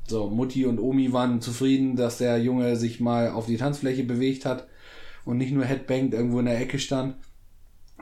So, 0.08 0.30
Mutti 0.30 0.65
und 0.65 0.80
Omi 0.80 1.13
waren 1.13 1.41
zufrieden, 1.41 1.95
dass 1.95 2.17
der 2.17 2.38
Junge 2.38 2.76
sich 2.76 2.99
mal 2.99 3.32
auf 3.32 3.45
die 3.45 3.58
Tanzfläche 3.58 4.04
bewegt 4.04 4.45
hat 4.45 4.67
und 5.26 5.38
nicht 5.38 5.54
nur 5.54 5.63
headbanged 5.63 6.13
irgendwo 6.13 6.39
in 6.39 6.45
der 6.45 6.60
Ecke 6.60 6.78
stand. 6.78 7.15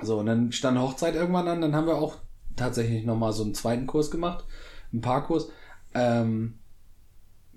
So, 0.02 0.20
und 0.20 0.26
dann 0.26 0.52
stand 0.52 0.80
Hochzeit 0.80 1.16
irgendwann 1.16 1.48
an, 1.48 1.62
dann 1.62 1.76
haben 1.76 1.86
wir 1.86 1.96
auch 1.96 2.18
tatsächlich 2.56 3.06
nochmal 3.06 3.34
so 3.34 3.44
einen 3.44 3.54
zweiten 3.54 3.86
Kurs 3.86 4.10
gemacht, 4.10 4.46
einen 4.92 5.02
Paarkurs. 5.02 5.50
Ähm, 5.94 6.56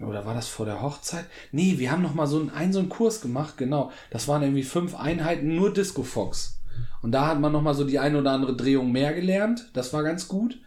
oder 0.00 0.26
war 0.26 0.34
das 0.34 0.48
vor 0.48 0.66
der 0.66 0.82
Hochzeit? 0.82 1.26
Nee, 1.52 1.74
wir 1.78 1.92
haben 1.92 2.02
noch 2.02 2.14
mal 2.14 2.26
so 2.26 2.38
einen, 2.38 2.50
einen 2.50 2.72
so 2.72 2.80
einen 2.80 2.88
Kurs 2.88 3.20
gemacht, 3.20 3.56
genau. 3.56 3.92
Das 4.10 4.26
waren 4.26 4.42
irgendwie 4.42 4.64
fünf 4.64 4.96
Einheiten, 4.96 5.54
nur 5.54 5.72
Disco 5.72 6.02
Fox. 6.02 6.58
Und 7.02 7.12
da 7.12 7.28
hat 7.28 7.40
man 7.40 7.52
noch 7.52 7.62
mal 7.62 7.74
so 7.74 7.84
die 7.84 7.98
ein 7.98 8.16
oder 8.16 8.32
andere 8.32 8.56
Drehung 8.56 8.90
mehr 8.90 9.12
gelernt. 9.12 9.70
Das 9.72 9.92
war 9.92 10.02
ganz 10.02 10.26
gut. 10.26 10.58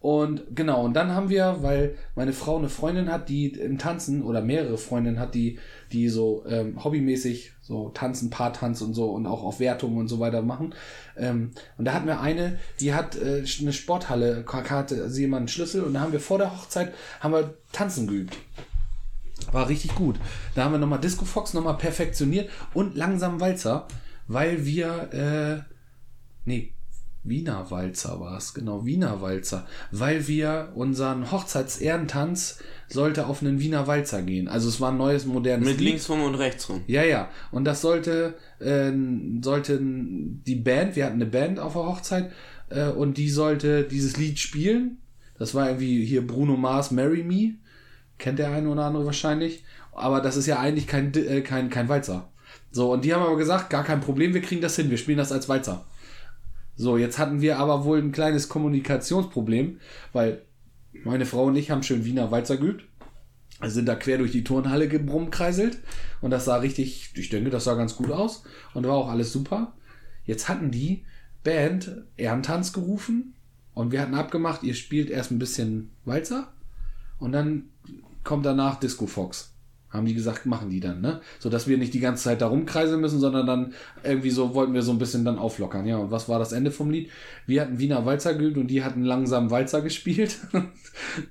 Und 0.00 0.54
genau, 0.54 0.84
und 0.84 0.94
dann 0.94 1.10
haben 1.10 1.30
wir, 1.30 1.56
weil 1.62 1.96
meine 2.14 2.32
Frau 2.32 2.58
eine 2.58 2.68
Freundin 2.68 3.10
hat, 3.10 3.28
die 3.28 3.48
im 3.48 3.78
Tanzen 3.78 4.22
oder 4.22 4.40
mehrere 4.42 4.78
Freundinnen 4.78 5.18
hat, 5.18 5.34
die, 5.34 5.58
die 5.90 6.08
so 6.08 6.44
ähm, 6.46 6.84
hobbymäßig 6.84 7.54
so 7.60 7.88
tanzen, 7.88 8.30
Paartanz 8.30 8.82
und 8.82 8.94
so 8.94 9.10
und 9.10 9.26
auch 9.26 9.42
auf 9.42 9.58
Wertungen 9.58 9.98
und 9.98 10.08
so 10.08 10.20
weiter 10.20 10.42
machen. 10.42 10.74
Ähm, 11.16 11.52
und 11.78 11.86
da 11.86 11.94
hatten 11.94 12.06
wir 12.06 12.20
eine, 12.20 12.58
die 12.78 12.94
hat 12.94 13.16
äh, 13.16 13.42
eine 13.60 13.72
Sporthalle, 13.72 14.44
hatte 14.46 15.10
sie 15.10 15.24
immer 15.24 15.38
einen 15.38 15.48
Schlüssel 15.48 15.82
und 15.82 15.94
da 15.94 16.00
haben 16.00 16.12
wir 16.12 16.20
vor 16.20 16.38
der 16.38 16.52
Hochzeit 16.52 16.92
haben 17.18 17.32
wir 17.32 17.54
tanzen 17.72 18.06
geübt. 18.06 18.36
War 19.52 19.68
richtig 19.68 19.94
gut. 19.94 20.16
Da 20.54 20.64
haben 20.64 20.72
wir 20.72 20.78
nochmal 20.78 21.00
Disco 21.00 21.24
Fox 21.24 21.54
nochmal 21.54 21.76
perfektioniert 21.76 22.50
und 22.74 22.96
langsam 22.96 23.40
Walzer, 23.40 23.86
weil 24.28 24.64
wir, 24.64 25.12
äh, 25.66 25.72
nee, 26.44 26.72
Wiener 27.22 27.70
Walzer 27.70 28.20
war 28.20 28.38
es, 28.38 28.54
genau, 28.54 28.86
Wiener 28.86 29.20
Walzer, 29.20 29.66
weil 29.90 30.26
wir 30.28 30.72
unseren 30.74 31.30
Hochzeitsehrentanz 31.32 32.60
sollte 32.88 33.26
auf 33.26 33.42
einen 33.42 33.58
Wiener 33.60 33.86
Walzer 33.86 34.22
gehen. 34.22 34.48
Also 34.48 34.68
es 34.68 34.80
war 34.80 34.92
ein 34.92 34.96
neues, 34.96 35.26
modernes 35.26 35.68
Mit 35.68 35.78
Lied. 35.78 35.88
links 35.88 36.08
rum 36.08 36.22
und 36.22 36.36
rechts 36.36 36.68
rum. 36.68 36.82
Ja, 36.86 37.02
ja. 37.02 37.28
Und 37.50 37.64
das 37.64 37.80
sollte, 37.80 38.34
äh, 38.60 38.92
sollte 39.42 39.78
die 39.82 40.54
Band, 40.54 40.96
wir 40.96 41.04
hatten 41.04 41.16
eine 41.16 41.26
Band 41.26 41.58
auf 41.58 41.72
der 41.72 41.86
Hochzeit, 41.86 42.32
äh, 42.68 42.88
und 42.88 43.16
die 43.16 43.30
sollte 43.30 43.84
dieses 43.84 44.16
Lied 44.16 44.38
spielen. 44.38 44.98
Das 45.38 45.54
war 45.54 45.68
irgendwie 45.68 46.04
hier 46.04 46.26
Bruno 46.26 46.56
Mars, 46.56 46.90
Marry 46.90 47.22
Me. 47.22 47.54
Kennt 48.18 48.38
der 48.38 48.50
eine 48.50 48.68
oder 48.68 48.84
andere 48.84 49.06
wahrscheinlich. 49.06 49.64
Aber 49.92 50.20
das 50.20 50.36
ist 50.36 50.46
ja 50.46 50.58
eigentlich 50.58 50.86
kein, 50.86 51.12
äh, 51.14 51.40
kein, 51.40 51.70
kein 51.70 51.88
Walzer. 51.88 52.30
So, 52.70 52.92
und 52.92 53.04
die 53.04 53.14
haben 53.14 53.22
aber 53.22 53.36
gesagt, 53.36 53.70
gar 53.70 53.84
kein 53.84 54.00
Problem, 54.00 54.34
wir 54.34 54.42
kriegen 54.42 54.60
das 54.60 54.76
hin, 54.76 54.90
wir 54.90 54.98
spielen 54.98 55.18
das 55.18 55.32
als 55.32 55.48
Walzer. 55.48 55.84
So, 56.76 56.98
jetzt 56.98 57.18
hatten 57.18 57.40
wir 57.40 57.58
aber 57.58 57.84
wohl 57.84 57.98
ein 57.98 58.12
kleines 58.12 58.48
Kommunikationsproblem, 58.48 59.80
weil 60.12 60.42
meine 61.04 61.24
Frau 61.24 61.44
und 61.44 61.56
ich 61.56 61.70
haben 61.70 61.82
schön 61.82 62.04
Wiener 62.04 62.30
Walzer 62.30 62.58
geübt. 62.58 62.84
Sind 63.62 63.86
da 63.86 63.94
quer 63.94 64.18
durch 64.18 64.32
die 64.32 64.44
Turnhalle 64.44 64.86
gebrummkreiselt 64.86 65.78
und 66.20 66.30
das 66.30 66.44
sah 66.44 66.56
richtig, 66.56 67.12
ich 67.14 67.30
denke, 67.30 67.48
das 67.48 67.64
sah 67.64 67.74
ganz 67.74 67.96
gut 67.96 68.10
aus 68.10 68.42
und 68.74 68.86
war 68.86 68.94
auch 68.94 69.08
alles 69.08 69.32
super. 69.32 69.72
Jetzt 70.26 70.50
hatten 70.50 70.70
die 70.70 71.06
Band 71.42 72.02
Ehrentanz 72.18 72.74
gerufen 72.74 73.34
und 73.72 73.92
wir 73.92 74.02
hatten 74.02 74.14
abgemacht, 74.14 74.62
ihr 74.62 74.74
spielt 74.74 75.08
erst 75.08 75.30
ein 75.30 75.38
bisschen 75.38 75.92
Walzer 76.04 76.52
und 77.18 77.32
dann 77.32 77.70
kommt 78.26 78.44
danach 78.44 78.78
Disco 78.78 79.06
Fox. 79.06 79.55
Haben 79.96 80.06
die 80.06 80.14
gesagt, 80.14 80.46
machen 80.46 80.70
die 80.70 80.80
dann, 80.80 81.00
ne? 81.00 81.20
So 81.38 81.50
dass 81.50 81.66
wir 81.66 81.78
nicht 81.78 81.94
die 81.94 82.00
ganze 82.00 82.24
Zeit 82.24 82.40
da 82.40 82.46
rumkreiseln 82.46 83.00
müssen, 83.00 83.20
sondern 83.20 83.46
dann 83.46 83.72
irgendwie 84.02 84.30
so 84.30 84.54
wollten 84.54 84.74
wir 84.74 84.82
so 84.82 84.92
ein 84.92 84.98
bisschen 84.98 85.24
dann 85.24 85.38
auflockern. 85.38 85.86
Ja, 85.86 85.96
und 85.98 86.10
was 86.10 86.28
war 86.28 86.38
das 86.38 86.52
Ende 86.52 86.70
vom 86.70 86.90
Lied? 86.90 87.10
Wir 87.46 87.62
hatten 87.62 87.78
Wiener 87.78 88.04
Walzer 88.04 88.34
geübt 88.34 88.56
und 88.56 88.68
die 88.68 88.84
hatten 88.84 89.02
langsam 89.02 89.50
Walzer 89.50 89.80
gespielt. 89.82 90.38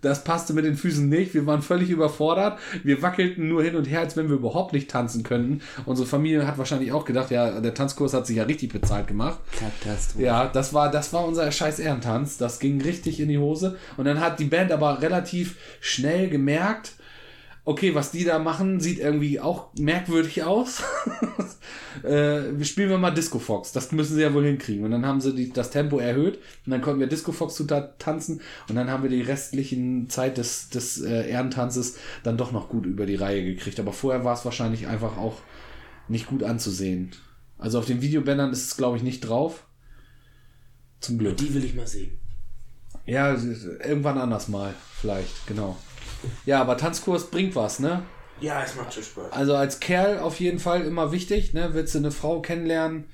Das 0.02 0.24
passte 0.24 0.54
mit 0.54 0.66
den 0.66 0.76
Füßen 0.76 1.08
nicht. 1.10 1.34
Wir 1.34 1.46
waren 1.48 1.62
völlig 1.62 1.90
überfordert. 1.90 2.60
Wir 2.84 3.02
wackelten 3.02 3.48
nur 3.48 3.64
hin 3.64 3.76
und 3.76 3.86
her, 3.86 4.02
als 4.02 4.16
wenn 4.16 4.30
wir 4.30 4.36
überhaupt 4.36 4.74
nicht 4.74 4.90
tanzen 4.90 5.24
könnten. 5.24 5.62
Unsere 5.86 6.08
Familie 6.08 6.46
hat 6.46 6.58
wahrscheinlich 6.58 6.92
auch 6.92 7.06
gedacht, 7.06 7.32
ja, 7.32 7.60
der 7.60 7.74
Tanzkurs 7.74 8.14
hat 8.14 8.28
sich 8.28 8.38
ja 8.38 8.44
richtig 8.44 8.72
bezahlt 8.72 9.08
gemacht. 9.08 9.40
Katastrophe. 9.58 10.24
Ja, 10.24 10.48
das 10.48 10.74
war, 10.74 10.92
das 10.92 11.14
war 11.14 11.26
unser 11.26 11.52
scheiß 11.52 11.80
Ehrentanz. 11.80 12.38
Das 12.38 12.60
ging 12.60 12.82
richtig 12.82 13.20
in 13.20 13.28
die 13.28 13.38
Hose. 13.38 13.78
Und 13.98 14.06
dann 14.06 14.20
hat 14.20 14.40
die 14.40 14.46
Band 14.46 14.72
aber 14.72 15.02
relativ 15.02 15.58
schnell 15.80 16.30
gemerkt, 16.30 16.94
okay, 17.66 17.96
was 17.96 18.12
die 18.12 18.24
da 18.24 18.38
machen, 18.40 18.80
sieht 18.80 19.00
irgendwie 19.00 19.40
auch 19.40 19.74
merkwürdig 19.78 20.44
aus. 20.44 20.84
äh, 22.04 22.64
spielen 22.64 22.90
wir 22.90 23.00
mal 23.00 23.12
Disco 23.12 23.40
Fox. 23.40 23.72
Das 23.72 23.92
müssen 23.92 24.16
sie 24.16 24.22
ja 24.22 24.34
wohl 24.34 24.46
hinkriegen. 24.46 24.86
Und 24.86 24.92
dann 24.92 25.06
haben 25.06 25.20
sie 25.20 25.34
die, 25.34 25.52
das 25.52 25.72
Tempo 25.72 25.98
erhöht 25.98 26.40
und 26.66 26.72
dann 26.72 26.82
konnten 26.82 27.00
wir 27.00 27.08
Disco 27.08 27.32
Fox 27.32 27.56
zu 27.56 27.66
ta- 27.66 27.94
tanzen 27.98 28.42
und 28.70 28.76
dann 28.76 28.90
haben 28.90 29.04
wir 29.04 29.10
die 29.10 29.22
restlichen 29.22 30.10
Zeit 30.10 30.38
des, 30.38 30.70
des 30.70 31.02
äh, 31.02 31.28
Ehrentanzes 31.30 31.98
dann 32.24 32.38
doch 32.38 32.52
noch 32.52 32.70
gut 32.70 32.86
über 32.86 33.06
die 33.08 33.16
Reihe 33.16 33.44
gekriegt. 33.44 33.80
Aber 33.80 33.94
vorher 33.94 34.24
war 34.24 34.36
es 34.36 34.46
wahrscheinlich 34.46 34.88
einfach 34.88 35.18
auch 35.18 35.38
nicht 36.08 36.28
gut 36.28 36.44
anzusehen. 36.44 37.12
Also 37.58 37.80
auf 37.80 37.86
den 37.86 38.02
Videobändern 38.02 38.52
ist 38.52 38.68
es, 38.68 38.78
glaube 38.78 38.98
ich, 38.98 39.04
nicht 39.04 39.22
drauf. 39.22 39.66
Zum 41.00 41.18
Glück. 41.18 41.38
Die 41.38 41.54
will 41.54 41.64
ich 41.64 41.74
mal 41.74 41.88
sehen. 41.88 42.20
Ja, 43.08 43.34
irgendwann 43.34 44.18
anders 44.18 44.48
mal, 44.48 44.74
vielleicht, 45.00 45.48
genau. 45.48 45.78
Ja, 46.46 46.62
aber 46.62 46.78
Tanzkurs 46.78 47.30
bringt 47.30 47.56
was, 47.56 47.80
ne? 47.80 48.04
Ja, 48.42 48.64
es 48.64 48.76
macht 48.76 48.94
schon 48.94 49.04
Spaß. 49.04 49.32
Also 49.32 49.56
als 49.56 49.80
Kerl 49.80 50.20
auf 50.20 50.40
jeden 50.40 50.60
Fall 50.60 50.82
immer 50.82 51.12
wichtig, 51.12 51.54
ne? 51.54 51.70
Willst 51.74 51.96
du 51.96 52.00
eine 52.00 52.12
Frau 52.12 52.42
kennenlernen, 52.42 53.06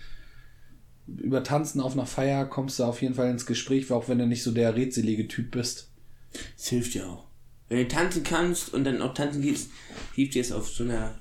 über 1.08 1.43
Tanzen 1.43 1.82
auf 1.82 1.93
einer 1.93 2.06
Feier 2.06 2.45
kommst 2.45 2.80
du 2.80 2.84
auf 2.84 3.02
jeden 3.02 3.15
Fall 3.15 3.30
ins 3.30 3.45
Gespräch, 3.45 3.91
auch 3.91 4.08
wenn 4.08 4.19
du 4.19 4.26
nicht 4.26 4.43
so 4.43 4.52
der 4.52 4.76
rätselige 4.76 5.28
Typ 5.28 5.52
bist. 5.52 5.89
Es 6.58 6.67
hilft 6.67 6.93
dir 6.93 7.08
auch. 7.08 7.26
Wenn 7.69 7.80
du 7.80 7.88
tanzen 7.88 8.24
kannst 8.24 8.74
und 8.74 8.84
dann 8.84 9.02
auch 9.02 9.13
tanzen 9.13 9.41
gehst, 9.41 9.69
hilft 10.13 10.36
dir 10.36 10.41
es 10.41 10.52
auf 10.52 10.67
so 10.67 10.84
einer 10.84 11.15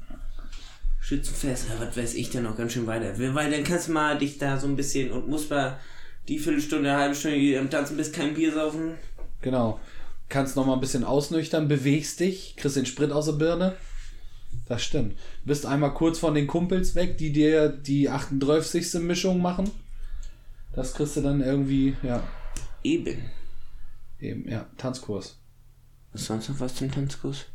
Schützenfest, 1.01 1.67
was 1.79 1.97
weiß 1.97 2.15
ich 2.15 2.31
dann 2.31 2.47
auch 2.47 2.57
ganz 2.57 2.73
schön 2.73 2.87
weiter. 2.87 3.19
Weil 3.35 3.51
dann 3.51 3.65
kannst 3.65 3.89
du 3.89 3.93
mal 3.93 4.19
dich 4.19 4.39
da 4.39 4.59
so 4.59 4.67
ein 4.67 4.77
bisschen 4.77 5.11
und 5.11 5.29
musst 5.29 5.51
mal 5.51 5.79
die 6.29 6.39
Viertelstunde, 6.39 6.93
halbe 6.93 7.15
Stunde, 7.15 7.59
am 7.59 7.71
Tanzen 7.71 7.97
bist, 7.97 8.15
kein 8.15 8.35
Bier 8.35 8.53
saufen. 8.53 8.95
Genau. 9.41 9.81
Kannst 10.31 10.57
noch 10.57 10.65
mal 10.65 10.75
ein 10.75 10.81
bisschen 10.81 11.05
ausnüchtern, 11.05 11.69
bewegst 11.69 12.21
dich, 12.21 12.55
kriegst 12.57 12.77
den 12.77 12.87
Sprit 12.87 13.13
aus 13.13 13.27
der 13.27 13.33
Birne. 13.33 13.77
Das 14.67 14.83
stimmt. 14.83 15.19
Bist 15.45 15.67
einmal 15.67 15.93
kurz 15.93 16.19
von 16.19 16.35
den 16.35 16.47
Kumpels 16.47 16.95
weg, 16.95 17.19
die 17.19 17.33
dir 17.33 17.69
die 17.69 18.09
38. 18.09 18.95
Mischung 19.01 19.43
machen. 19.43 19.71
Das 20.73 20.95
kriegst 20.95 21.17
du 21.17 21.21
dann 21.21 21.43
irgendwie, 21.43 21.97
ja, 22.03 22.23
Eben. 22.83 23.19
eben, 24.21 24.49
ja, 24.49 24.67
Tanzkurs. 24.79 25.37
Was 26.13 26.27
sonst 26.27 26.49
noch 26.49 26.61
was 26.61 26.77
zum 26.77 26.91
Tanzkurs? 26.91 27.47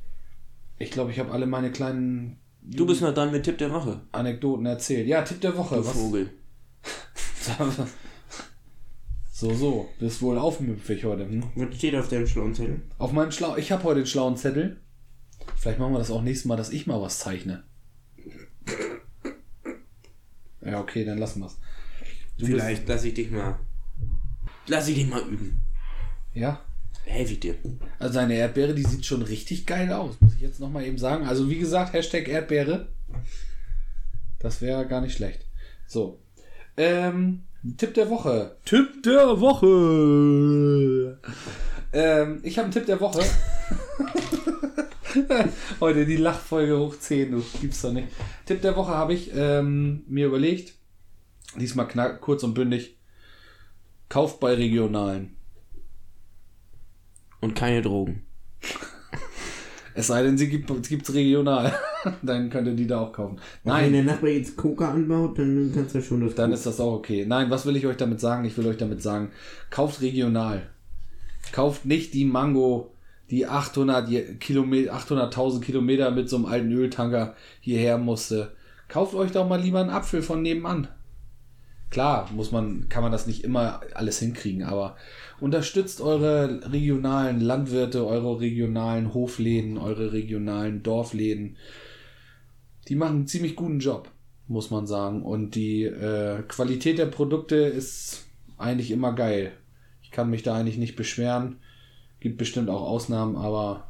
Ich 0.77 0.91
glaube, 0.91 1.11
ich 1.11 1.19
habe 1.19 1.31
alle 1.31 1.47
meine 1.47 1.71
kleinen 1.71 2.37
Du 2.61 2.85
bist 2.85 3.01
noch 3.01 3.13
dran 3.13 3.31
mit 3.31 3.43
Tipp 3.43 3.57
der 3.57 3.71
Woche. 3.71 4.01
Anekdoten 4.11 4.65
erzählt. 4.65 5.07
Ja, 5.07 5.21
Tipp 5.21 5.39
der 5.39 5.55
Woche. 5.55 5.75
Du 5.75 5.85
Was? 5.85 5.93
Vogel. 5.93 6.29
So, 9.37 9.53
so. 9.53 9.89
Bist 9.99 10.21
wohl 10.21 10.37
aufmüpfig 10.37 11.03
heute. 11.03 11.27
Hm? 11.27 11.43
Was 11.55 11.75
steht 11.75 11.93
auf 11.93 12.07
deinem 12.07 12.25
schlauen 12.25 12.55
Zettel? 12.55 12.79
Auf 12.97 13.11
meinem 13.11 13.33
Schlau. 13.33 13.57
Ich 13.57 13.69
habe 13.69 13.83
heute 13.83 13.97
einen 13.97 14.07
schlauen 14.07 14.37
Zettel. 14.37 14.79
Vielleicht 15.57 15.77
machen 15.77 15.91
wir 15.91 15.99
das 15.99 16.09
auch 16.09 16.21
nächstes 16.21 16.45
Mal, 16.45 16.55
dass 16.55 16.69
ich 16.69 16.87
mal 16.87 17.01
was 17.01 17.19
zeichne. 17.19 17.65
Ja, 20.61 20.79
okay, 20.79 21.03
dann 21.03 21.17
lassen 21.17 21.41
wir's. 21.41 21.57
Du 22.37 22.45
Vielleicht 22.45 22.87
lass 22.87 23.03
ich 23.03 23.13
dich 23.13 23.29
mal. 23.29 23.59
Lass 24.67 24.87
ich 24.87 24.95
dich 24.95 25.09
mal 25.09 25.21
üben. 25.23 25.65
Bist, 26.33 26.41
ja. 26.41 26.61
Helfe 27.03 27.33
ich 27.33 27.41
dir. 27.41 27.55
Also 27.99 28.19
eine 28.19 28.35
Erdbeere, 28.35 28.73
die 28.73 28.83
sieht 28.83 29.05
schon 29.05 29.21
richtig 29.21 29.65
geil 29.65 29.91
aus, 29.91 30.15
muss 30.21 30.35
ich 30.35 30.41
jetzt 30.41 30.61
nochmal 30.61 30.85
eben 30.85 30.97
sagen. 30.97 31.27
Also 31.27 31.49
wie 31.49 31.59
gesagt, 31.59 31.91
Hashtag 31.91 32.29
Erdbeere. 32.29 32.87
Das 34.39 34.61
wäre 34.61 34.87
gar 34.87 35.01
nicht 35.01 35.17
schlecht. 35.17 35.45
So. 35.87 36.21
Ähm, 36.77 37.43
Tipp 37.77 37.95
der 37.95 38.09
Woche. 38.09 38.57
Tipp 38.63 39.01
der 39.03 39.41
Woche. 39.41 41.17
ähm, 41.93 42.39
ich 42.43 42.57
habe 42.57 42.65
einen 42.65 42.73
Tipp 42.73 42.85
der 42.85 43.01
Woche. 43.01 43.23
Heute 45.79 46.05
die 46.05 46.17
Lachfolge 46.17 46.77
hoch 46.77 46.95
10, 46.97 47.31
du 47.31 47.43
gibt's 47.59 47.81
doch 47.81 47.91
nicht. 47.91 48.09
Tipp 48.45 48.61
der 48.61 48.75
Woche 48.75 48.91
habe 48.91 49.15
ich 49.15 49.31
ähm, 49.33 50.03
mir 50.07 50.27
überlegt. 50.27 50.75
Diesmal 51.59 51.87
knack, 51.87 52.21
kurz 52.21 52.43
und 52.43 52.53
bündig. 52.53 52.97
Kauft 54.09 54.39
bei 54.39 54.53
Regionalen. 54.53 55.35
Und 57.41 57.55
keine 57.55 57.81
Drogen. 57.81 58.27
Es 59.95 60.07
sei 60.07 60.21
denn, 60.21 60.37
sie 60.37 60.49
gibt 60.49 60.69
es 60.69 61.13
regional. 61.13 61.73
dann 62.21 62.49
könnt 62.49 62.67
ihr 62.67 62.75
die 62.75 62.87
da 62.87 62.99
auch 62.99 63.11
kaufen. 63.13 63.37
Wenn 63.63 63.73
Nein, 63.73 63.93
der 63.93 64.03
Nachbar 64.03 64.29
jetzt 64.29 64.55
Coca 64.57 64.91
anbaut, 64.91 65.37
dann 65.37 65.71
kannst 65.73 65.95
du 65.95 66.01
schon 66.01 66.21
das 66.21 66.35
dann 66.35 66.51
ist 66.51 66.65
das 66.65 66.79
auch 66.79 66.93
okay. 66.93 67.25
Nein, 67.27 67.49
was 67.49 67.65
will 67.65 67.75
ich 67.75 67.85
euch 67.85 67.97
damit 67.97 68.19
sagen? 68.19 68.45
Ich 68.45 68.57
will 68.57 68.67
euch 68.67 68.77
damit 68.77 69.01
sagen, 69.01 69.31
kauft 69.69 70.01
regional. 70.01 70.63
Kauft 71.51 71.85
nicht 71.85 72.13
die 72.13 72.25
Mango, 72.25 72.91
die 73.29 73.47
800 73.47 74.09
Je- 74.09 74.35
Kilometer, 74.35 74.93
800.000 74.95 75.61
Kilometer 75.61 76.11
mit 76.11 76.29
so 76.29 76.35
einem 76.37 76.45
alten 76.45 76.71
Öltanker 76.71 77.35
hierher 77.61 77.97
musste. 77.97 78.51
Kauft 78.87 79.15
euch 79.15 79.31
doch 79.31 79.47
mal 79.47 79.61
lieber 79.61 79.79
einen 79.81 79.89
Apfel 79.89 80.21
von 80.21 80.41
nebenan. 80.41 80.87
Klar, 81.91 82.29
muss 82.35 82.51
man, 82.51 82.89
kann 82.89 83.03
man 83.03 83.11
das 83.11 83.25
nicht 83.27 83.43
immer 83.43 83.79
alles 83.93 84.19
hinkriegen, 84.19 84.63
aber 84.63 84.97
unterstützt 85.39 86.01
eure 86.01 86.71
regionalen 86.71 87.39
Landwirte, 87.39 88.05
eure 88.05 88.39
regionalen 88.41 89.13
Hofläden, 89.13 89.77
eure 89.77 90.11
regionalen 90.11 90.83
Dorfläden. 90.83 91.55
Die 92.87 92.95
machen 92.95 93.17
einen 93.17 93.27
ziemlich 93.27 93.55
guten 93.55 93.79
Job, 93.79 94.09
muss 94.47 94.71
man 94.71 94.87
sagen. 94.87 95.23
Und 95.23 95.55
die 95.55 95.83
äh, 95.83 96.43
Qualität 96.47 96.97
der 96.97 97.07
Produkte 97.07 97.55
ist 97.55 98.25
eigentlich 98.57 98.91
immer 98.91 99.13
geil. 99.13 99.51
Ich 100.01 100.11
kann 100.11 100.29
mich 100.29 100.43
da 100.43 100.55
eigentlich 100.55 100.77
nicht 100.77 100.95
beschweren. 100.95 101.57
Gibt 102.19 102.37
bestimmt 102.37 102.69
auch 102.69 102.81
Ausnahmen, 102.81 103.35
aber 103.35 103.87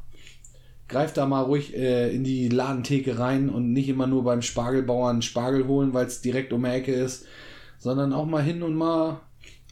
greift 0.88 1.16
da 1.16 1.26
mal 1.26 1.42
ruhig 1.42 1.76
äh, 1.76 2.14
in 2.14 2.24
die 2.24 2.48
Ladentheke 2.48 3.18
rein 3.18 3.48
und 3.48 3.72
nicht 3.72 3.88
immer 3.88 4.06
nur 4.06 4.24
beim 4.24 4.42
Spargelbauern 4.42 5.22
Spargel 5.22 5.66
holen, 5.66 5.94
weil 5.94 6.06
es 6.06 6.20
direkt 6.20 6.52
um 6.52 6.62
die 6.62 6.70
Ecke 6.70 6.92
ist, 6.92 7.26
sondern 7.78 8.12
auch 8.12 8.26
mal 8.26 8.42
hin 8.42 8.62
und 8.62 8.74
mal 8.74 9.20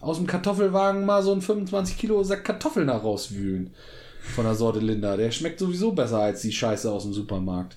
aus 0.00 0.18
dem 0.18 0.26
Kartoffelwagen 0.26 1.06
mal 1.06 1.22
so 1.22 1.32
einen 1.32 1.42
25 1.42 1.96
Kilo 1.96 2.22
Sack 2.22 2.44
Kartoffeln 2.44 2.88
da 2.88 2.96
rauswühlen. 2.96 3.74
Von 4.20 4.44
der 4.44 4.54
Sorte 4.54 4.80
Linda. 4.80 5.16
Der 5.16 5.30
schmeckt 5.30 5.58
sowieso 5.58 5.92
besser 5.92 6.18
als 6.20 6.40
die 6.42 6.52
Scheiße 6.52 6.90
aus 6.90 7.04
dem 7.04 7.12
Supermarkt. 7.12 7.76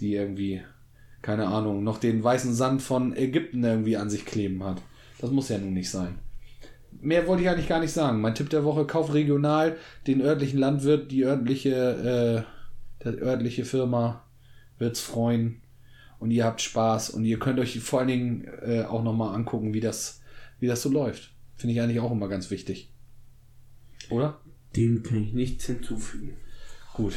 Die 0.00 0.14
irgendwie, 0.14 0.62
keine 1.22 1.46
Ahnung, 1.46 1.84
noch 1.84 1.98
den 1.98 2.22
weißen 2.22 2.52
Sand 2.54 2.82
von 2.82 3.16
Ägypten 3.16 3.62
irgendwie 3.64 3.96
an 3.96 4.10
sich 4.10 4.24
kleben 4.26 4.62
hat. 4.64 4.82
Das 5.18 5.30
muss 5.30 5.48
ja 5.48 5.58
nun 5.58 5.72
nicht 5.72 5.90
sein. 5.90 6.18
Mehr 7.00 7.26
wollte 7.26 7.42
ich 7.42 7.48
eigentlich 7.48 7.68
gar 7.68 7.80
nicht 7.80 7.92
sagen. 7.92 8.20
Mein 8.20 8.34
Tipp 8.34 8.50
der 8.50 8.64
Woche, 8.64 8.86
kauft 8.86 9.14
regional 9.14 9.76
den 10.06 10.20
örtlichen 10.20 10.58
Landwirt, 10.58 11.10
die 11.10 11.24
örtliche, 11.24 12.44
äh, 13.00 13.04
der 13.04 13.22
örtliche 13.22 13.64
Firma 13.64 14.24
wird's 14.78 15.00
freuen. 15.00 15.62
Und 16.18 16.30
ihr 16.30 16.44
habt 16.44 16.60
Spaß 16.60 17.10
und 17.10 17.24
ihr 17.24 17.38
könnt 17.38 17.58
euch 17.58 17.80
vor 17.80 18.00
allen 18.00 18.08
Dingen 18.08 18.48
äh, 18.62 18.82
auch 18.82 19.02
nochmal 19.02 19.34
angucken, 19.34 19.74
wie 19.74 19.80
das, 19.80 20.20
wie 20.60 20.66
das 20.66 20.82
so 20.82 20.90
läuft. 20.90 21.30
Finde 21.56 21.74
ich 21.74 21.80
eigentlich 21.80 22.00
auch 22.00 22.12
immer 22.12 22.28
ganz 22.28 22.50
wichtig. 22.50 22.92
Oder? 24.10 24.40
Dem 24.76 25.02
kann 25.02 25.22
ich 25.22 25.32
nichts 25.32 25.66
hinzufügen. 25.66 26.36
Gut, 26.94 27.14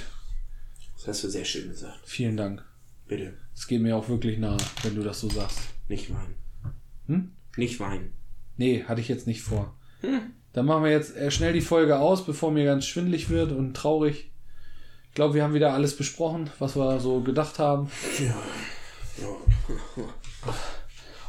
Das 0.97 1.07
hast 1.07 1.23
du 1.23 1.29
sehr 1.29 1.45
schön 1.45 1.69
gesagt. 1.69 1.99
vielen 2.05 2.37
Dank. 2.37 2.63
Bitte. 3.07 3.33
Es 3.53 3.67
geht 3.67 3.81
mir 3.81 3.95
auch 3.95 4.09
wirklich 4.09 4.37
nah, 4.37 4.57
wenn 4.83 4.95
du 4.95 5.03
das 5.03 5.19
so 5.19 5.29
sagst. 5.29 5.59
Nicht 5.87 6.11
weinen. 6.13 6.35
Hm? 7.07 7.31
Nicht 7.57 7.79
weinen. 7.79 8.13
Nee, 8.57 8.83
hatte 8.83 9.01
ich 9.01 9.07
jetzt 9.07 9.27
nicht 9.27 9.41
vor. 9.41 9.75
Dann 10.53 10.65
machen 10.65 10.83
wir 10.83 10.91
jetzt 10.91 11.15
äh, 11.15 11.31
schnell 11.31 11.53
die 11.53 11.61
Folge 11.61 11.99
aus, 11.99 12.25
bevor 12.25 12.51
mir 12.51 12.65
ganz 12.65 12.85
schwindlig 12.85 13.29
wird 13.29 13.51
und 13.51 13.75
traurig. 13.75 14.31
Ich 15.09 15.15
glaube, 15.15 15.33
wir 15.33 15.43
haben 15.43 15.53
wieder 15.53 15.73
alles 15.73 15.95
besprochen, 15.95 16.49
was 16.59 16.75
wir 16.75 16.99
so 16.99 17.21
gedacht 17.21 17.59
haben. 17.59 17.89
Ja. 18.19 18.35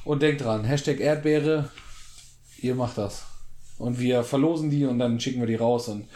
Und 0.05 0.23
denkt 0.23 0.43
dran, 0.43 0.65
Hashtag 0.65 1.01
Erdbeere, 1.01 1.71
ihr 2.61 2.75
macht 2.75 2.99
das. 2.99 3.27
Und 3.79 3.99
wir 3.99 4.25
verlosen 4.25 4.71
die 4.71 4.85
und 4.85 4.99
dann 4.99 5.21
schicken 5.21 5.41
wir 5.41 5.47
die 5.47 5.57
raus. 5.57 5.89
Und 5.89 6.09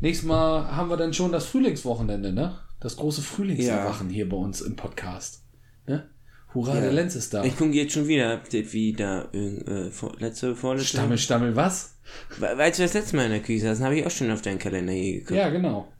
nächstes 0.00 0.26
Mal 0.26 0.74
haben 0.74 0.90
wir 0.90 0.96
dann 0.96 1.14
schon 1.14 1.32
das 1.32 1.46
Frühlingswochenende, 1.46 2.32
ne? 2.32 2.58
Das 2.80 2.96
große 2.96 3.22
Frühlingserwachen 3.22 4.08
hier 4.08 4.28
bei 4.28 4.36
uns 4.36 4.60
im 4.60 4.76
Podcast. 4.76 5.42
Ne? 5.86 6.08
Hurra, 6.54 6.76
Ja. 6.76 6.80
der 6.82 6.92
Lenz 6.92 7.14
ist 7.16 7.34
da. 7.34 7.44
Ich 7.44 7.56
gucke 7.56 7.72
jetzt 7.72 7.92
schon 7.92 8.06
wieder, 8.08 8.40
wie 8.50 8.92
da 8.92 9.24
äh, 9.32 9.90
vor- 9.90 10.14
letzte, 10.18 10.54
vorletzte. 10.56 10.88
Stammel, 10.96 11.18
Stammel, 11.18 11.56
was? 11.56 11.96
We- 12.38 12.56
Weißt 12.56 12.78
du, 12.78 12.84
das 12.84 12.94
letzte 12.94 13.16
Mal 13.16 13.26
in 13.26 13.32
der 13.32 13.42
Küche 13.42 13.60
saß, 13.62 13.80
habe 13.80 13.98
ich 13.98 14.06
auch 14.06 14.10
schon 14.10 14.30
auf 14.30 14.42
deinen 14.42 14.58
Kalender 14.58 14.92
hier 14.92 15.14
geguckt. 15.20 15.32
Ja, 15.38 15.48
genau. 15.50 15.92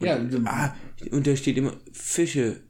Ja, 0.00 0.18
du- 0.18 0.42
Ah, 0.46 0.74
und 1.10 1.26
da 1.26 1.36
steht 1.36 1.56
immer 1.56 1.72
Fische. 1.92 2.60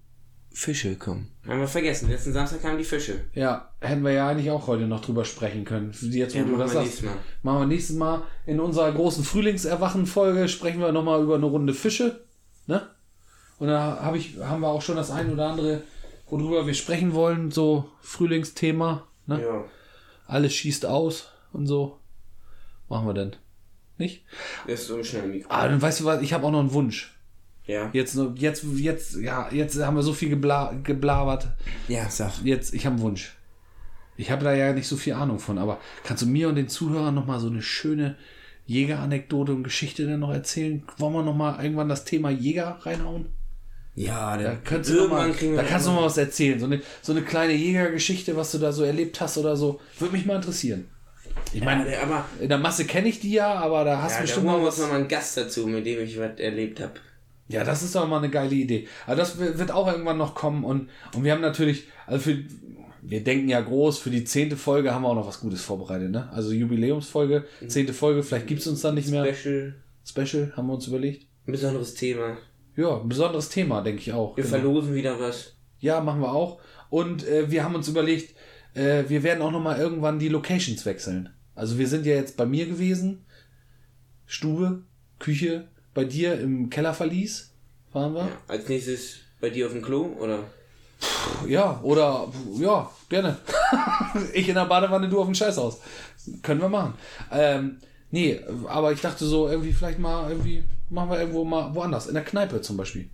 Fische 0.57 0.95
kommen. 0.95 1.33
Haben 1.49 1.59
wir 1.61 1.67
vergessen. 1.69 2.09
Letzten 2.09 2.33
Samstag 2.33 2.63
kamen 2.63 2.79
die 2.79 2.85
Fische. 2.85 3.25
ja, 3.35 3.73
hätten 3.81 4.05
wir 4.05 4.13
ja 4.13 4.29
eigentlich 4.29 4.51
auch 4.53 4.69
heute 4.69 4.87
noch 4.87 5.01
drüber 5.05 5.25
sprechen 5.25 5.65
können. 5.65 5.93
Jetzt, 6.01 6.35
wo 6.35 6.39
Ja, 6.39 6.45
du 6.45 6.51
machen 6.53 6.61
das 6.61 6.71
wir 6.71 6.75
sagst. 6.75 6.87
nächstes 6.87 7.05
Mal. 7.07 7.17
Machen 7.43 7.59
wir 7.61 7.67
nächstes 7.67 7.97
Mal. 7.97 8.23
In 8.47 8.61
unserer 8.61 8.93
großen 8.93 9.25
Frühlingserwachen-Folge 9.25 10.49
sprechen 10.49 10.79
wir 10.81 10.93
nochmal 10.93 11.23
über 11.25 11.35
eine 11.35 11.47
Runde 11.47 11.75
Fische. 11.75 12.25
Ne? 12.69 12.83
Und 13.59 13.69
da 13.69 14.01
hab 14.03 14.15
ich, 14.15 14.39
haben 14.39 14.61
wir 14.61 14.69
auch 14.69 14.83
schon 14.83 14.97
das 14.97 15.11
ein 15.11 15.33
oder 15.33 15.49
andere, 15.49 15.83
worüber 16.29 16.67
wir 16.67 16.75
sprechen 16.75 17.15
wollen. 17.15 17.51
So 17.51 17.91
Frühlingsthema. 18.01 19.07
Ne? 19.27 19.43
Ja. 19.43 19.65
Alles 20.27 20.55
schießt 20.55 20.87
aus 20.87 21.31
und 21.53 21.67
so. 21.67 21.99
Machen 22.89 23.07
wir 23.07 23.15
denn? 23.15 23.37
Nicht? 23.97 24.25
Ist 24.67 24.89
so 24.89 25.03
schnell 25.03 25.29
Mikro. 25.29 25.49
Ah, 25.51 25.69
dann 25.69 25.81
weißt 25.81 26.01
du 26.01 26.05
was, 26.05 26.23
ich 26.23 26.33
habe 26.33 26.47
auch 26.47 26.51
noch 26.51 26.61
einen 26.61 26.73
Wunsch. 26.73 27.15
Ja. 27.67 27.91
Jetzt, 27.93 28.19
jetzt, 28.37 28.65
jetzt, 28.77 29.17
ja, 29.17 29.49
jetzt 29.51 29.81
haben 29.81 29.97
wir 29.97 30.03
so 30.03 30.13
viel 30.13 30.29
gebla 30.29 30.75
geblabert. 30.83 31.49
Ja, 31.89 32.11
sag. 32.11 32.43
Jetzt, 32.45 32.75
ich 32.75 32.85
habe 32.85 32.97
einen 32.97 33.03
Wunsch. 33.03 33.37
Ich 34.17 34.31
habe 34.31 34.45
da 34.45 34.53
ja 34.53 34.73
nicht 34.73 34.87
so 34.87 34.97
viel 34.97 35.15
Ahnung 35.15 35.39
von, 35.39 35.59
aber 35.59 35.81
kannst 36.05 36.23
du 36.23 36.27
mir 36.27 36.49
und 36.49 36.57
den 36.57 36.69
Zuhörern 36.69 37.15
noch 37.15 37.27
mal 37.27 37.41
so 37.41 37.49
eine 37.49 37.63
schöne 37.63 38.17
Jägeranekdote 38.67 39.53
und 39.53 39.65
Geschichte 39.65 40.07
denn 40.07 40.21
noch 40.21 40.33
erzählen? 40.33 40.85
Wollen 40.99 41.15
wir 41.15 41.23
noch 41.23 41.35
mal 41.35 41.63
irgendwann 41.63 41.89
das 41.89 42.05
Thema 42.05 42.31
Jäger 42.31 42.79
reinhauen? 42.83 43.27
Ja, 43.97 44.37
Da, 44.37 44.57
kannst 44.65 44.91
du 44.91 45.07
mal, 45.09 45.33
da 45.33 45.63
kannst 45.63 45.87
du 45.87 45.93
mal 45.93 46.03
was 46.05 46.17
erzählen. 46.19 46.59
So 46.59 46.67
eine, 46.67 46.81
so 47.01 47.13
eine 47.13 47.23
kleine 47.23 47.53
Jägergeschichte, 47.53 48.37
was 48.37 48.51
du 48.53 48.59
da 48.59 48.73
so 48.73 48.83
erlebt 48.83 49.21
hast 49.21 49.39
oder 49.39 49.57
so. 49.57 49.81
Würde 50.01 50.15
mich 50.17 50.27
mal 50.27 50.37
interessieren. 50.37 50.89
Ich 51.53 51.61
Ja, 51.61 51.65
meine, 51.65 51.85
der- 51.85 52.03
aber 52.03 52.25
in 52.41 52.49
der 52.49 52.59
Masse 52.59 52.85
kenne 52.87 53.09
ich 53.09 53.21
die 53.21 53.33
ja, 53.33 53.55
aber 53.55 53.85
da 53.85 54.03
hast 54.03 54.13
ja, 54.13 54.17
du 54.19 54.23
da 54.23 54.27
bestimmt 54.27 54.49
uns 54.49 54.67
was. 54.67 54.79
noch 54.81 54.89
mal 54.89 54.97
einen 55.01 55.09
Gast 55.09 55.37
dazu, 55.37 55.67
mit 55.69 55.87
dem 55.87 56.01
ich 56.03 56.19
was 56.19 56.39
erlebt 56.39 56.81
habe. 56.81 56.95
Ja, 57.49 57.63
das 57.63 57.83
ist 57.83 57.95
doch 57.95 58.09
mal 58.09 58.19
eine 58.19 58.31
geile 58.31 58.55
Idee. 58.55 58.89
Aber 59.07 59.17
das 59.17 59.39
wi- 59.39 59.59
wird 59.59 59.71
auch 59.71 59.87
irgendwann 59.87 60.17
noch 60.19 60.35
kommen 60.35 60.65
und, 60.65 60.89
und 61.15 61.23
wir 61.25 61.33
haben 61.33 61.43
natürlich, 61.43 61.85
also 62.07 62.19
für, 62.31 62.39
wir 63.03 63.23
denken 63.23 63.49
ja 63.49 63.61
groß, 63.61 63.99
für 63.99 64.11
die 64.11 64.25
zehnte 64.25 64.57
Folge 64.57 64.93
haben 64.95 65.03
wir 65.03 65.09
auch 65.09 65.15
noch 65.15 65.27
was 65.29 65.41
Gutes 65.41 65.61
vorbereitet, 65.61 66.11
ne? 66.11 66.31
Also 66.33 66.53
Jubiläumsfolge, 66.53 67.45
zehnte 67.69 67.93
Folge, 67.93 68.23
vielleicht 68.23 68.47
gibt's 68.47 68.67
uns 68.67 68.81
dann 68.81 68.95
nicht 68.95 69.09
mehr. 69.09 69.33
Special, 69.35 69.75
Special, 70.05 70.53
haben 70.57 70.67
wir 70.69 70.75
uns 70.75 70.87
überlegt. 70.89 71.27
ein 71.47 71.53
besonderes 71.53 71.95
Thema. 71.95 72.39
Ja, 72.77 73.01
ein 73.01 73.09
besonderes 73.09 73.49
Thema, 73.49 73.83
denke 73.83 74.01
ich 74.03 74.13
auch. 74.13 74.37
Wir 74.37 74.45
Genau. 74.45 74.57
verlosen 74.57 74.95
wieder 74.95 75.19
was. 75.21 75.55
Ja, 75.81 76.01
machen 76.01 76.21
wir 76.21 76.33
auch. 76.33 76.61
Und 76.91 77.27
äh, 77.27 77.51
wir 77.51 77.63
haben 77.65 77.75
uns 77.75 77.89
überlegt, 77.89 78.35
äh, 78.75 79.05
wir 79.09 79.23
werden 79.23 79.43
auch 79.43 79.51
noch 79.53 79.63
mal 79.63 79.79
irgendwann 79.79 80.19
die 80.19 80.29
Locations 80.29 80.85
wechseln. 80.87 81.31
Also 81.55 81.79
wir 81.79 81.87
sind 81.87 82.05
ja 82.07 82.15
jetzt 82.15 82.37
bei 82.37 82.47
mir 82.47 82.67
gewesen, 82.67 83.25
Stube, 84.27 84.83
Küche, 85.19 85.69
bei 85.93 86.05
dir 86.05 86.41
im 86.41 86.71
Kellerverlies 86.71 87.53
waren 87.93 88.15
wir. 88.15 88.23
Ja. 88.23 88.29
Als 88.49 88.69
nächstes 88.69 89.19
bei 89.41 89.51
dir 89.51 89.67
auf 89.67 89.73
dem 89.73 89.83
Klo, 89.83 90.07
oder? 90.19 90.41
Ja, 91.47 91.81
oder 91.83 92.33
ja, 92.59 92.91
gerne. 93.09 93.37
ich 94.33 94.49
in 94.49 94.55
der 94.55 94.65
Badewanne, 94.65 95.09
du 95.09 95.21
auf 95.21 95.27
dem 95.27 95.35
Scheißhaus. 95.35 95.81
Können 96.43 96.61
wir 96.61 96.69
machen. 96.69 96.95
Ähm, 97.31 97.79
nee, 98.11 98.41
aber 98.67 98.93
ich 98.93 99.01
dachte 99.01 99.25
so, 99.27 99.49
irgendwie 99.49 99.73
vielleicht 99.73 99.99
mal, 99.99 100.31
irgendwie 100.31 100.65
machen 100.91 101.11
wir 101.11 101.21
irgendwo 101.21 101.45
mal 101.45 101.75
woanders, 101.75 102.07
in 102.07 102.15
der 102.15 102.25
Kneipe 102.25 102.61
zum 102.61 102.77
Beispiel. 102.77 103.11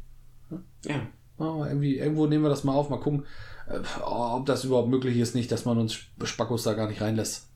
Ja. 0.84 1.06
Machen 1.38 1.58
wir 1.58 1.66
irgendwie, 1.68 1.98
irgendwo 1.98 2.26
nehmen 2.26 2.44
wir 2.44 2.50
das 2.50 2.64
mal 2.64 2.74
auf, 2.74 2.90
mal 2.90 3.00
gucken, 3.00 3.24
äh, 3.68 3.78
ob 4.02 4.46
das 4.46 4.64
überhaupt 4.64 4.88
möglich 4.88 5.16
ist, 5.18 5.34
nicht, 5.34 5.50
dass 5.50 5.64
man 5.64 5.78
uns 5.78 5.98
Spackos 6.24 6.64
da 6.64 6.74
gar 6.74 6.88
nicht 6.88 7.00
reinlässt. 7.00 7.46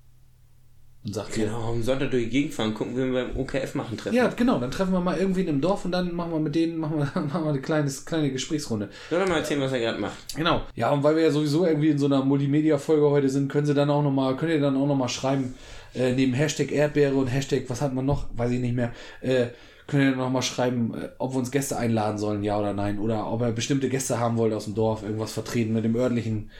Und 1.05 1.15
sagt 1.15 1.35
hier. 1.35 1.47
Genau, 1.47 1.71
am 1.71 1.83
Sonntag 1.83 2.13
durch 2.13 2.25
die 2.25 2.31
Gegend 2.31 2.55
fahren, 2.55 2.73
gucken, 2.73 2.97
wie 2.97 3.13
wir 3.13 3.27
beim 3.27 3.37
OKF 3.37 3.75
machen 3.75 3.99
treffen. 3.99 4.17
Ja, 4.17 4.29
genau, 4.29 4.59
dann 4.59 4.71
treffen 4.71 4.93
wir 4.93 5.01
mal 5.01 5.19
irgendwen 5.19 5.49
im 5.49 5.61
Dorf 5.61 5.85
und 5.85 5.93
dann 5.93 6.15
machen 6.15 6.33
wir 6.33 6.41
mit 6.41 6.55
denen, 6.55 6.79
machen 6.79 6.97
wir, 6.97 7.05
machen 7.21 7.45
wir 7.45 7.51
eine 7.51 7.61
kleines, 7.61 8.07
kleine 8.07 8.33
Gesprächsrunde. 8.33 8.89
Soll 9.11 9.21
er 9.21 9.29
mal 9.29 9.37
erzählen, 9.37 9.61
was 9.61 9.73
er 9.73 9.81
gerade 9.81 9.99
macht? 9.99 10.35
Genau. 10.35 10.63
Ja, 10.75 10.91
und 10.93 11.03
weil 11.03 11.17
wir 11.17 11.25
ja 11.25 11.31
sowieso 11.31 11.67
irgendwie 11.67 11.91
in 11.91 11.99
so 11.99 12.07
einer 12.07 12.25
Multimedia-Folge 12.25 13.11
heute 13.11 13.29
sind, 13.29 13.49
können 13.53 13.67
sie 13.67 13.75
dann 13.75 13.91
auch 13.91 14.03
noch 14.03 14.13
mal, 14.13 14.35
könnt 14.37 14.53
ihr 14.53 14.61
dann 14.61 14.79
auch 14.79 14.87
noch 14.87 14.97
mal 14.97 15.11
schreiben, 15.11 15.55
äh, 15.95 16.13
neben 16.15 16.33
Hashtag 16.33 16.73
Erdbeere 16.73 17.15
und 17.17 17.27
Hashtag, 17.27 17.65
was 17.69 17.83
hat 17.83 17.93
man 17.93 18.07
noch? 18.07 18.27
Weiß 18.35 18.51
ich 18.51 18.61
nicht 18.61 18.75
mehr. 18.75 18.93
Äh, 19.21 19.49
könnt 19.87 20.03
ihr 20.03 20.11
dann 20.11 20.19
noch 20.19 20.31
mal 20.31 20.43
schreiben, 20.43 20.95
äh, 20.95 21.11
ob 21.19 21.33
wir 21.33 21.39
uns 21.39 21.51
Gäste 21.51 21.77
einladen 21.77 22.19
sollen, 22.19 22.43
ja 22.43 22.59
oder 22.59 22.73
nein. 22.73 22.99
Oder 22.99 23.27
ob 23.31 23.43
ihr 23.43 23.53
bestimmte 23.53 23.89
Gäste 23.89 24.19
haben 24.19 24.37
wollt 24.37 24.53
aus 24.53 24.65
dem 24.65 24.75
Dorf, 24.75 25.03
irgendwas 25.03 25.33
vertreten 25.33 25.73
mit 25.73 25.85
dem 25.85 25.97
örtlichen, 25.97 26.51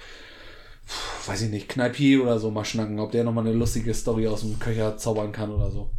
weiß 1.27 1.43
ich 1.43 1.51
nicht, 1.51 1.69
Kneipier 1.69 2.23
oder 2.23 2.39
so 2.39 2.51
mal 2.51 2.65
schnacken, 2.65 2.99
ob 3.01 3.13
der 3.13 3.25
noch 3.25 3.33
mal 3.33 3.47
eine 3.47 3.53
lustige 3.53 3.95
Story 3.95 4.27
aus 4.29 4.41
dem 4.43 4.59
Köcher 4.59 4.97
zaubern 4.97 5.33
kann 5.33 5.51
oder 5.51 5.71
so. 5.71 5.91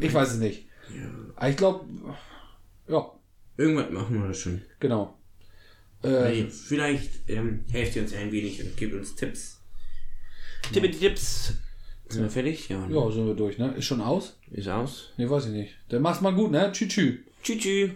Ich 0.00 0.12
weiß 0.12 0.32
es 0.32 0.38
nicht. 0.38 0.66
Aber 1.36 1.48
ich 1.48 1.56
glaube, 1.56 1.84
ja, 2.88 3.10
Irgendwas 3.56 3.90
machen 3.90 4.20
wir 4.20 4.28
das 4.28 4.38
schon. 4.38 4.62
genau. 4.80 5.18
Äh, 6.02 6.46
vielleicht 6.46 7.28
ähm, 7.28 7.64
helft 7.70 7.94
ihr 7.94 8.02
uns 8.02 8.12
ein 8.12 8.32
wenig 8.32 8.60
und 8.64 8.76
gebt 8.76 8.92
uns 8.94 9.14
Tipps. 9.14 9.60
Tippe 10.72 10.88
die 10.88 10.98
Tipps. 10.98 11.54
Sind 12.08 12.22
wir 12.22 12.30
fertig? 12.30 12.68
Ja. 12.68 12.86
ne? 12.86 12.94
ja, 12.94 13.10
sind 13.10 13.26
wir 13.26 13.34
durch, 13.34 13.58
ne? 13.58 13.74
Ist 13.76 13.86
schon 13.86 14.00
aus? 14.00 14.36
Ist 14.50 14.68
aus. 14.68 15.10
Nee, 15.16 15.28
weiß 15.28 15.46
ich 15.46 15.52
nicht. 15.52 15.74
Dann 15.88 16.02
mach's 16.02 16.20
mal 16.20 16.34
gut, 16.34 16.50
ne? 16.50 16.70
Tschü, 16.72 16.88
tschü. 16.88 17.18
Tschüss. 17.42 17.58
tschüss. 17.58 17.90